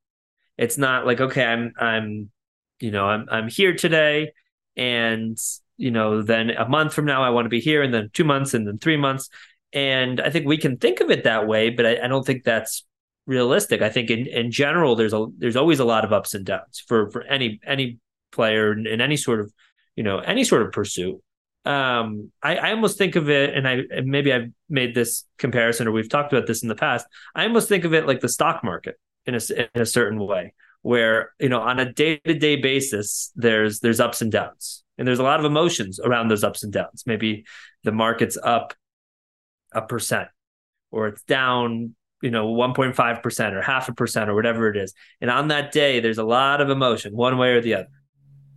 It's 0.57 0.79
not 0.79 1.05
like, 1.05 1.21
okay, 1.21 1.45
I'm 1.45 1.73
I'm 1.79 2.31
you 2.81 2.91
know, 2.91 3.07
I'm 3.07 3.27
I'm 3.31 3.49
here 3.49 3.75
today 3.75 4.33
and 4.77 5.39
you 5.77 5.91
know, 5.91 6.23
then 6.23 6.51
a 6.51 6.69
month 6.69 6.95
from 6.95 7.05
now 7.05 7.23
I 7.23 7.31
want 7.31 7.45
to 7.45 7.51
be 7.51 7.61
here, 7.61 7.83
and 7.83 7.93
then 7.93 8.11
two 8.13 8.25
months, 8.25 8.55
and 8.55 8.67
then 8.67 8.79
three 8.79 8.97
months. 8.97 9.29
And 9.73 10.21
I 10.21 10.31
think 10.31 10.47
we 10.47 10.57
can 10.57 10.79
think 10.79 11.01
of 11.01 11.11
it 11.11 11.25
that 11.25 11.47
way, 11.47 11.71
but 11.71 11.85
I, 11.85 12.05
I 12.05 12.09
don't 12.09 12.25
think 12.25 12.45
that's 12.45 12.85
realistic. 13.27 13.83
I 13.83 13.91
think 13.91 14.11
in, 14.11 14.27
in 14.27 14.51
general, 14.51 14.97
there's 14.97 15.13
a 15.13 15.27
there's 15.37 15.57
always 15.57 15.81
a 15.81 15.85
lot 15.85 16.05
of 16.05 16.13
ups 16.13 16.35
and 16.35 16.47
downs 16.47 16.83
for 16.87 17.11
for 17.11 17.23
any 17.25 17.61
any 17.67 17.99
player 18.33 18.73
in, 18.73 18.87
in 18.87 19.01
any 19.01 19.17
sort 19.17 19.41
of 19.41 19.53
you 19.97 20.03
know 20.03 20.19
any 20.19 20.45
sort 20.45 20.63
of 20.63 20.73
pursuit. 20.73 21.21
Um, 21.65 22.31
I, 22.43 22.57
I 22.57 22.71
almost 22.71 22.97
think 22.97 23.17
of 23.17 23.29
it, 23.29 23.55
and 23.55 23.69
I 23.69 23.83
maybe 24.03 24.33
I've 24.33 24.51
made 24.71 24.95
this 24.95 25.25
comparison, 25.37 25.89
or 25.89 25.93
we've 25.93 26.09
talked 26.09 26.33
about 26.33 26.47
this 26.47 26.63
in 26.63 26.69
the 26.69 26.75
past. 26.75 27.07
I 27.35 27.45
almost 27.45 27.69
think 27.69 27.85
of 27.85 27.93
it 27.93 28.07
like 28.07 28.21
the 28.21 28.29
stock 28.29 28.65
market 28.65 28.99
in 29.27 29.35
a 29.35 29.41
in 29.75 29.83
a 29.83 29.87
certain 29.87 30.19
way, 30.19 30.55
where 30.87 31.33
you 31.41 31.49
know 31.49 31.61
on 31.61 31.81
a 31.81 31.93
day 31.93 32.21
to 32.25 32.33
day 32.33 32.55
basis, 32.55 33.33
there's 33.35 33.81
there's 33.81 33.99
ups 33.99 34.23
and 34.23 34.31
downs, 34.31 34.85
and 34.97 35.07
there's 35.07 35.19
a 35.19 35.25
lot 35.25 35.41
of 35.41 35.45
emotions 35.45 35.99
around 35.99 36.29
those 36.29 36.45
ups 36.45 36.63
and 36.63 36.73
downs. 36.73 37.03
Maybe 37.07 37.45
the 37.83 37.91
market's 37.91 38.39
up 38.41 38.73
a 39.73 39.83
percent, 39.83 40.29
or 40.93 41.09
it's 41.09 41.25
down 41.25 41.97
you 42.23 42.31
know 42.31 42.55
1.5% 42.55 43.53
or 43.53 43.63
half 43.63 43.89
a 43.89 43.95
percent 43.95 44.31
or 44.31 44.37
whatever 44.37 44.71
it 44.71 44.77
is. 44.77 44.95
And 45.21 45.29
on 45.29 45.49
that 45.49 45.73
day 45.73 45.99
there's 45.99 46.19
a 46.19 46.25
lot 46.25 46.61
of 46.61 46.71
emotion 46.71 47.17
one 47.17 47.37
way 47.37 47.55
or 47.55 47.61
the 47.61 47.75
other. 47.75 47.89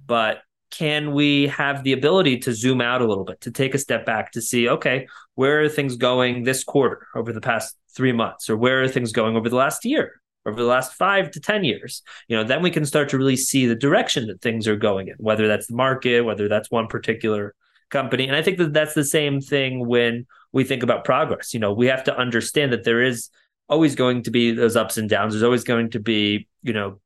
But 0.05 0.41
can 0.69 1.13
we 1.13 1.47
have 1.47 1.83
the 1.83 1.93
ability 1.93 2.37
to 2.41 2.53
zoom 2.53 2.79
out 2.79 3.01
a 3.01 3.07
little 3.07 3.25
bit 3.25 3.41
to 3.41 3.51
take 3.51 3.73
a 3.73 3.79
step 3.79 4.05
back 4.05 4.33
to 4.33 4.41
see 4.41 4.69
okay 4.69 5.07
where 5.33 5.63
are 5.63 5.69
things 5.69 5.95
going 5.95 6.43
this 6.43 6.63
quarter 6.63 7.07
over 7.15 7.33
the 7.33 7.41
past 7.41 7.75
three 7.95 8.13
months? 8.13 8.51
Or 8.51 8.55
where 8.55 8.83
are 8.83 8.87
things 8.87 9.11
going 9.11 9.35
over 9.35 9.49
the 9.49 9.55
last 9.55 9.83
year 9.83 10.18
over 10.45 10.57
the 10.57 10.67
last 10.67 10.93
five 10.93 11.29
to 11.31 11.39
ten 11.39 11.63
years 11.63 12.01
you 12.27 12.35
know 12.35 12.43
then 12.43 12.61
we 12.61 12.71
can 12.71 12.85
start 12.85 13.09
to 13.09 13.17
really 13.17 13.35
see 13.35 13.65
the 13.65 13.75
direction 13.75 14.27
that 14.27 14.41
things 14.41 14.67
are 14.67 14.75
going 14.75 15.07
in 15.07 15.15
whether 15.17 15.47
that's 15.47 15.67
the 15.67 15.75
market 15.75 16.21
whether 16.21 16.47
that's 16.47 16.71
one 16.71 16.87
particular 16.87 17.53
company 17.89 18.27
and 18.27 18.35
i 18.35 18.41
think 18.41 18.57
that 18.57 18.73
that's 18.73 18.93
the 18.93 19.03
same 19.03 19.41
thing 19.41 19.87
when 19.87 20.25
we 20.51 20.63
think 20.63 20.83
about 20.83 21.03
progress 21.03 21.53
you 21.53 21.59
know 21.59 21.73
we 21.73 21.87
have 21.87 22.03
to 22.03 22.17
understand 22.17 22.71
that 22.71 22.83
there 22.83 23.01
is 23.01 23.29
always 23.69 23.95
going 23.95 24.23
to 24.23 24.31
be 24.31 24.51
those 24.51 24.75
ups 24.75 24.97
and 24.97 25.07
downs. 25.07 25.33
There's 25.33 25.43
always 25.43 25.63
going 25.63 25.91
to 25.91 25.99
be, 25.99 26.47
you 26.63 26.73
know, 26.73 26.99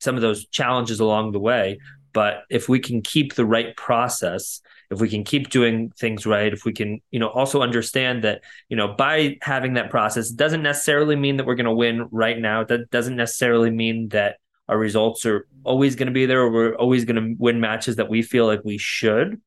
some 0.00 0.14
of 0.14 0.22
those 0.22 0.46
challenges 0.46 1.00
along 1.00 1.32
the 1.32 1.40
way. 1.40 1.78
But 2.12 2.44
if 2.50 2.68
we 2.68 2.78
can 2.78 3.00
keep 3.00 3.34
the 3.34 3.46
right 3.46 3.74
process, 3.76 4.60
if 4.90 5.00
we 5.00 5.08
can 5.08 5.24
keep 5.24 5.50
doing 5.50 5.90
things 5.98 6.26
right, 6.26 6.52
if 6.52 6.64
we 6.64 6.72
can, 6.72 7.00
you 7.10 7.18
know, 7.18 7.28
also 7.28 7.62
understand 7.62 8.24
that, 8.24 8.42
you 8.68 8.76
know, 8.76 8.88
by 8.88 9.36
having 9.42 9.74
that 9.74 9.90
process, 9.90 10.30
it 10.30 10.36
doesn't 10.36 10.62
necessarily 10.62 11.16
mean 11.16 11.36
that 11.36 11.46
we're 11.46 11.54
going 11.54 11.66
to 11.66 11.72
win 11.72 12.08
right 12.10 12.38
now. 12.38 12.64
That 12.64 12.90
doesn't 12.90 13.16
necessarily 13.16 13.70
mean 13.70 14.08
that 14.08 14.36
our 14.68 14.78
results 14.78 15.24
are 15.26 15.46
always 15.64 15.96
going 15.96 16.06
to 16.06 16.12
be 16.12 16.26
there 16.26 16.40
or 16.40 16.50
we're 16.50 16.74
always 16.74 17.04
going 17.04 17.16
to 17.22 17.34
win 17.38 17.60
matches 17.60 17.96
that 17.96 18.08
we 18.08 18.22
feel 18.22 18.46
like 18.46 18.60
we 18.64 18.78
should. 18.78 19.40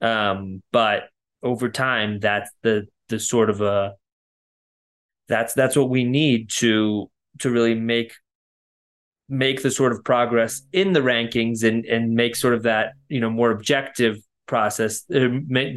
Um, 0.00 0.62
but 0.72 1.04
over 1.42 1.68
time, 1.68 2.18
that's 2.20 2.50
the 2.62 2.86
the 3.08 3.20
sort 3.20 3.50
of 3.50 3.60
a 3.60 3.94
that's 5.28 5.54
that's 5.54 5.76
what 5.76 5.90
we 5.90 6.04
need 6.04 6.50
to 6.50 7.10
to 7.40 7.50
really 7.50 7.74
make 7.74 8.14
make 9.28 9.62
the 9.62 9.70
sort 9.70 9.92
of 9.92 10.04
progress 10.04 10.62
in 10.72 10.92
the 10.92 11.00
rankings 11.00 11.62
and 11.62 11.84
and 11.86 12.14
make 12.14 12.36
sort 12.36 12.54
of 12.54 12.64
that 12.64 12.92
you 13.08 13.20
know 13.20 13.30
more 13.30 13.50
objective 13.50 14.18
process 14.52 15.04
uh, 15.14 15.28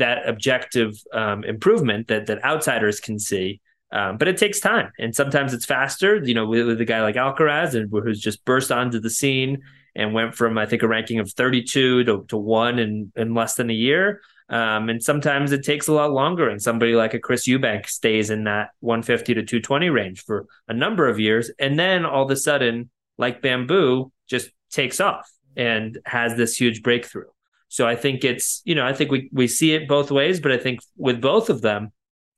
that 0.06 0.20
objective 0.28 0.92
um, 1.14 1.44
improvement 1.46 2.08
that 2.10 2.26
that 2.26 2.44
outsiders 2.44 3.00
can 3.00 3.18
see 3.18 3.62
um, 3.98 4.18
but 4.18 4.28
it 4.28 4.38
takes 4.38 4.60
time 4.60 4.92
and 5.00 5.16
sometimes 5.16 5.54
it's 5.54 5.66
faster 5.66 6.12
you 6.30 6.34
know 6.34 6.46
with, 6.46 6.66
with 6.68 6.82
a 6.82 6.86
guy 6.94 7.02
like 7.02 7.16
alcaraz 7.16 7.74
and 7.74 7.90
who's 7.90 8.20
just 8.20 8.44
burst 8.44 8.72
onto 8.72 9.00
the 9.00 9.10
scene 9.10 9.62
and 9.96 10.14
went 10.14 10.36
from 10.36 10.58
i 10.58 10.66
think 10.66 10.84
a 10.84 10.88
ranking 10.88 11.20
of 11.20 11.32
32 11.32 12.04
to, 12.04 12.26
to 12.28 12.38
one 12.38 12.80
in 12.80 13.12
in 13.16 13.34
less 13.34 13.56
than 13.56 13.70
a 13.70 13.80
year 13.90 14.20
um, 14.48 14.90
and 14.90 15.02
sometimes 15.02 15.52
it 15.52 15.64
takes 15.64 15.88
a 15.88 15.92
lot 15.92 16.12
longer. 16.12 16.50
And 16.50 16.62
somebody 16.62 16.94
like 16.94 17.14
a 17.14 17.20
Chris 17.20 17.48
Eubanks 17.48 17.96
stays 17.96 18.30
in 18.30 18.44
that 18.44 18.70
150 18.82 19.34
to 19.36 19.42
220 19.42 19.90
range 19.90 20.24
for 20.24 20.46
a 20.68 20.74
number 20.74 21.08
of 21.08 21.20
years. 21.20 21.50
And 21.58 21.80
then 21.80 22.06
all 22.06 22.26
of 22.26 22.32
a 22.32 22.36
sudden, 22.36 22.90
like 23.18 23.42
bamboo, 23.42 24.12
just 24.28 24.52
takes 24.70 25.00
off 25.00 25.28
and 25.56 25.98
has 26.06 26.36
this 26.36 26.56
huge 26.56 26.84
breakthrough. 26.84 27.26
So 27.68 27.88
I 27.88 27.96
think 27.96 28.24
it's, 28.24 28.62
you 28.66 28.76
know, 28.76 28.86
I 28.86 28.94
think 28.94 29.12
we, 29.12 29.30
we 29.34 29.48
see 29.48 29.74
it 29.74 29.88
both 29.88 30.12
ways, 30.12 30.40
but 30.40 30.52
I 30.52 30.58
think 30.58 30.80
with 30.98 31.22
both 31.22 31.50
of 31.50 31.62
them, 31.62 31.92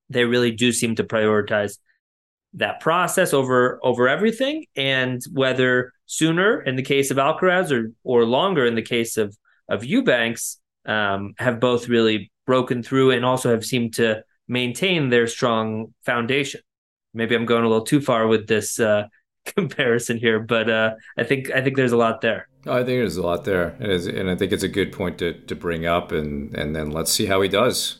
they 0.09 0.25
really 0.25 0.51
do 0.51 0.71
seem 0.71 0.95
to 0.95 1.03
prioritize 1.03 1.77
that 2.53 2.79
process 2.79 3.33
over 3.33 3.79
over 3.83 4.07
everything. 4.07 4.65
And 4.75 5.21
whether 5.31 5.91
sooner 6.05 6.61
in 6.61 6.75
the 6.75 6.81
case 6.83 7.11
of 7.11 7.17
Alcaraz 7.17 7.71
or 7.71 7.91
or 8.03 8.25
longer 8.25 8.65
in 8.65 8.75
the 8.75 8.81
case 8.81 9.17
of 9.17 9.37
of 9.69 9.83
Eubanks, 9.83 10.59
um, 10.85 11.33
have 11.37 11.59
both 11.59 11.89
really 11.89 12.31
broken 12.45 12.81
through 12.81 13.11
and 13.11 13.25
also 13.25 13.51
have 13.51 13.65
seemed 13.65 13.95
to 13.95 14.23
maintain 14.47 15.09
their 15.09 15.27
strong 15.27 15.93
foundation. 16.05 16.61
Maybe 17.13 17.35
I'm 17.35 17.45
going 17.45 17.65
a 17.65 17.67
little 17.67 17.85
too 17.85 17.99
far 17.99 18.27
with 18.27 18.47
this 18.47 18.79
uh, 18.79 19.07
comparison 19.55 20.17
here, 20.17 20.39
but 20.39 20.69
uh, 20.69 20.95
I 21.17 21.23
think 21.23 21.51
I 21.51 21.61
think 21.61 21.75
there's 21.75 21.91
a 21.91 21.97
lot 21.97 22.21
there. 22.21 22.47
Oh, 22.65 22.73
I 22.73 22.83
think 22.83 22.99
there's 22.99 23.17
a 23.17 23.23
lot 23.23 23.45
there, 23.45 23.75
and 23.79 23.91
and 23.91 24.29
I 24.29 24.35
think 24.35 24.51
it's 24.51 24.63
a 24.63 24.69
good 24.69 24.91
point 24.91 25.17
to, 25.19 25.33
to 25.33 25.55
bring 25.55 25.85
up, 25.85 26.11
and 26.11 26.55
and 26.55 26.75
then 26.75 26.91
let's 26.91 27.11
see 27.11 27.25
how 27.25 27.41
he 27.41 27.49
does 27.49 27.99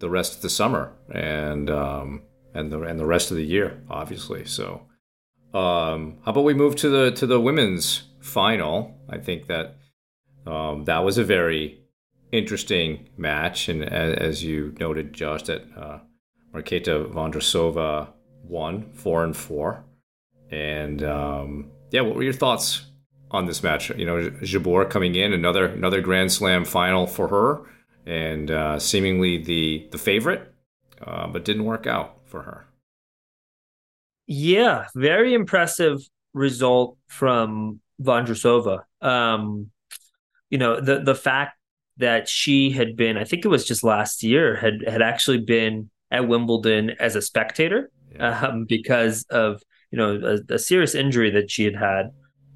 the 0.00 0.10
rest 0.10 0.36
of 0.36 0.42
the 0.42 0.50
summer 0.50 0.92
and 1.12 1.70
um, 1.70 2.22
and 2.54 2.72
the 2.72 2.80
and 2.82 2.98
the 2.98 3.06
rest 3.06 3.30
of 3.30 3.36
the 3.36 3.44
year, 3.44 3.82
obviously. 3.88 4.44
So, 4.44 4.86
um, 5.54 6.18
how 6.24 6.32
about 6.32 6.44
we 6.44 6.54
move 6.54 6.76
to 6.76 6.88
the 6.88 7.10
to 7.12 7.26
the 7.26 7.40
women's 7.40 8.04
final? 8.20 8.98
I 9.08 9.18
think 9.18 9.46
that 9.46 9.76
um, 10.46 10.84
that 10.84 11.04
was 11.04 11.18
a 11.18 11.24
very 11.24 11.80
interesting 12.32 13.08
match, 13.16 13.68
and 13.68 13.84
as, 13.84 14.14
as 14.14 14.44
you 14.44 14.74
noted, 14.78 15.12
Josh, 15.12 15.44
that 15.44 15.62
uh, 15.76 15.98
Marketa 16.54 17.10
Vondrousova 17.12 18.08
won 18.42 18.90
four 18.92 19.24
and 19.24 19.36
four. 19.36 19.84
And 20.50 21.02
um, 21.02 21.70
yeah, 21.90 22.00
what 22.00 22.16
were 22.16 22.22
your 22.22 22.32
thoughts 22.32 22.86
on 23.30 23.46
this 23.46 23.62
match? 23.62 23.90
You 23.90 24.04
know, 24.04 24.30
Jabeur 24.42 24.88
coming 24.90 25.14
in 25.14 25.32
another 25.32 25.66
another 25.66 26.00
Grand 26.00 26.32
Slam 26.32 26.64
final 26.64 27.06
for 27.06 27.28
her, 27.28 27.62
and 28.06 28.50
uh, 28.50 28.78
seemingly 28.78 29.38
the 29.38 29.88
the 29.92 29.98
favorite, 29.98 30.52
uh, 31.06 31.28
but 31.28 31.44
didn't 31.44 31.64
work 31.64 31.86
out 31.86 32.20
for 32.26 32.42
her. 32.42 32.66
Yeah, 34.26 34.86
very 34.94 35.34
impressive 35.34 36.00
result 36.32 36.96
from 37.08 37.80
Vondrousova. 38.00 38.82
Um, 39.00 39.70
you 40.50 40.58
know, 40.58 40.80
the 40.80 41.00
the 41.00 41.14
fact 41.14 41.56
that 41.96 42.28
she 42.28 42.70
had 42.70 42.96
been, 42.96 43.16
I 43.16 43.24
think 43.24 43.44
it 43.44 43.48
was 43.48 43.66
just 43.66 43.84
last 43.84 44.22
year, 44.22 44.56
had 44.56 44.82
had 44.86 45.02
actually 45.02 45.38
been 45.38 45.90
at 46.10 46.26
Wimbledon 46.26 46.90
as 46.98 47.14
a 47.14 47.22
spectator 47.22 47.90
yeah. 48.12 48.40
um, 48.40 48.64
because 48.64 49.24
of 49.30 49.62
you 49.90 49.98
know 49.98 50.38
a, 50.50 50.54
a, 50.54 50.58
serious 50.58 50.94
injury 50.94 51.30
that 51.30 51.50
she 51.50 51.64
had 51.64 51.76
had, 51.76 52.10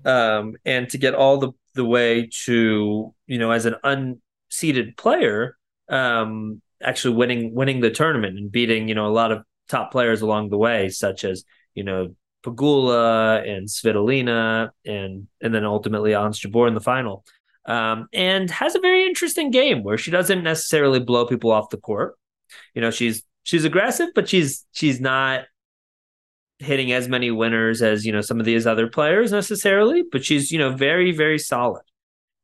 um, 0.05 0.55
and 0.65 0.89
to 0.91 0.99
get 0.99 1.15
all 1.15 1.39
the 1.39 1.53
the 1.75 1.85
way 1.85 2.29
to 2.45 3.15
you 3.27 3.39
know 3.39 3.51
as 3.51 3.67
an 3.67 3.75
unseeded 3.85 4.97
player, 4.97 5.57
um, 5.89 6.61
actually 6.83 7.15
winning 7.15 7.55
winning 7.55 7.81
the 7.81 7.91
tournament 7.91 8.39
and 8.39 8.53
beating 8.53 8.89
you 8.89 8.95
know 8.95 9.07
a 9.07 9.13
lot 9.13 9.33
of 9.33 9.43
top 9.69 9.91
players 9.91 10.23
along 10.23 10.51
the 10.51 10.59
way, 10.59 10.89
such 10.89 11.25
as 11.25 11.45
you 11.75 11.85
know 11.85 12.15
Pegula 12.45 13.49
and 13.49 13.69
Svitolina 13.69 14.71
and 14.85 15.27
and 15.41 15.55
then 15.55 15.65
ultimately 15.65 16.15
Ons 16.15 16.45
in 16.45 16.75
the 16.75 16.81
final 16.81 17.25
um, 17.67 18.09
and 18.13 18.51
has 18.51 18.75
a 18.75 18.81
very 18.81 19.07
interesting 19.07 19.51
game 19.51 19.83
where 19.83 19.99
she 19.99 20.11
doesn't 20.11 20.43
necessarily 20.43 21.01
blow 21.01 21.27
people 21.27 21.51
off 21.51 21.71
the 21.71 21.77
court. 21.77 22.17
You 22.75 22.83
know, 22.83 22.91
she's 22.91 23.23
she's 23.43 23.65
aggressive, 23.65 24.11
but 24.15 24.29
she's 24.29 24.67
she's 24.73 25.01
not 25.01 25.45
hitting 26.65 26.93
as 26.93 27.09
many 27.09 27.31
winners 27.31 27.83
as 27.83 28.05
you 28.05 28.13
know 28.13 28.21
some 28.21 28.41
of 28.41 28.47
these 28.47 28.67
other 28.67 28.89
players 28.89 29.33
necessarily. 29.33 30.03
But 30.11 30.25
she's 30.25 30.51
you 30.51 30.59
know 30.59 30.71
very 30.71 31.13
very 31.13 31.39
solid. 31.39 31.83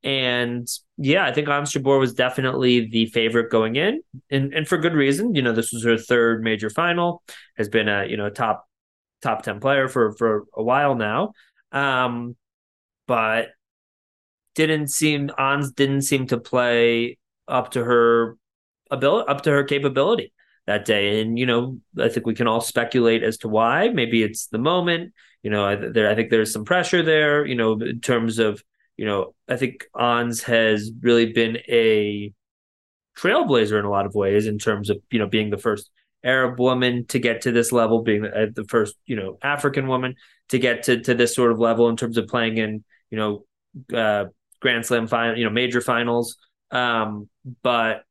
And 0.03 0.66
yeah, 0.97 1.27
I 1.27 1.33
think 1.33 1.49
Jabeur 1.49 2.01
was 2.01 2.14
definitely 2.14 2.89
the 2.89 3.07
favorite 3.07 3.51
going 3.51 3.77
in, 3.77 4.03
and 4.31 4.55
and 4.55 4.66
for 4.66 4.79
good 4.79 4.95
reason. 4.95 5.35
You 5.35 5.43
know, 5.43 5.53
this 5.53 5.73
was 5.73 5.85
her 5.85 5.99
third 5.99 6.43
major 6.43 6.71
final, 6.71 7.23
has 7.57 7.68
been 7.68 7.89
a 7.89 8.07
you 8.07 8.16
know 8.16 8.31
top 8.31 8.66
top 9.23 9.43
ten 9.43 9.61
player 9.61 9.89
for 9.89 10.12
for 10.12 10.45
a 10.57 10.62
while 10.62 10.95
now. 10.95 11.33
Um, 11.73 12.37
but 13.07 13.49
didn't 14.55 14.89
seem 14.89 15.31
Ons 15.39 15.73
didn't 15.73 16.03
seem 16.03 16.27
to 16.29 16.39
play 16.39 17.18
up 17.47 17.73
to 17.73 17.85
her 17.85 18.37
ability 18.91 19.29
up 19.29 19.43
to 19.43 19.51
her 19.51 19.64
capability 19.64 20.33
that 20.67 20.85
day. 20.85 21.21
And 21.21 21.39
you 21.39 21.47
know, 21.47 21.79
I 21.99 22.09
think 22.09 22.27
we 22.27 22.35
can 22.35 22.47
all 22.47 22.61
speculate 22.61 23.23
as 23.23 23.39
to 23.39 23.49
why. 23.49 23.89
Maybe 23.89 24.23
it's 24.23 24.47
the 24.47 24.59
moment. 24.59 25.13
You 25.43 25.51
know, 25.51 25.65
I, 25.65 25.77
there 25.77 26.11
I 26.11 26.15
think 26.15 26.31
there's 26.31 26.53
some 26.53 26.65
pressure 26.65 27.03
there. 27.03 27.47
You 27.47 27.55
know, 27.55 27.73
in 27.81 28.01
terms 28.01 28.39
of 28.39 28.63
you 28.97 29.07
know, 29.07 29.35
I 29.49 29.57
think 29.57 29.87
Ons 29.95 30.43
has 30.43 30.91
really 31.01 31.33
been 31.33 31.59
a 31.69 32.33
trailblazer 33.19 33.79
in 33.79 33.85
a 33.85 33.91
lot 33.91 34.07
of 34.07 34.15
ways 34.15 34.47
in 34.47 34.59
terms 34.59 34.91
of 34.91 34.99
you 35.11 35.19
know 35.19 35.27
being 35.27 35.51
the 35.51 35.59
first 35.59 35.91
Arab 36.23 36.59
woman 36.59 37.07
to 37.07 37.19
get 37.19 37.43
to 37.43 37.53
this 37.53 37.73
level, 37.73 38.03
being 38.03 38.23
the 38.23 38.67
first 38.69 38.97
you 39.07 39.17
know 39.17 39.39
African 39.43 39.87
woman 39.87 40.17
to 40.51 40.59
get 40.59 40.85
to 40.85 41.01
to 41.01 41.15
this 41.15 41.35
sort 41.35 41.53
of 41.53 41.59
level 41.59 41.89
in 41.89 41.97
terms 41.97 42.17
of 42.19 42.27
playing 42.27 42.59
in 42.59 42.85
you 43.11 43.17
know 43.19 43.45
uh, 43.97 44.27
Grand 44.61 44.85
Slam 44.85 45.07
final, 45.07 45.39
you 45.39 45.45
know, 45.45 45.51
major 45.51 45.81
finals. 45.81 46.37
um, 46.71 47.29
but 47.63 48.05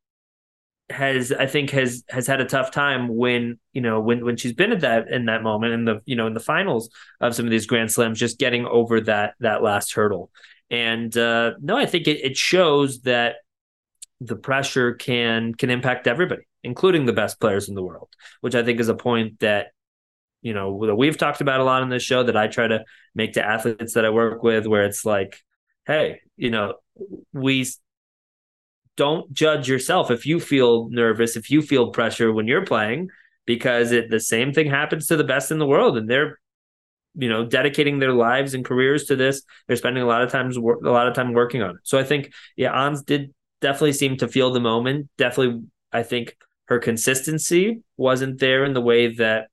has 0.90 1.32
I 1.32 1.46
think 1.46 1.70
has 1.70 2.04
has 2.08 2.26
had 2.26 2.40
a 2.40 2.44
tough 2.44 2.70
time 2.70 3.08
when 3.08 3.58
you 3.72 3.80
know 3.80 4.00
when 4.00 4.24
when 4.24 4.36
she's 4.36 4.52
been 4.52 4.72
at 4.72 4.80
that 4.80 5.08
in 5.10 5.26
that 5.26 5.42
moment 5.42 5.72
in 5.72 5.84
the 5.84 6.00
you 6.04 6.16
know 6.16 6.26
in 6.26 6.34
the 6.34 6.40
finals 6.40 6.90
of 7.20 7.34
some 7.34 7.44
of 7.44 7.50
these 7.50 7.66
Grand 7.66 7.90
Slams, 7.90 8.18
just 8.18 8.38
getting 8.38 8.66
over 8.66 9.00
that 9.02 9.34
that 9.40 9.62
last 9.62 9.92
hurdle. 9.92 10.30
And 10.70 11.16
uh, 11.16 11.52
no, 11.60 11.76
I 11.76 11.86
think 11.86 12.06
it, 12.06 12.24
it 12.24 12.36
shows 12.36 13.00
that 13.02 13.36
the 14.20 14.36
pressure 14.36 14.94
can 14.94 15.54
can 15.54 15.70
impact 15.70 16.06
everybody, 16.06 16.42
including 16.62 17.06
the 17.06 17.12
best 17.12 17.40
players 17.40 17.68
in 17.68 17.74
the 17.74 17.82
world, 17.82 18.08
which 18.40 18.54
I 18.54 18.62
think 18.62 18.80
is 18.80 18.88
a 18.88 18.94
point 18.94 19.40
that 19.40 19.68
you 20.42 20.54
know 20.54 20.86
that 20.86 20.94
we've 20.94 21.16
talked 21.16 21.40
about 21.40 21.60
a 21.60 21.64
lot 21.64 21.82
in 21.82 21.88
this 21.88 22.02
show 22.02 22.22
that 22.22 22.36
I 22.36 22.46
try 22.46 22.68
to 22.68 22.84
make 23.14 23.34
to 23.34 23.44
athletes 23.44 23.94
that 23.94 24.04
I 24.04 24.10
work 24.10 24.42
with, 24.42 24.66
where 24.66 24.84
it's 24.84 25.04
like, 25.04 25.40
hey, 25.86 26.20
you 26.36 26.50
know, 26.50 26.74
we 27.32 27.66
don't 29.00 29.32
judge 29.32 29.66
yourself 29.66 30.10
if 30.10 30.26
you 30.26 30.38
feel 30.38 30.90
nervous, 30.90 31.34
if 31.34 31.50
you 31.50 31.62
feel 31.62 31.90
pressure 31.90 32.34
when 32.34 32.46
you're 32.46 32.66
playing, 32.66 33.08
because 33.46 33.92
it, 33.92 34.10
the 34.10 34.20
same 34.20 34.52
thing 34.52 34.68
happens 34.68 35.06
to 35.06 35.16
the 35.16 35.24
best 35.24 35.50
in 35.50 35.58
the 35.58 35.66
world, 35.66 35.96
and 35.96 36.06
they're 36.06 36.38
you 37.14 37.30
know 37.30 37.46
dedicating 37.46 37.98
their 37.98 38.12
lives 38.12 38.52
and 38.52 38.62
careers 38.62 39.04
to 39.06 39.16
this. 39.16 39.40
They're 39.66 39.78
spending 39.78 40.02
a 40.02 40.06
lot 40.06 40.20
of 40.20 40.30
times 40.30 40.58
a 40.58 40.60
lot 40.60 41.08
of 41.08 41.14
time 41.14 41.32
working 41.32 41.62
on 41.62 41.76
it. 41.76 41.80
So 41.82 41.98
I 41.98 42.04
think 42.04 42.30
yeah, 42.56 42.72
Ons 42.72 43.02
did 43.02 43.32
definitely 43.62 43.94
seem 43.94 44.18
to 44.18 44.28
feel 44.28 44.52
the 44.52 44.60
moment. 44.60 45.08
Definitely, 45.16 45.62
I 45.90 46.02
think 46.02 46.36
her 46.66 46.78
consistency 46.78 47.80
wasn't 47.96 48.38
there 48.38 48.66
in 48.66 48.74
the 48.74 48.82
way 48.82 49.14
that 49.14 49.48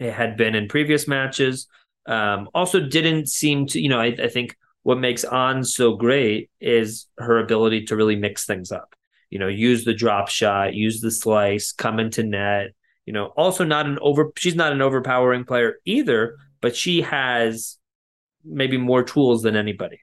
it 0.00 0.12
had 0.12 0.36
been 0.36 0.56
in 0.56 0.66
previous 0.66 1.06
matches. 1.06 1.68
Um, 2.06 2.48
also, 2.52 2.80
didn't 2.80 3.28
seem 3.28 3.66
to, 3.68 3.80
you 3.80 3.88
know, 3.88 4.00
I, 4.00 4.16
I 4.20 4.28
think 4.28 4.56
what 4.84 5.00
makes 5.00 5.24
On 5.24 5.64
so 5.64 5.96
great 5.96 6.50
is 6.60 7.08
her 7.18 7.38
ability 7.38 7.86
to 7.86 7.96
really 7.96 8.16
mix 8.16 8.46
things 8.46 8.70
up. 8.70 8.94
You 9.30 9.38
know, 9.38 9.48
use 9.48 9.84
the 9.84 9.94
drop 9.94 10.28
shot, 10.28 10.74
use 10.74 11.00
the 11.00 11.10
slice, 11.10 11.72
come 11.72 11.98
into 11.98 12.22
net. 12.22 12.68
You 13.06 13.12
know, 13.12 13.26
also 13.36 13.64
not 13.64 13.86
an 13.86 13.98
over. 14.00 14.30
She's 14.36 14.54
not 14.54 14.72
an 14.72 14.82
overpowering 14.82 15.44
player 15.44 15.76
either, 15.84 16.36
but 16.60 16.76
she 16.76 17.02
has 17.02 17.78
maybe 18.44 18.76
more 18.76 19.02
tools 19.02 19.42
than 19.42 19.56
anybody 19.56 20.00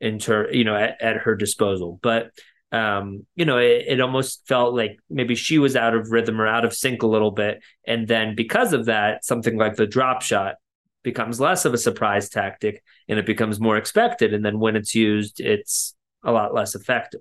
in 0.00 0.18
ter- 0.18 0.50
you 0.50 0.64
know 0.64 0.76
at, 0.76 1.00
at 1.00 1.16
her 1.18 1.36
disposal. 1.36 1.98
But 2.02 2.30
um, 2.72 3.26
you 3.36 3.44
know, 3.44 3.58
it, 3.58 3.84
it, 3.86 4.00
almost 4.00 4.48
felt 4.48 4.74
like 4.74 4.98
maybe 5.08 5.36
she 5.36 5.58
was 5.58 5.76
out 5.76 5.94
of 5.94 6.10
rhythm 6.10 6.40
or 6.40 6.46
out 6.48 6.64
of 6.64 6.74
sync 6.74 7.04
a 7.04 7.06
little 7.06 7.30
bit. 7.30 7.62
And 7.86 8.08
then 8.08 8.34
because 8.34 8.72
of 8.72 8.86
that, 8.86 9.24
something 9.24 9.56
like 9.56 9.76
the 9.76 9.86
drop 9.86 10.22
shot 10.22 10.56
becomes 11.04 11.38
less 11.38 11.64
of 11.64 11.72
a 11.74 11.78
surprise 11.78 12.28
tactic 12.28 12.82
and 13.08 13.18
it 13.18 13.26
becomes 13.26 13.60
more 13.60 13.76
expected. 13.76 14.34
And 14.34 14.44
then 14.44 14.58
when 14.58 14.74
it's 14.74 14.94
used, 14.94 15.38
it's 15.38 15.94
a 16.24 16.32
lot 16.32 16.54
less 16.54 16.74
effective. 16.74 17.20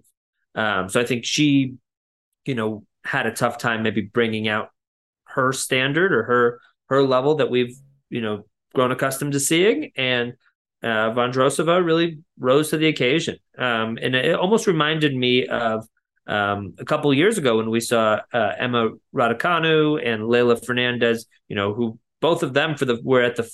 Um, 0.56 0.90
so 0.90 1.00
I 1.00 1.06
think 1.06 1.26
she, 1.26 1.76
you 2.46 2.56
know, 2.56 2.86
had 3.04 3.28
a 3.28 3.32
tough 3.32 3.60
time 3.60 3.84
maybe 3.84 4.02
bringing 4.02 4.48
out 4.48 4.70
her 5.26 5.52
standard 5.52 6.14
or 6.14 6.24
her 6.24 6.60
her 6.88 7.04
level 7.04 7.36
that 7.36 7.50
we've 7.50 7.76
you 8.10 8.22
know 8.22 8.46
grown 8.74 8.92
accustomed 8.92 9.34
to 9.34 9.40
seeing. 9.40 9.92
And 9.96 10.34
uh, 10.82 11.12
Vondrousova 11.12 11.84
really 11.84 12.20
rose 12.40 12.70
to 12.70 12.78
the 12.78 12.88
occasion. 12.88 13.38
Um, 13.58 13.98
and 14.02 14.16
it 14.16 14.36
almost 14.36 14.68
reminded 14.68 15.16
me 15.16 15.48
of 15.48 15.88
um, 16.28 16.74
a 16.78 16.86
couple 16.86 17.14
years 17.14 17.38
ago 17.38 17.58
when 17.58 17.70
we 17.70 17.80
saw 17.80 18.20
uh, 18.34 18.52
Emma 18.58 18.90
Raducanu 19.14 20.06
and 20.06 20.24
Leylah 20.24 20.66
Fernandez, 20.66 21.26
you 21.48 21.56
know, 21.56 21.74
who 21.74 22.00
both 22.22 22.44
of 22.44 22.54
them 22.54 22.76
for 22.76 22.86
the 22.86 23.00
were 23.04 23.22
at 23.22 23.36
the 23.36 23.50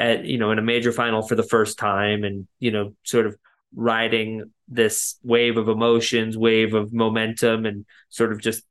at 0.00 0.24
you 0.24 0.38
know 0.38 0.50
in 0.50 0.58
a 0.58 0.62
major 0.62 0.90
final 0.90 1.22
for 1.22 1.34
the 1.36 1.44
first 1.44 1.78
time, 1.78 2.24
and 2.24 2.48
you 2.58 2.70
know, 2.70 2.94
sort 3.04 3.26
of 3.26 3.36
riding 3.74 4.50
this 4.66 5.16
wave 5.22 5.58
of 5.58 5.68
emotions, 5.68 6.36
wave 6.36 6.74
of 6.74 6.92
momentum, 6.92 7.66
and 7.66 7.84
sort 8.08 8.32
of 8.32 8.40
just 8.40 8.64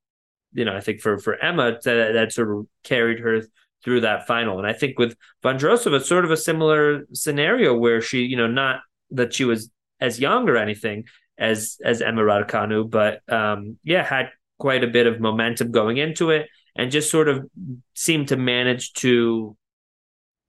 you 0.53 0.65
know, 0.65 0.75
I 0.75 0.82
think 0.82 0.99
for 1.01 1.19
for 1.19 1.36
Emma 1.36 1.77
that, 1.84 2.13
that 2.13 2.34
sort 2.34 2.51
of 2.51 2.67
carried 2.84 3.19
her 3.19 3.43
through 3.84 4.01
that 4.01 4.27
final. 4.27 4.57
And 4.57 4.67
I 4.67 4.73
think 4.73 4.97
with 4.97 5.15
Vondrousova, 5.43 5.97
it's 5.97 6.09
sort 6.09 6.25
of 6.25 6.32
a 6.32 6.38
similar 6.38 7.05
scenario 7.13 7.77
where 7.77 8.01
she, 8.01 8.23
you 8.23 8.36
know, 8.36 8.47
not 8.47 8.82
that 9.11 9.34
she 9.34 9.45
was 9.45 9.69
as 10.01 10.19
young 10.19 10.49
or 10.49 10.57
anything 10.57 11.05
as 11.38 11.77
as 11.86 12.01
Emma 12.01 12.23
Raducanu, 12.23 12.89
but 12.89 13.21
um, 13.32 13.77
yeah, 13.84 14.03
had 14.03 14.32
quite 14.57 14.84
a 14.84 14.88
bit 14.88 15.07
of 15.07 15.21
momentum 15.21 15.71
going 15.71 15.97
into 15.97 16.32
it, 16.32 16.47
and 16.75 16.91
just 16.91 17.11
sort 17.11 17.30
of 17.30 17.47
seemed 17.93 18.30
to 18.30 18.36
manage 18.36 18.93
to 18.93 19.55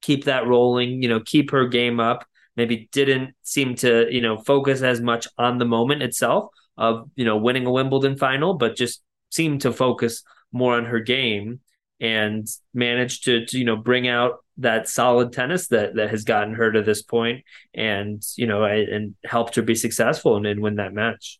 keep 0.01 0.25
that 0.25 0.47
rolling. 0.47 1.03
You 1.03 1.09
know, 1.09 1.21
keep 1.21 1.51
her 1.51 1.69
game 1.69 2.01
up. 2.01 2.27
Maybe 2.57 2.89
didn't 2.93 3.35
seem 3.43 3.75
to 3.77 4.07
you 4.11 4.21
know 4.21 4.39
focus 4.39 4.83
as 4.83 5.01
much 5.01 5.27
on 5.39 5.59
the 5.59 5.65
moment 5.65 6.03
itself 6.03 6.51
of 6.77 7.11
you 7.17 7.25
know 7.25 7.37
winning 7.37 7.67
a 7.67 7.73
Wimbledon 7.73 8.17
final, 8.17 8.55
but 8.55 8.77
just 8.77 9.03
seemed 9.31 9.63
to 9.63 9.73
focus 9.73 10.23
more 10.53 10.75
on 10.75 10.85
her 10.87 11.01
game 11.01 11.61
and 12.01 12.49
managed 12.73 13.25
to, 13.25 13.45
to, 13.47 13.59
you 13.59 13.65
know 13.65 13.77
bring 13.77 14.09
out 14.09 14.45
that 14.59 14.89
solid 14.89 15.33
tennis 15.33 15.69
that 15.69 15.95
that 15.95 16.11
has 16.11 16.25
gotten 16.25 16.55
her 16.55 16.73
to 16.73 16.83
this 16.83 17.03
point 17.03 17.45
and 17.75 18.23
you 18.37 18.47
know 18.47 18.65
and 18.65 19.15
helped 19.25 19.55
her 19.55 19.63
be 19.63 19.75
successful 19.75 20.37
and, 20.37 20.47
and 20.47 20.61
win 20.61 20.77
that 20.77 20.93
match 20.93 21.39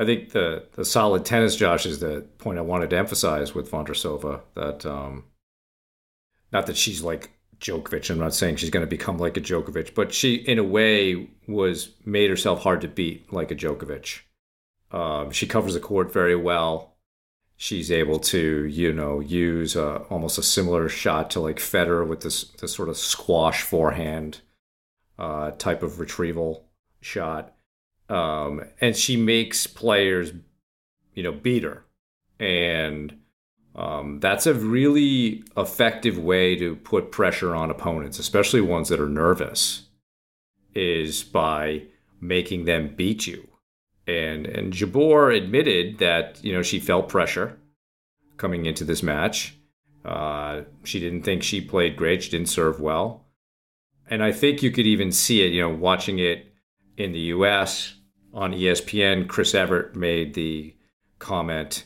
I 0.00 0.06
think 0.06 0.30
the 0.30 0.66
the 0.72 0.84
solid 0.84 1.26
tennis, 1.26 1.56
Josh, 1.56 1.84
is 1.84 2.00
the 2.00 2.26
point 2.38 2.58
I 2.58 2.62
wanted 2.62 2.88
to 2.88 2.96
emphasize 2.96 3.54
with 3.54 3.70
Vondrousova. 3.70 4.40
That 4.54 4.86
um, 4.86 5.24
not 6.50 6.66
that 6.68 6.78
she's 6.78 7.02
like 7.02 7.32
Djokovic. 7.60 8.10
I'm 8.10 8.18
not 8.18 8.34
saying 8.34 8.56
she's 8.56 8.70
going 8.70 8.84
to 8.84 8.90
become 8.90 9.18
like 9.18 9.36
a 9.36 9.40
Djokovic, 9.40 9.94
but 9.94 10.12
she, 10.12 10.34
in 10.34 10.58
a 10.58 10.64
way, 10.64 11.28
was 11.46 11.90
made 12.04 12.30
herself 12.30 12.62
hard 12.62 12.80
to 12.80 12.88
beat, 12.88 13.32
like 13.32 13.50
a 13.50 13.54
Djokovic. 13.54 14.20
Um, 14.90 15.30
she 15.30 15.46
covers 15.46 15.74
the 15.74 15.80
court 15.80 16.12
very 16.12 16.34
well 16.34 16.90
she's 17.62 17.92
able 17.92 18.18
to, 18.18 18.64
you 18.64 18.90
know, 18.90 19.20
use 19.20 19.76
a, 19.76 19.96
almost 20.08 20.38
a 20.38 20.42
similar 20.42 20.88
shot 20.88 21.28
to 21.28 21.40
like 21.40 21.58
Federer 21.58 22.08
with 22.08 22.22
this 22.22 22.44
this 22.44 22.72
sort 22.72 22.88
of 22.88 22.96
squash 22.96 23.60
forehand 23.60 24.40
uh, 25.18 25.50
type 25.52 25.82
of 25.82 26.00
retrieval 26.00 26.64
shot, 27.02 27.54
um, 28.08 28.62
and 28.80 28.96
she 28.96 29.14
makes 29.14 29.66
players, 29.66 30.32
you 31.14 31.22
know, 31.22 31.32
beat 31.32 31.62
her, 31.62 31.84
and 32.38 33.18
um, 33.80 34.20
that's 34.20 34.46
a 34.46 34.54
really 34.54 35.44
effective 35.56 36.18
way 36.18 36.56
to 36.56 36.76
put 36.76 37.12
pressure 37.12 37.54
on 37.54 37.70
opponents, 37.70 38.18
especially 38.18 38.60
ones 38.60 38.88
that 38.88 39.00
are 39.00 39.08
nervous, 39.08 39.88
is 40.74 41.22
by 41.22 41.84
making 42.20 42.64
them 42.64 42.94
beat 42.94 43.26
you 43.26 43.50
and 44.10 44.46
and 44.46 44.72
Jabeur 44.72 45.36
admitted 45.36 45.98
that 45.98 46.42
you 46.42 46.52
know 46.52 46.62
she 46.62 46.80
felt 46.80 47.08
pressure 47.08 47.58
coming 48.36 48.66
into 48.66 48.84
this 48.84 49.02
match. 49.02 49.56
Uh, 50.04 50.62
she 50.82 50.98
didn't 50.98 51.22
think 51.22 51.42
she 51.42 51.60
played 51.60 51.96
great. 51.96 52.22
She 52.22 52.30
didn't 52.30 52.48
serve 52.48 52.80
well, 52.80 53.26
and 54.08 54.22
I 54.22 54.32
think 54.32 54.62
you 54.62 54.70
could 54.70 54.86
even 54.86 55.12
see 55.12 55.42
it. 55.42 55.52
You 55.52 55.62
know, 55.62 55.70
watching 55.70 56.18
it 56.18 56.52
in 56.96 57.12
the 57.12 57.20
U.S. 57.34 57.94
on 58.32 58.52
ESPN, 58.52 59.28
Chris 59.28 59.54
Evert 59.54 59.94
made 59.94 60.34
the 60.34 60.74
comment 61.18 61.84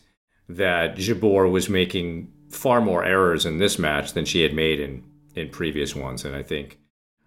that 0.48 0.96
Jabeur 0.96 1.50
was 1.50 1.68
making 1.68 2.32
far 2.50 2.80
more 2.80 3.04
errors 3.04 3.46
in 3.46 3.58
this 3.58 3.78
match 3.78 4.12
than 4.12 4.24
she 4.24 4.42
had 4.42 4.54
made 4.54 4.80
in 4.80 5.04
in 5.34 5.48
previous 5.48 5.96
ones, 5.96 6.24
and 6.24 6.36
I 6.36 6.42
think 6.42 6.78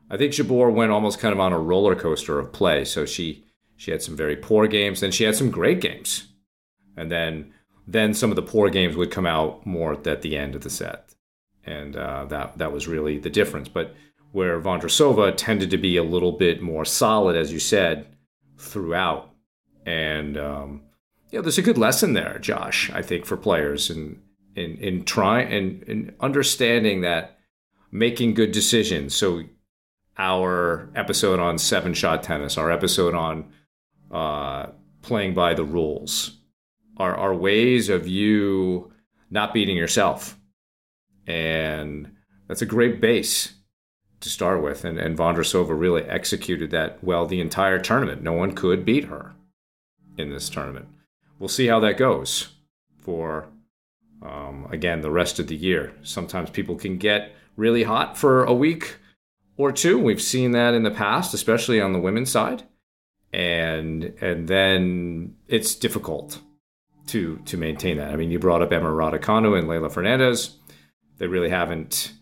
I 0.10 0.18
think 0.18 0.34
Jabeur 0.34 0.74
went 0.74 0.92
almost 0.92 1.20
kind 1.20 1.34
of 1.34 1.40
on 1.40 1.54
a 1.54 1.60
roller 1.60 1.96
coaster 1.96 2.40
of 2.40 2.54
play. 2.54 2.86
So 2.86 3.06
she 3.06 3.46
she 3.76 3.92
had 3.92 4.02
some 4.02 4.16
very 4.16 4.36
poor 4.36 4.68
games, 4.68 5.02
then 5.02 5.12
she 5.12 5.24
had 5.24 5.36
some 5.36 5.52
great 5.52 5.82
games. 5.82 6.28
And 6.96 7.12
then 7.12 7.54
then 7.88 8.14
some 8.14 8.32
of 8.32 8.36
the 8.36 8.42
poor 8.42 8.70
games 8.70 8.96
would 8.96 9.12
come 9.12 9.26
out 9.26 9.66
more 9.66 9.94
at 9.94 10.22
the 10.22 10.38
end 10.38 10.56
of 10.56 10.62
the 10.62 10.70
set. 10.70 11.16
And 11.66 11.96
uh, 11.96 12.26
that 12.26 12.58
that 12.58 12.72
was 12.72 12.88
really 12.88 13.18
the 13.18 13.30
difference. 13.30 13.70
But 13.70 13.96
where 14.32 14.60
Vondrousova 14.60 15.34
tended 15.36 15.70
to 15.72 15.78
be 15.78 15.98
a 15.98 16.04
little 16.04 16.34
bit 16.34 16.62
more 16.62 16.86
solid, 16.86 17.36
as 17.36 17.52
you 17.52 17.60
said, 17.60 18.08
throughout. 18.58 19.32
And 19.86 20.38
um, 20.38 20.82
know, 21.34 21.42
there's 21.42 21.58
a 21.58 21.64
good 21.64 21.78
lesson 21.78 22.14
there, 22.14 22.40
Josh. 22.40 22.90
I 22.92 23.02
think 23.02 23.26
for 23.26 23.38
players 23.38 23.90
in 23.90 24.22
in 24.56 24.78
in 24.78 25.04
trying 25.04 25.52
and 25.52 25.84
in 25.84 26.16
understanding 26.20 27.02
that 27.02 27.38
making 27.92 28.34
good 28.34 28.52
decisions. 28.52 29.16
So 29.16 29.44
our 30.18 30.90
episode 30.96 31.40
on 31.40 31.58
seven 31.58 31.94
shot 31.94 32.24
tennis, 32.24 32.58
our 32.58 32.72
episode 32.72 33.14
on 33.14 33.52
uh, 34.12 34.68
playing 35.02 35.34
by 35.34 35.54
the 35.54 35.64
rules, 35.64 36.38
are, 36.98 37.16
are 37.16 37.36
ways 37.36 37.90
of 37.90 38.08
you 38.08 38.92
not 39.30 39.54
beating 39.54 39.78
yourself. 39.78 40.38
And 41.28 42.12
that's 42.48 42.62
a 42.62 42.66
great 42.66 43.02
base 43.02 43.54
to 44.22 44.30
start 44.30 44.64
with. 44.64 44.86
And, 44.86 44.98
and 44.98 45.18
Vondrousova 45.18 45.78
really 45.78 46.04
executed 46.04 46.72
that 46.72 47.04
well 47.04 47.26
the 47.26 47.42
entire 47.42 47.80
tournament. 47.80 48.24
No 48.24 48.34
one 48.34 48.54
could 48.54 48.86
beat 48.86 49.06
her 49.06 49.36
in 50.18 50.30
this 50.30 50.50
tournament. 50.50 50.88
We'll 51.40 51.50
see 51.50 51.68
how 51.68 51.80
that 51.82 51.98
goes 51.98 52.50
for, 52.98 53.48
um, 54.22 54.68
again, 54.72 55.02
the 55.02 55.12
rest 55.12 55.40
of 55.40 55.48
the 55.48 55.56
year. 55.56 55.94
Sometimes 56.04 56.50
people 56.50 56.76
can 56.76 56.98
get 56.98 57.34
really 57.56 57.84
hot 57.84 58.18
for 58.18 58.44
a 58.44 58.54
week 58.54 58.98
or 59.56 59.72
two. 59.72 60.00
We've 60.00 60.22
seen 60.22 60.52
that 60.52 60.74
in 60.74 60.84
the 60.84 60.92
past, 60.92 61.34
especially 61.34 61.80
on 61.80 61.94
the 61.94 62.00
women's 62.00 62.32
side 62.32 62.64
and 63.34 64.16
and 64.22 64.48
then 64.48 65.36
it's 65.48 65.76
difficult 65.76 66.40
to 67.08 67.38
to 67.46 67.58
maintain 67.58 67.98
that. 67.98 68.12
I 68.12 68.16
mean, 68.16 68.32
you 68.32 68.40
brought 68.40 68.62
up 68.62 68.72
Emma 68.72 68.90
Raducanu 68.90 69.58
and 69.58 69.68
Leylah 69.68 69.92
Fernandez. 69.92 70.58
They 71.18 71.28
really 71.28 71.50
haven't 71.50 72.14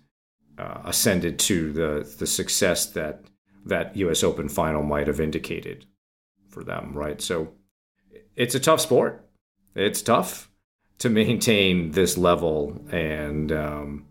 uh, 0.58 0.82
ascended 0.84 1.40
to 1.40 1.72
the 1.72 2.16
the 2.18 2.28
success 2.28 2.86
that 2.88 3.24
that 3.66 3.96
U.S. 3.98 4.24
Open 4.24 4.50
final 4.50 4.84
might 4.84 5.08
have 5.08 5.20
indicated 5.20 5.86
for 6.50 6.64
them, 6.64 6.94
right? 6.94 7.22
So 7.22 7.54
it's 8.36 8.56
a 8.56 8.60
tough 8.60 8.82
sport. 8.82 9.26
It's 9.76 10.02
tough 10.02 10.50
to 11.00 11.10
maintain 11.10 11.92
this 11.92 12.18
level 12.18 12.82
and 12.92 13.52
um, 13.52 14.06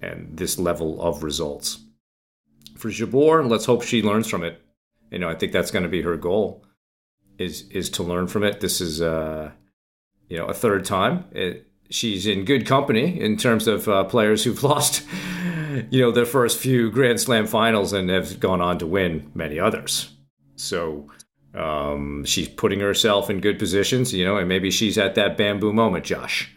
and 0.00 0.36
this 0.36 0.58
level 0.58 1.00
of 1.02 1.22
results. 1.22 1.78
For 2.76 2.88
Jabeur, 2.88 3.48
let's 3.48 3.64
hope 3.64 3.82
she 3.82 4.02
learns 4.02 4.28
from 4.28 4.44
it. 4.44 4.60
You 5.10 5.18
know, 5.18 5.28
I 5.28 5.34
think 5.34 5.52
that's 5.52 5.70
going 5.70 5.82
to 5.84 5.88
be 5.88 6.02
her 6.02 6.16
goal 6.16 6.64
is 7.38 7.68
is 7.70 7.90
to 7.90 8.02
learn 8.02 8.26
from 8.26 8.44
it. 8.44 8.60
This 8.60 8.80
is 8.80 9.00
uh, 9.00 9.50
you 10.28 10.36
know 10.38 10.46
a 10.46 10.54
third 10.54 10.84
time. 10.84 11.24
It, 11.32 11.66
she's 11.90 12.26
in 12.26 12.44
good 12.44 12.66
company 12.66 13.20
in 13.20 13.36
terms 13.36 13.66
of 13.66 13.88
uh, 13.88 14.04
players 14.04 14.44
who've 14.44 14.62
lost 14.72 15.04
you 15.90 16.00
know 16.00 16.10
their 16.10 16.26
first 16.26 16.58
few 16.58 16.90
Grand 16.90 17.20
Slam 17.20 17.46
finals 17.46 17.92
and 17.92 18.10
have 18.10 18.40
gone 18.40 18.60
on 18.60 18.78
to 18.78 18.86
win 18.86 19.30
many 19.34 19.58
others. 19.58 20.10
So 20.56 21.08
um, 21.54 22.24
she's 22.24 22.48
putting 22.48 22.80
herself 22.80 23.30
in 23.30 23.40
good 23.40 23.58
positions, 23.58 24.12
you 24.12 24.24
know, 24.24 24.36
and 24.36 24.48
maybe 24.48 24.70
she's 24.70 24.98
at 24.98 25.14
that 25.14 25.36
bamboo 25.36 25.72
moment, 25.72 26.04
Josh. 26.04 26.50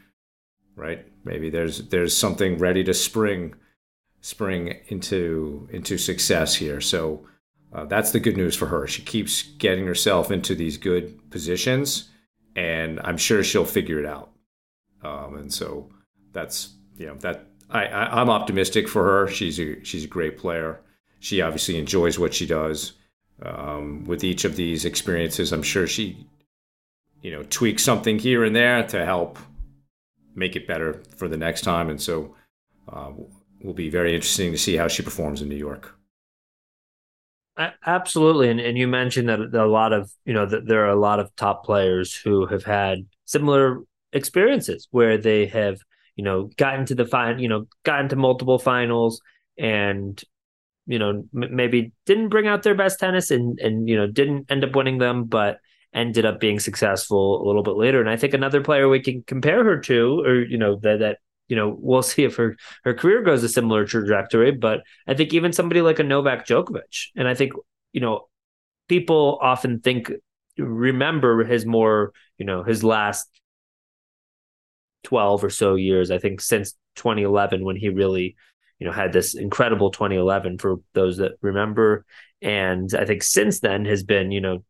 Right? 0.76 1.06
Maybe 1.24 1.50
there's 1.50 1.90
there's 1.90 2.16
something 2.16 2.58
ready 2.58 2.84
to 2.84 2.94
spring 2.94 3.56
spring 4.22 4.76
into 4.88 5.68
into 5.72 5.98
success 5.98 6.56
here. 6.56 6.82
So 6.82 7.28
uh, 7.74 7.86
that's 7.86 8.12
the 8.12 8.20
good 8.20 8.38
news 8.38 8.56
for 8.56 8.68
her. 8.68 8.88
She 8.88 9.02
keeps 9.02 9.44
getting 9.44 9.86
herself 9.86 10.32
into 10.32 10.56
these 10.56 10.78
good 10.78 11.30
positions, 11.30 12.10
and 12.56 13.00
I'm 13.04 13.18
sure 13.18 13.44
she'll 13.44 13.66
figure 13.66 14.00
it 14.00 14.06
out. 14.06 14.32
Um, 15.04 15.38
and 15.38 15.54
so 15.54 15.90
that's 16.34 16.74
you 16.98 17.08
know 17.08 17.16
that 17.16 17.46
I, 17.70 17.86
I 17.86 18.22
am 18.22 18.30
optimistic 18.30 18.88
for 18.88 19.04
her. 19.04 19.28
She's 19.28 19.60
a 19.60 19.84
she's 19.84 20.06
a 20.06 20.08
great 20.08 20.38
player. 20.38 20.80
She 21.20 21.42
obviously 21.42 21.78
enjoys 21.78 22.18
what 22.18 22.34
she 22.34 22.46
does. 22.46 22.94
Um, 23.44 24.04
with 24.06 24.24
each 24.24 24.46
of 24.46 24.56
these 24.56 24.86
experiences, 24.86 25.52
I'm 25.52 25.64
sure 25.64 25.88
she 25.88 26.28
you 27.22 27.32
know 27.32 27.44
tweaks 27.50 27.84
something 27.84 28.20
here 28.20 28.44
and 28.44 28.56
there 28.56 28.84
to 28.88 29.06
help 29.06 29.38
make 30.36 30.56
it 30.56 30.68
better 30.68 31.02
for 31.18 31.28
the 31.28 31.38
next 31.38 31.62
time. 31.62 31.90
And 31.90 32.02
so 32.02 32.36
uh, 32.92 33.12
will 33.62 33.74
be 33.74 33.90
very 33.90 34.16
interesting 34.16 34.52
to 34.52 34.58
see 34.58 34.76
how 34.76 34.88
she 34.88 35.04
performs 35.04 35.42
in 35.42 35.50
New 35.50 35.56
York. 35.56 35.94
Absolutely, 37.88 38.50
and, 38.50 38.60
and 38.60 38.78
you 38.78 38.88
mentioned 38.88 39.30
that 39.30 39.40
a 39.40 39.66
lot 39.66 39.92
of 39.92 40.12
you 40.26 40.34
know 40.34 40.46
that 40.46 40.68
there 40.68 40.86
are 40.86 40.90
a 40.90 41.00
lot 41.00 41.20
of 41.20 41.36
top 41.36 41.66
players 41.66 42.16
who 42.16 42.46
have 42.46 42.64
had 42.64 43.00
similar 43.26 43.80
experiences 44.14 44.88
where 44.92 45.18
they 45.18 45.48
have 45.48 45.80
you 46.16 46.24
know 46.24 46.52
gotten 46.58 46.86
to 46.86 46.94
the 46.94 47.06
final, 47.06 47.42
you 47.42 47.48
know 47.48 47.66
gotten 47.84 48.10
to 48.10 48.16
multiple 48.16 48.60
finals 48.60 49.22
and 49.58 50.24
you 50.88 51.00
know 51.00 51.10
m- 51.36 51.56
maybe 51.56 51.92
didn't 52.06 52.30
bring 52.30 52.48
out 52.48 52.64
their 52.64 52.76
best 52.76 53.00
tennis 53.00 53.32
and 53.32 53.60
and 53.60 53.88
you 53.88 53.96
know 53.96 54.08
didn't 54.08 54.50
end 54.52 54.64
up 54.64 54.76
winning 54.76 54.98
them, 54.98 55.26
but 55.26 55.60
ended 55.94 56.26
up 56.26 56.40
being 56.40 56.60
successful 56.60 57.44
a 57.44 57.46
little 57.46 57.64
bit 57.64 57.76
later. 57.76 58.00
And 58.02 58.10
I 58.10 58.18
think 58.18 58.34
another 58.34 58.62
player 58.62 58.88
we 58.90 59.02
can 59.02 59.24
compare 59.24 59.64
her 59.64 59.80
to, 59.82 60.22
or 60.22 60.46
you 60.46 60.58
know 60.58 60.78
that 60.84 61.00
that 61.00 61.18
you 61.48 61.56
know, 61.56 61.76
we'll 61.80 62.02
see 62.04 62.24
if 62.24 62.36
her 62.36 62.58
her 62.84 62.94
career 62.94 63.22
goes 63.22 63.44
a 63.44 63.50
similar 63.50 63.86
trajectory. 63.86 64.52
But 64.52 64.82
I 65.08 65.14
think 65.14 65.34
even 65.34 65.54
somebody 65.54 65.82
like 65.82 66.00
a 66.00 66.04
Novak 66.04 66.46
Djokovic, 66.48 67.08
and 67.16 67.28
I 67.28 67.34
think 67.34 67.54
you 67.94 68.02
know, 68.02 68.28
people 68.90 69.40
often 69.42 69.80
think 69.82 70.12
remember 70.58 71.44
his 71.44 71.66
more, 71.66 72.14
you 72.38 72.46
know, 72.46 72.64
his 72.64 72.84
last 72.84 73.28
twelve 75.04 75.44
or 75.44 75.50
so 75.50 75.76
years. 75.76 76.12
I 76.12 76.18
think 76.18 76.42
since 76.42 76.74
2011 76.96 77.64
when 77.64 77.76
he 77.76 77.90
really, 77.90 78.36
you 78.80 78.86
know, 78.86 78.94
had 78.94 79.14
this 79.14 79.36
incredible 79.36 79.92
2011 79.92 80.58
for 80.58 80.78
those 80.94 81.18
that 81.18 81.34
remember, 81.42 82.06
and 82.42 82.94
I 82.94 83.06
think 83.06 83.24
since 83.24 83.60
then 83.60 83.86
has 83.86 84.04
been, 84.04 84.32
you 84.32 84.42
know, 84.42 84.64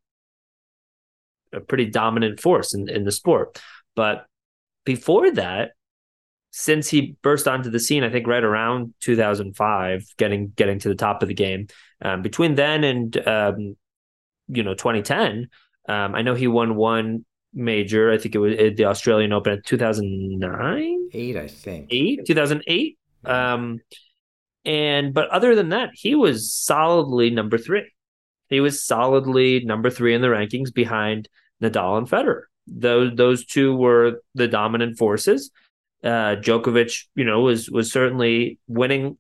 a 1.54 1.60
pretty 1.60 1.86
dominant 1.86 2.40
force 2.40 2.74
in, 2.74 2.90
in 2.90 3.04
the 3.04 3.12
sport. 3.12 3.62
But 3.96 4.26
before 4.86 5.32
that, 5.32 5.72
since 6.52 6.90
he 6.90 7.16
burst 7.22 7.48
onto 7.48 7.70
the 7.70 7.80
scene, 7.80 8.04
I 8.04 8.10
think 8.10 8.26
right 8.26 8.44
around 8.44 8.94
2005, 9.02 10.06
getting 10.18 10.54
getting 10.56 10.80
to 10.80 10.90
the 10.90 10.96
top 10.96 11.22
of 11.22 11.28
the 11.28 11.36
game. 11.36 11.68
Um, 12.02 12.22
between 12.22 12.56
then 12.56 12.84
and 12.84 13.28
um, 13.28 13.78
you 14.48 14.64
know 14.64 14.74
2010, 14.74 15.50
um, 15.90 16.16
I 16.16 16.22
know 16.22 16.36
he 16.36 16.48
won 16.48 16.76
one 16.76 17.26
major. 17.54 18.12
I 18.12 18.18
think 18.18 18.36
it 18.36 18.40
was 18.40 18.56
the 18.56 18.86
Australian 18.86 19.34
Open 19.34 19.54
in 19.54 19.62
2009, 19.64 21.10
eight, 21.14 21.38
I 21.38 21.48
think, 21.48 21.88
eight, 21.92 22.26
2008. 22.26 22.98
Um, 23.28 23.80
and 24.66 25.14
but 25.14 25.30
other 25.30 25.56
than 25.56 25.70
that, 25.70 25.90
he 25.94 26.16
was 26.16 26.52
solidly 26.52 27.30
number 27.30 27.58
three. 27.58 27.92
He 28.50 28.60
was 28.60 28.84
solidly 28.84 29.64
number 29.66 29.90
three 29.90 30.14
in 30.14 30.22
the 30.22 30.28
rankings 30.28 30.74
behind 30.74 31.28
Nadal 31.62 31.98
and 31.98 32.08
Federer. 32.08 32.44
Those 32.68 33.16
those 33.16 33.46
two 33.46 33.76
were 33.76 34.22
the 34.36 34.48
dominant 34.48 34.98
forces 34.98 35.52
uh, 36.04 36.36
Djokovic, 36.38 37.06
you 37.16 37.26
know, 37.26 37.42
was 37.42 37.70
was 37.70 37.92
certainly 37.92 38.60
winning 38.68 39.18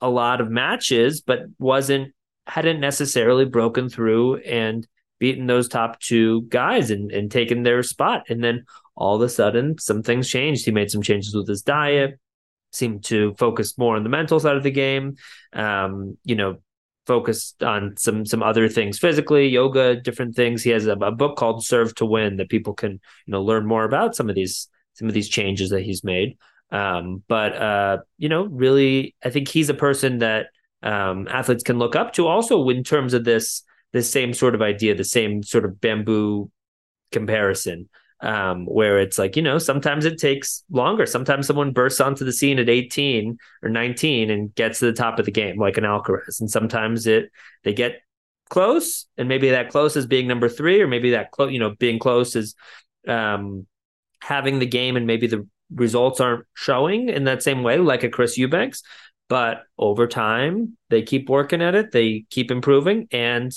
a 0.00 0.08
lot 0.08 0.40
of 0.40 0.50
matches, 0.50 1.20
but 1.20 1.40
wasn't 1.58 2.12
hadn't 2.46 2.80
necessarily 2.80 3.44
broken 3.44 3.88
through 3.88 4.36
and 4.38 4.86
beaten 5.18 5.46
those 5.46 5.68
top 5.68 6.00
two 6.00 6.42
guys 6.42 6.90
and, 6.90 7.12
and 7.12 7.30
taken 7.30 7.62
their 7.62 7.82
spot. 7.82 8.24
And 8.28 8.42
then 8.42 8.64
all 8.96 9.16
of 9.16 9.22
a 9.22 9.28
sudden, 9.28 9.78
some 9.78 10.02
things 10.02 10.28
changed. 10.28 10.64
He 10.64 10.72
made 10.72 10.90
some 10.90 11.02
changes 11.02 11.34
with 11.34 11.46
his 11.46 11.62
diet, 11.62 12.18
seemed 12.72 13.04
to 13.04 13.34
focus 13.34 13.76
more 13.76 13.96
on 13.96 14.02
the 14.02 14.08
mental 14.08 14.40
side 14.40 14.56
of 14.56 14.62
the 14.62 14.70
game. 14.70 15.16
Um, 15.52 16.16
you 16.24 16.34
know, 16.34 16.58
focused 17.06 17.62
on 17.62 17.96
some 17.96 18.24
some 18.24 18.42
other 18.42 18.68
things 18.68 18.98
physically, 18.98 19.48
yoga, 19.48 19.96
different 19.96 20.36
things. 20.36 20.62
He 20.62 20.70
has 20.70 20.86
a, 20.86 20.92
a 20.92 21.10
book 21.10 21.36
called 21.36 21.64
Serve 21.64 21.94
to 21.96 22.06
Win 22.06 22.36
that 22.36 22.48
people 22.48 22.74
can 22.74 22.92
you 22.92 23.32
know 23.32 23.42
learn 23.42 23.66
more 23.66 23.84
about 23.84 24.14
some 24.14 24.28
of 24.28 24.34
these 24.34 24.68
some 24.94 25.08
of 25.08 25.14
these 25.14 25.28
changes 25.28 25.70
that 25.70 25.82
he's 25.82 26.04
made. 26.04 26.36
Um, 26.70 27.22
but 27.28 27.56
uh, 27.56 27.98
you 28.18 28.28
know, 28.28 28.44
really, 28.44 29.14
I 29.24 29.30
think 29.30 29.48
he's 29.48 29.68
a 29.68 29.74
person 29.74 30.18
that 30.18 30.46
um, 30.82 31.26
athletes 31.28 31.62
can 31.62 31.78
look 31.78 31.96
up 31.96 32.12
to. 32.14 32.26
Also, 32.26 32.68
in 32.68 32.84
terms 32.84 33.14
of 33.14 33.24
this 33.24 33.62
this 33.92 34.10
same 34.10 34.32
sort 34.32 34.54
of 34.54 34.62
idea, 34.62 34.94
the 34.94 35.04
same 35.04 35.42
sort 35.42 35.64
of 35.64 35.80
bamboo 35.80 36.50
comparison, 37.10 37.88
um, 38.22 38.66
where 38.66 38.98
it's 38.98 39.18
like 39.18 39.36
you 39.36 39.42
know, 39.42 39.58
sometimes 39.58 40.04
it 40.04 40.18
takes 40.18 40.64
longer. 40.70 41.06
Sometimes 41.06 41.46
someone 41.46 41.72
bursts 41.72 42.00
onto 42.00 42.24
the 42.24 42.32
scene 42.32 42.58
at 42.58 42.68
18 42.68 43.38
or 43.62 43.68
19 43.68 44.30
and 44.30 44.54
gets 44.54 44.80
to 44.80 44.86
the 44.86 44.92
top 44.92 45.18
of 45.18 45.24
the 45.24 45.30
game, 45.32 45.58
like 45.58 45.76
an 45.76 45.84
Alcaraz, 45.84 46.40
and 46.40 46.50
sometimes 46.50 47.06
it 47.06 47.30
they 47.64 47.72
get 47.72 48.02
close, 48.48 49.06
and 49.16 49.28
maybe 49.28 49.50
that 49.50 49.70
close 49.70 49.96
is 49.96 50.06
being 50.06 50.26
number 50.26 50.48
three, 50.48 50.80
or 50.80 50.86
maybe 50.86 51.10
that 51.10 51.30
close, 51.30 51.52
you 51.52 51.58
know, 51.58 51.74
being 51.78 51.98
close 51.98 52.36
is 52.36 52.54
um, 53.08 53.66
having 54.22 54.58
the 54.58 54.66
game 54.66 54.96
and 54.96 55.06
maybe 55.06 55.26
the 55.26 55.46
results 55.74 56.20
aren't 56.20 56.44
showing 56.54 57.08
in 57.08 57.24
that 57.24 57.42
same 57.42 57.62
way, 57.62 57.78
like 57.78 58.02
a 58.04 58.08
Chris 58.08 58.36
Eubanks. 58.36 58.82
But 59.28 59.62
over 59.78 60.08
time, 60.08 60.76
they 60.90 61.02
keep 61.02 61.28
working 61.28 61.62
at 61.62 61.74
it, 61.74 61.92
they 61.92 62.24
keep 62.30 62.50
improving. 62.50 63.06
And 63.12 63.52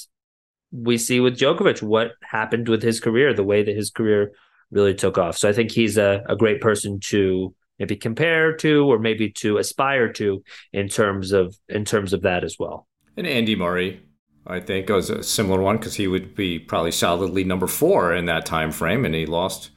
we 0.72 0.98
see 0.98 1.20
with 1.20 1.38
Djokovic 1.38 1.82
what 1.82 2.12
happened 2.22 2.68
with 2.70 2.84
his 2.84 3.00
career, 3.00 3.34
the 3.34 3.44
way 3.44 3.64
that 3.64 3.76
his 3.76 3.90
career 3.90 4.32
really 4.74 4.94
took 4.94 5.18
off. 5.18 5.38
So 5.38 5.48
I 5.50 5.54
think 5.54 5.72
he's 5.72 5.98
a, 5.98 6.24
a 6.28 6.36
great 6.36 6.62
person 6.62 7.00
to 7.02 7.54
maybe 7.80 7.96
compare 7.96 8.56
to 8.58 8.86
or 8.86 9.00
maybe 9.00 9.30
to 9.32 9.58
aspire 9.58 10.12
to 10.14 10.44
in 10.72 10.88
terms 10.88 11.32
of 11.32 11.58
in 11.70 11.86
terms 11.86 12.14
of 12.14 12.22
that 12.22 12.44
as 12.44 12.58
well. 12.60 12.88
And 13.16 13.28
Andy 13.28 13.56
Murray, 13.56 14.02
I 14.48 14.60
think, 14.60 14.90
was 14.90 15.10
a 15.10 15.24
similar 15.24 15.62
one 15.62 15.78
because 15.78 15.96
he 15.96 16.08
would 16.08 16.36
be 16.36 16.60
probably 16.60 16.92
solidly 16.92 17.44
number 17.44 17.68
four 17.68 18.14
in 18.14 18.26
that 18.26 18.46
time 18.46 18.72
frame, 18.72 19.06
and 19.06 19.14
he 19.14 19.26
lost 19.26 19.70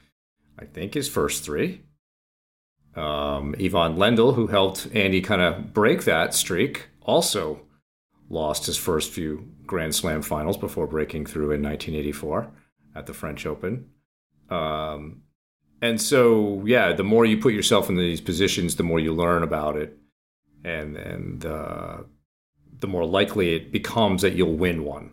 I 0.58 0.64
think, 0.64 0.94
his 0.94 1.08
first 1.08 1.44
three. 1.44 1.82
Um, 2.94 3.54
Ivan 3.60 3.96
Lendl, 3.96 4.34
who 4.34 4.46
helped 4.46 4.88
Andy 4.94 5.20
kind 5.20 5.42
of 5.42 5.74
break 5.74 6.04
that 6.04 6.34
streak, 6.34 6.88
also 7.02 7.60
lost 8.30 8.66
his 8.66 8.76
first 8.76 9.12
few 9.12 9.52
Grand 9.66 9.94
Slam 9.94 10.22
finals 10.22 10.56
before 10.56 10.86
breaking 10.86 11.26
through 11.26 11.52
in 11.52 11.62
1984 11.62 12.50
at 12.94 13.06
the 13.06 13.12
French 13.12 13.44
Open. 13.44 13.90
Um, 14.50 15.22
and 15.82 16.00
so, 16.00 16.62
yeah, 16.64 16.92
the 16.92 17.04
more 17.04 17.24
you 17.24 17.36
put 17.36 17.52
yourself 17.52 17.88
in 17.88 17.96
these 17.96 18.20
positions, 18.20 18.76
the 18.76 18.82
more 18.82 18.98
you 18.98 19.12
learn 19.12 19.42
about 19.42 19.76
it, 19.76 19.96
and 20.64 20.96
and 20.96 21.44
uh, 21.44 21.98
the 22.80 22.86
more 22.86 23.04
likely 23.04 23.54
it 23.54 23.72
becomes 23.72 24.22
that 24.22 24.34
you'll 24.34 24.56
win 24.56 24.84
one. 24.84 25.10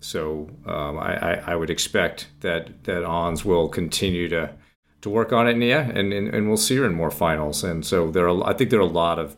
So 0.00 0.50
um, 0.66 0.98
I, 0.98 1.40
I, 1.46 1.56
would 1.56 1.70
expect 1.70 2.28
that 2.40 2.84
that 2.84 3.02
Ons 3.02 3.44
will 3.44 3.68
continue 3.68 4.28
to 4.28 4.54
to 5.00 5.10
work 5.10 5.32
on 5.32 5.48
it, 5.48 5.56
Nia, 5.56 5.80
and, 5.94 6.12
and, 6.12 6.28
and 6.28 6.48
we'll 6.48 6.56
see 6.56 6.76
her 6.76 6.86
in 6.86 6.94
more 6.94 7.10
finals. 7.10 7.62
And 7.64 7.84
so 7.84 8.10
there 8.10 8.28
are, 8.28 8.44
I 8.44 8.52
think 8.54 8.70
there 8.70 8.80
are 8.80 8.82
a 8.82 8.86
lot 8.86 9.18
of 9.18 9.36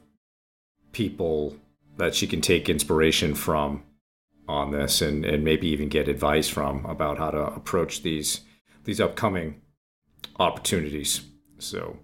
people 0.92 1.56
that 1.96 2.14
she 2.14 2.26
can 2.26 2.40
take 2.40 2.68
inspiration 2.68 3.34
from 3.34 3.82
on 4.48 4.70
this 4.70 5.02
and, 5.02 5.24
and 5.24 5.44
maybe 5.44 5.68
even 5.68 5.88
get 5.88 6.08
advice 6.08 6.48
from 6.48 6.86
about 6.86 7.18
how 7.18 7.30
to 7.30 7.38
approach 7.38 8.02
these 8.02 8.40
these 8.88 9.02
upcoming 9.02 9.60
opportunities. 10.38 11.20
So, 11.58 11.98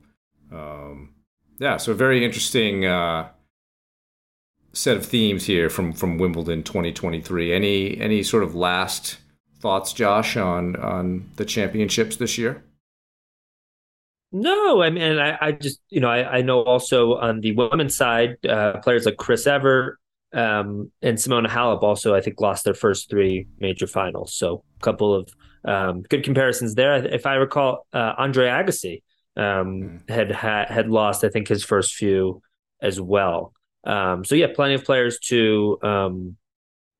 um, 0.52 1.14
yeah, 1.58 1.78
so 1.78 1.92
a 1.92 1.94
very 1.94 2.22
interesting 2.22 2.84
uh, 2.84 3.30
set 4.74 4.98
of 4.98 5.06
themes 5.06 5.46
here 5.46 5.70
from 5.70 5.94
from 5.94 6.18
Wimbledon 6.18 6.62
2023. 6.62 7.54
Any 7.54 7.98
any 7.98 8.22
sort 8.22 8.42
of 8.42 8.54
last 8.54 9.16
thoughts, 9.60 9.94
Josh, 9.94 10.36
on 10.36 10.76
on 10.76 11.30
the 11.36 11.46
championships 11.46 12.16
this 12.16 12.36
year? 12.36 12.62
No, 14.30 14.82
I 14.82 14.90
mean, 14.90 15.18
I, 15.18 15.38
I 15.40 15.52
just 15.52 15.80
you 15.88 16.00
know 16.00 16.10
I, 16.10 16.36
I 16.38 16.42
know 16.42 16.60
also 16.64 17.14
on 17.14 17.40
the 17.40 17.52
women's 17.52 17.96
side, 17.96 18.36
uh, 18.46 18.80
players 18.80 19.06
like 19.06 19.16
Chris 19.16 19.46
Evert 19.46 19.98
um, 20.34 20.92
and 21.00 21.16
Simona 21.16 21.46
Halep 21.46 21.82
also 21.82 22.14
I 22.14 22.20
think 22.20 22.42
lost 22.42 22.64
their 22.64 22.74
first 22.74 23.08
three 23.08 23.46
major 23.58 23.86
finals. 23.86 24.34
So 24.34 24.64
a 24.76 24.84
couple 24.84 25.14
of 25.14 25.30
um, 25.64 26.02
good 26.02 26.24
comparisons 26.24 26.74
there. 26.74 26.94
If 26.94 27.26
I 27.26 27.34
recall, 27.34 27.86
uh, 27.92 28.14
Andre 28.18 28.48
Agassi 28.48 29.02
um, 29.36 30.00
mm. 30.06 30.10
had, 30.10 30.30
had 30.30 30.70
had 30.70 30.88
lost 30.88 31.24
I 31.24 31.28
think 31.28 31.48
his 31.48 31.64
first 31.64 31.94
few 31.94 32.42
as 32.80 33.00
well. 33.00 33.52
Um, 33.84 34.24
so 34.24 34.34
yeah, 34.34 34.48
plenty 34.54 34.74
of 34.74 34.84
players 34.84 35.18
to 35.24 35.78
um, 35.82 36.36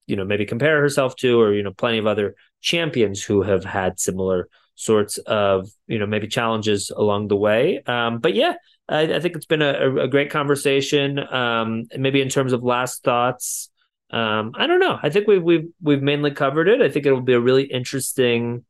you 0.06 0.16
know 0.16 0.24
maybe 0.24 0.46
compare 0.46 0.80
herself 0.80 1.16
to, 1.16 1.40
or 1.40 1.54
you 1.54 1.62
know 1.62 1.72
plenty 1.72 1.98
of 1.98 2.06
other 2.06 2.34
champions 2.60 3.22
who 3.22 3.42
have 3.42 3.64
had 3.64 4.00
similar 4.00 4.48
sorts 4.76 5.18
of 5.18 5.68
you 5.86 5.98
know 5.98 6.06
maybe 6.06 6.26
challenges 6.26 6.90
along 6.90 7.28
the 7.28 7.36
way. 7.36 7.82
Um, 7.86 8.18
but 8.18 8.34
yeah, 8.34 8.54
I, 8.88 9.02
I, 9.14 9.20
think 9.20 9.36
it's 9.36 9.46
been 9.46 9.62
a, 9.62 9.96
a 10.02 10.08
great 10.08 10.30
conversation. 10.30 11.18
Um, 11.18 11.84
maybe 11.96 12.20
in 12.20 12.28
terms 12.28 12.52
of 12.52 12.62
last 12.62 13.02
thoughts, 13.02 13.70
um, 14.14 14.52
I 14.54 14.68
don't 14.68 14.78
know. 14.78 14.96
I 15.02 15.10
think 15.10 15.26
we've 15.26 15.42
we've 15.42 15.68
we've 15.82 16.02
mainly 16.02 16.30
covered 16.30 16.68
it. 16.68 16.80
I 16.80 16.88
think 16.88 17.04
it 17.04 17.12
will 17.12 17.20
be 17.20 17.32
a 17.32 17.40
really 17.40 17.64
interesting 17.64 18.64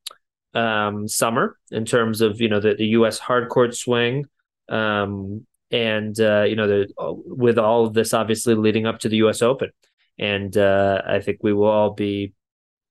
um, 0.55 1.07
summer 1.07 1.59
in 1.71 1.85
terms 1.85 2.23
of 2.23 2.41
you 2.41 2.49
know 2.49 2.61
the, 2.61 2.75
the 2.75 2.87
U.S. 2.99 3.21
hardcourt 3.21 3.75
swing. 3.77 4.25
Um, 4.71 5.47
and 5.71 6.19
uh, 6.19 6.45
you 6.45 6.57
know, 6.57 6.67
the, 6.67 6.89
with 6.97 7.59
all 7.59 7.85
of 7.85 7.93
this 7.93 8.15
obviously 8.15 8.55
leading 8.55 8.87
up 8.87 9.01
to 9.01 9.11
the 9.11 9.17
U.S. 9.19 9.43
Open, 9.43 9.71
and 10.19 10.57
uh, 10.57 11.03
I 11.07 11.21
think 11.21 11.41
we 11.43 11.53
will 11.53 11.69
all 11.69 11.91
be 11.91 12.33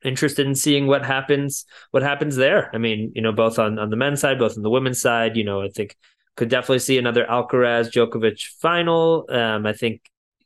interested 0.03 0.45
in 0.45 0.53
seeing 0.53 0.85
what 0.85 1.03
happens 1.03 1.65
what 1.89 2.03
happens 2.03 2.35
there. 2.35 2.69
I 2.71 2.77
mean, 2.77 3.13
you 3.15 3.23
know, 3.23 3.31
both 3.31 3.57
on 3.57 3.79
on 3.79 3.89
the 3.89 3.95
men's 3.95 4.21
side, 4.21 4.37
both 4.37 4.57
on 4.57 4.63
the 4.63 4.69
women's 4.69 5.01
side. 5.01 5.37
You 5.37 5.43
know, 5.43 5.63
I 5.63 5.69
think 5.69 5.95
could 6.35 6.49
definitely 6.49 6.79
see 6.79 6.99
another 6.99 7.25
Alcaraz 7.25 7.89
Djokovic 7.89 8.43
final. 8.59 9.25
Um, 9.29 9.65
I 9.65 9.73
think 9.73 10.01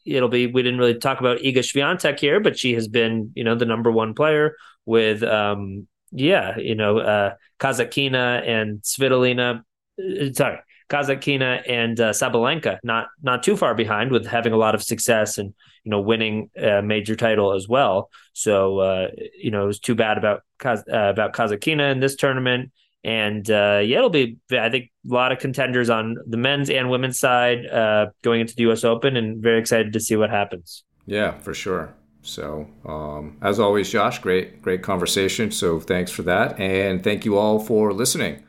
it'll 0.08 0.30
be. 0.30 0.48
We 0.48 0.64
didn't 0.64 0.80
really 0.80 0.98
talk 0.98 1.20
about 1.20 1.40
Iga 1.40 1.60
Swiatek 1.60 2.20
here, 2.20 2.40
but 2.40 2.58
she 2.58 2.74
has 2.74 2.88
been, 2.88 3.32
you 3.36 3.44
know, 3.44 3.56
the 3.56 3.66
number 3.66 3.92
one 3.92 4.14
player 4.14 4.56
with, 4.86 5.24
um, 5.24 5.88
yeah, 6.12 6.58
you 6.58 6.76
know, 6.76 7.00
uh, 7.00 7.34
Kasatkina 7.60 8.48
and 8.48 8.82
Svitolina. 8.82 9.64
Uh, 10.00 10.34
sorry, 10.34 10.60
Kazakina 10.90 11.64
and 11.70 12.00
uh, 12.00 12.12
Sabalenka 12.12 12.80
not 12.84 13.08
not 13.22 13.44
too 13.44 13.58
far 13.58 13.76
behind 13.76 14.12
with 14.12 14.26
having 14.26 14.54
a 14.54 14.58
lot 14.58 14.74
of 14.74 14.82
success 14.82 15.38
and 15.38 15.54
you 15.84 15.92
know 15.92 16.00
winning 16.00 16.50
a 16.56 16.82
major 16.82 17.16
title 17.16 17.54
as 17.54 17.68
well. 17.68 18.10
So 18.34 18.80
uh, 18.80 19.08
you 19.38 19.52
know 19.52 19.64
it 19.64 19.68
was 19.68 19.80
too 19.80 19.96
bad 19.96 20.18
about 20.18 20.44
uh, 20.66 20.78
about 20.88 21.34
Kasatkina 21.34 21.92
in 21.92 22.00
this 22.00 22.16
tournament. 22.16 22.72
And 23.04 23.50
uh, 23.50 23.82
yeah, 23.84 23.98
it'll 23.98 24.10
be 24.10 24.38
I 24.52 24.70
think 24.70 24.92
a 25.10 25.14
lot 25.14 25.32
of 25.32 25.40
contenders 25.40 25.90
on 25.90 26.18
the 26.28 26.38
men's 26.38 26.70
and 26.70 26.90
women's 26.90 27.20
side 27.20 27.66
uh, 27.68 28.08
going 28.22 28.42
into 28.42 28.56
the 28.56 28.64
U.S. 28.64 28.84
Open, 28.84 29.16
and 29.16 29.42
very 29.42 29.60
excited 29.60 29.94
to 29.94 30.00
see 30.00 30.16
what 30.16 30.30
happens. 30.30 30.84
Yeah, 31.06 31.38
for 31.40 31.54
sure. 31.54 31.94
So, 32.22 32.68
um, 32.86 33.38
as 33.42 33.60
always, 33.60 33.90
Josh, 33.90 34.20
great, 34.20 34.62
great 34.62 34.84
conversation. 34.84 35.52
So, 35.52 35.80
thanks 35.80 36.12
for 36.12 36.24
that. 36.24 36.60
And 36.60 37.02
thank 37.02 37.24
you 37.24 37.38
all 37.38 37.60
for 37.60 37.94
listening. 37.94 38.44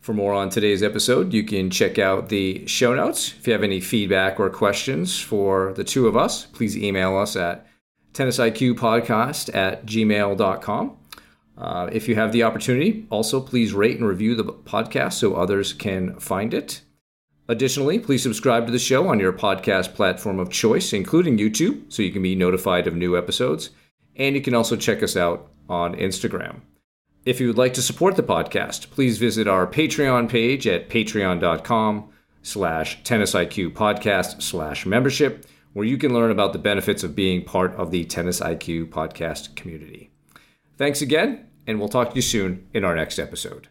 For 0.00 0.14
more 0.14 0.32
on 0.32 0.48
today's 0.48 0.82
episode, 0.82 1.32
you 1.32 1.42
can 1.42 1.68
check 1.68 1.98
out 1.98 2.28
the 2.28 2.66
show 2.66 2.94
notes. 2.94 3.34
If 3.38 3.46
you 3.46 3.52
have 3.52 3.64
any 3.64 3.80
feedback 3.80 4.38
or 4.38 4.48
questions 4.48 5.20
for 5.20 5.74
the 5.74 5.84
two 5.84 6.06
of 6.06 6.16
us, 6.16 6.46
please 6.46 6.78
email 6.78 7.16
us 7.16 7.34
at 7.34 7.66
tennisiqpodcast 8.14 9.54
at 9.54 9.84
gmail.com. 9.84 10.96
Uh, 11.58 11.88
if 11.92 12.08
you 12.08 12.14
have 12.14 12.30
the 12.30 12.44
opportunity, 12.44 13.06
also 13.10 13.40
please 13.40 13.72
rate 13.72 13.98
and 13.98 14.06
review 14.06 14.36
the 14.36 14.44
podcast 14.44 15.14
so 15.14 15.34
others 15.34 15.72
can 15.72 16.18
find 16.20 16.54
it. 16.54 16.82
Additionally, 17.48 17.98
please 17.98 18.22
subscribe 18.22 18.66
to 18.66 18.72
the 18.72 18.78
show 18.78 19.08
on 19.08 19.18
your 19.18 19.32
podcast 19.32 19.94
platform 19.94 20.38
of 20.38 20.50
choice, 20.50 20.92
including 20.92 21.38
YouTube, 21.38 21.92
so 21.92 22.02
you 22.02 22.12
can 22.12 22.22
be 22.22 22.36
notified 22.36 22.86
of 22.86 22.94
new 22.94 23.16
episodes. 23.16 23.70
And 24.14 24.36
you 24.36 24.42
can 24.42 24.54
also 24.54 24.76
check 24.76 25.02
us 25.02 25.16
out 25.16 25.50
on 25.68 25.96
Instagram. 25.96 26.60
If 27.24 27.40
you 27.40 27.48
would 27.48 27.58
like 27.58 27.74
to 27.74 27.82
support 27.82 28.16
the 28.16 28.22
podcast, 28.22 28.90
please 28.90 29.18
visit 29.18 29.48
our 29.48 29.66
Patreon 29.66 30.28
page 30.28 30.66
at 30.66 30.88
patreon.com 30.88 32.10
slash 32.42 33.02
tennisiq 33.02 33.72
podcast 33.72 34.42
slash 34.42 34.86
membership, 34.86 35.44
where 35.72 35.86
you 35.86 35.98
can 35.98 36.14
learn 36.14 36.30
about 36.30 36.52
the 36.52 36.58
benefits 36.58 37.02
of 37.02 37.16
being 37.16 37.44
part 37.44 37.74
of 37.74 37.90
the 37.90 38.04
Tennis 38.04 38.40
IQ 38.40 38.90
podcast 38.90 39.56
community. 39.56 40.10
Thanks 40.76 41.02
again, 41.02 41.47
and 41.68 41.78
we'll 41.78 41.88
talk 41.88 42.10
to 42.10 42.16
you 42.16 42.22
soon 42.22 42.66
in 42.72 42.82
our 42.82 42.96
next 42.96 43.18
episode. 43.18 43.68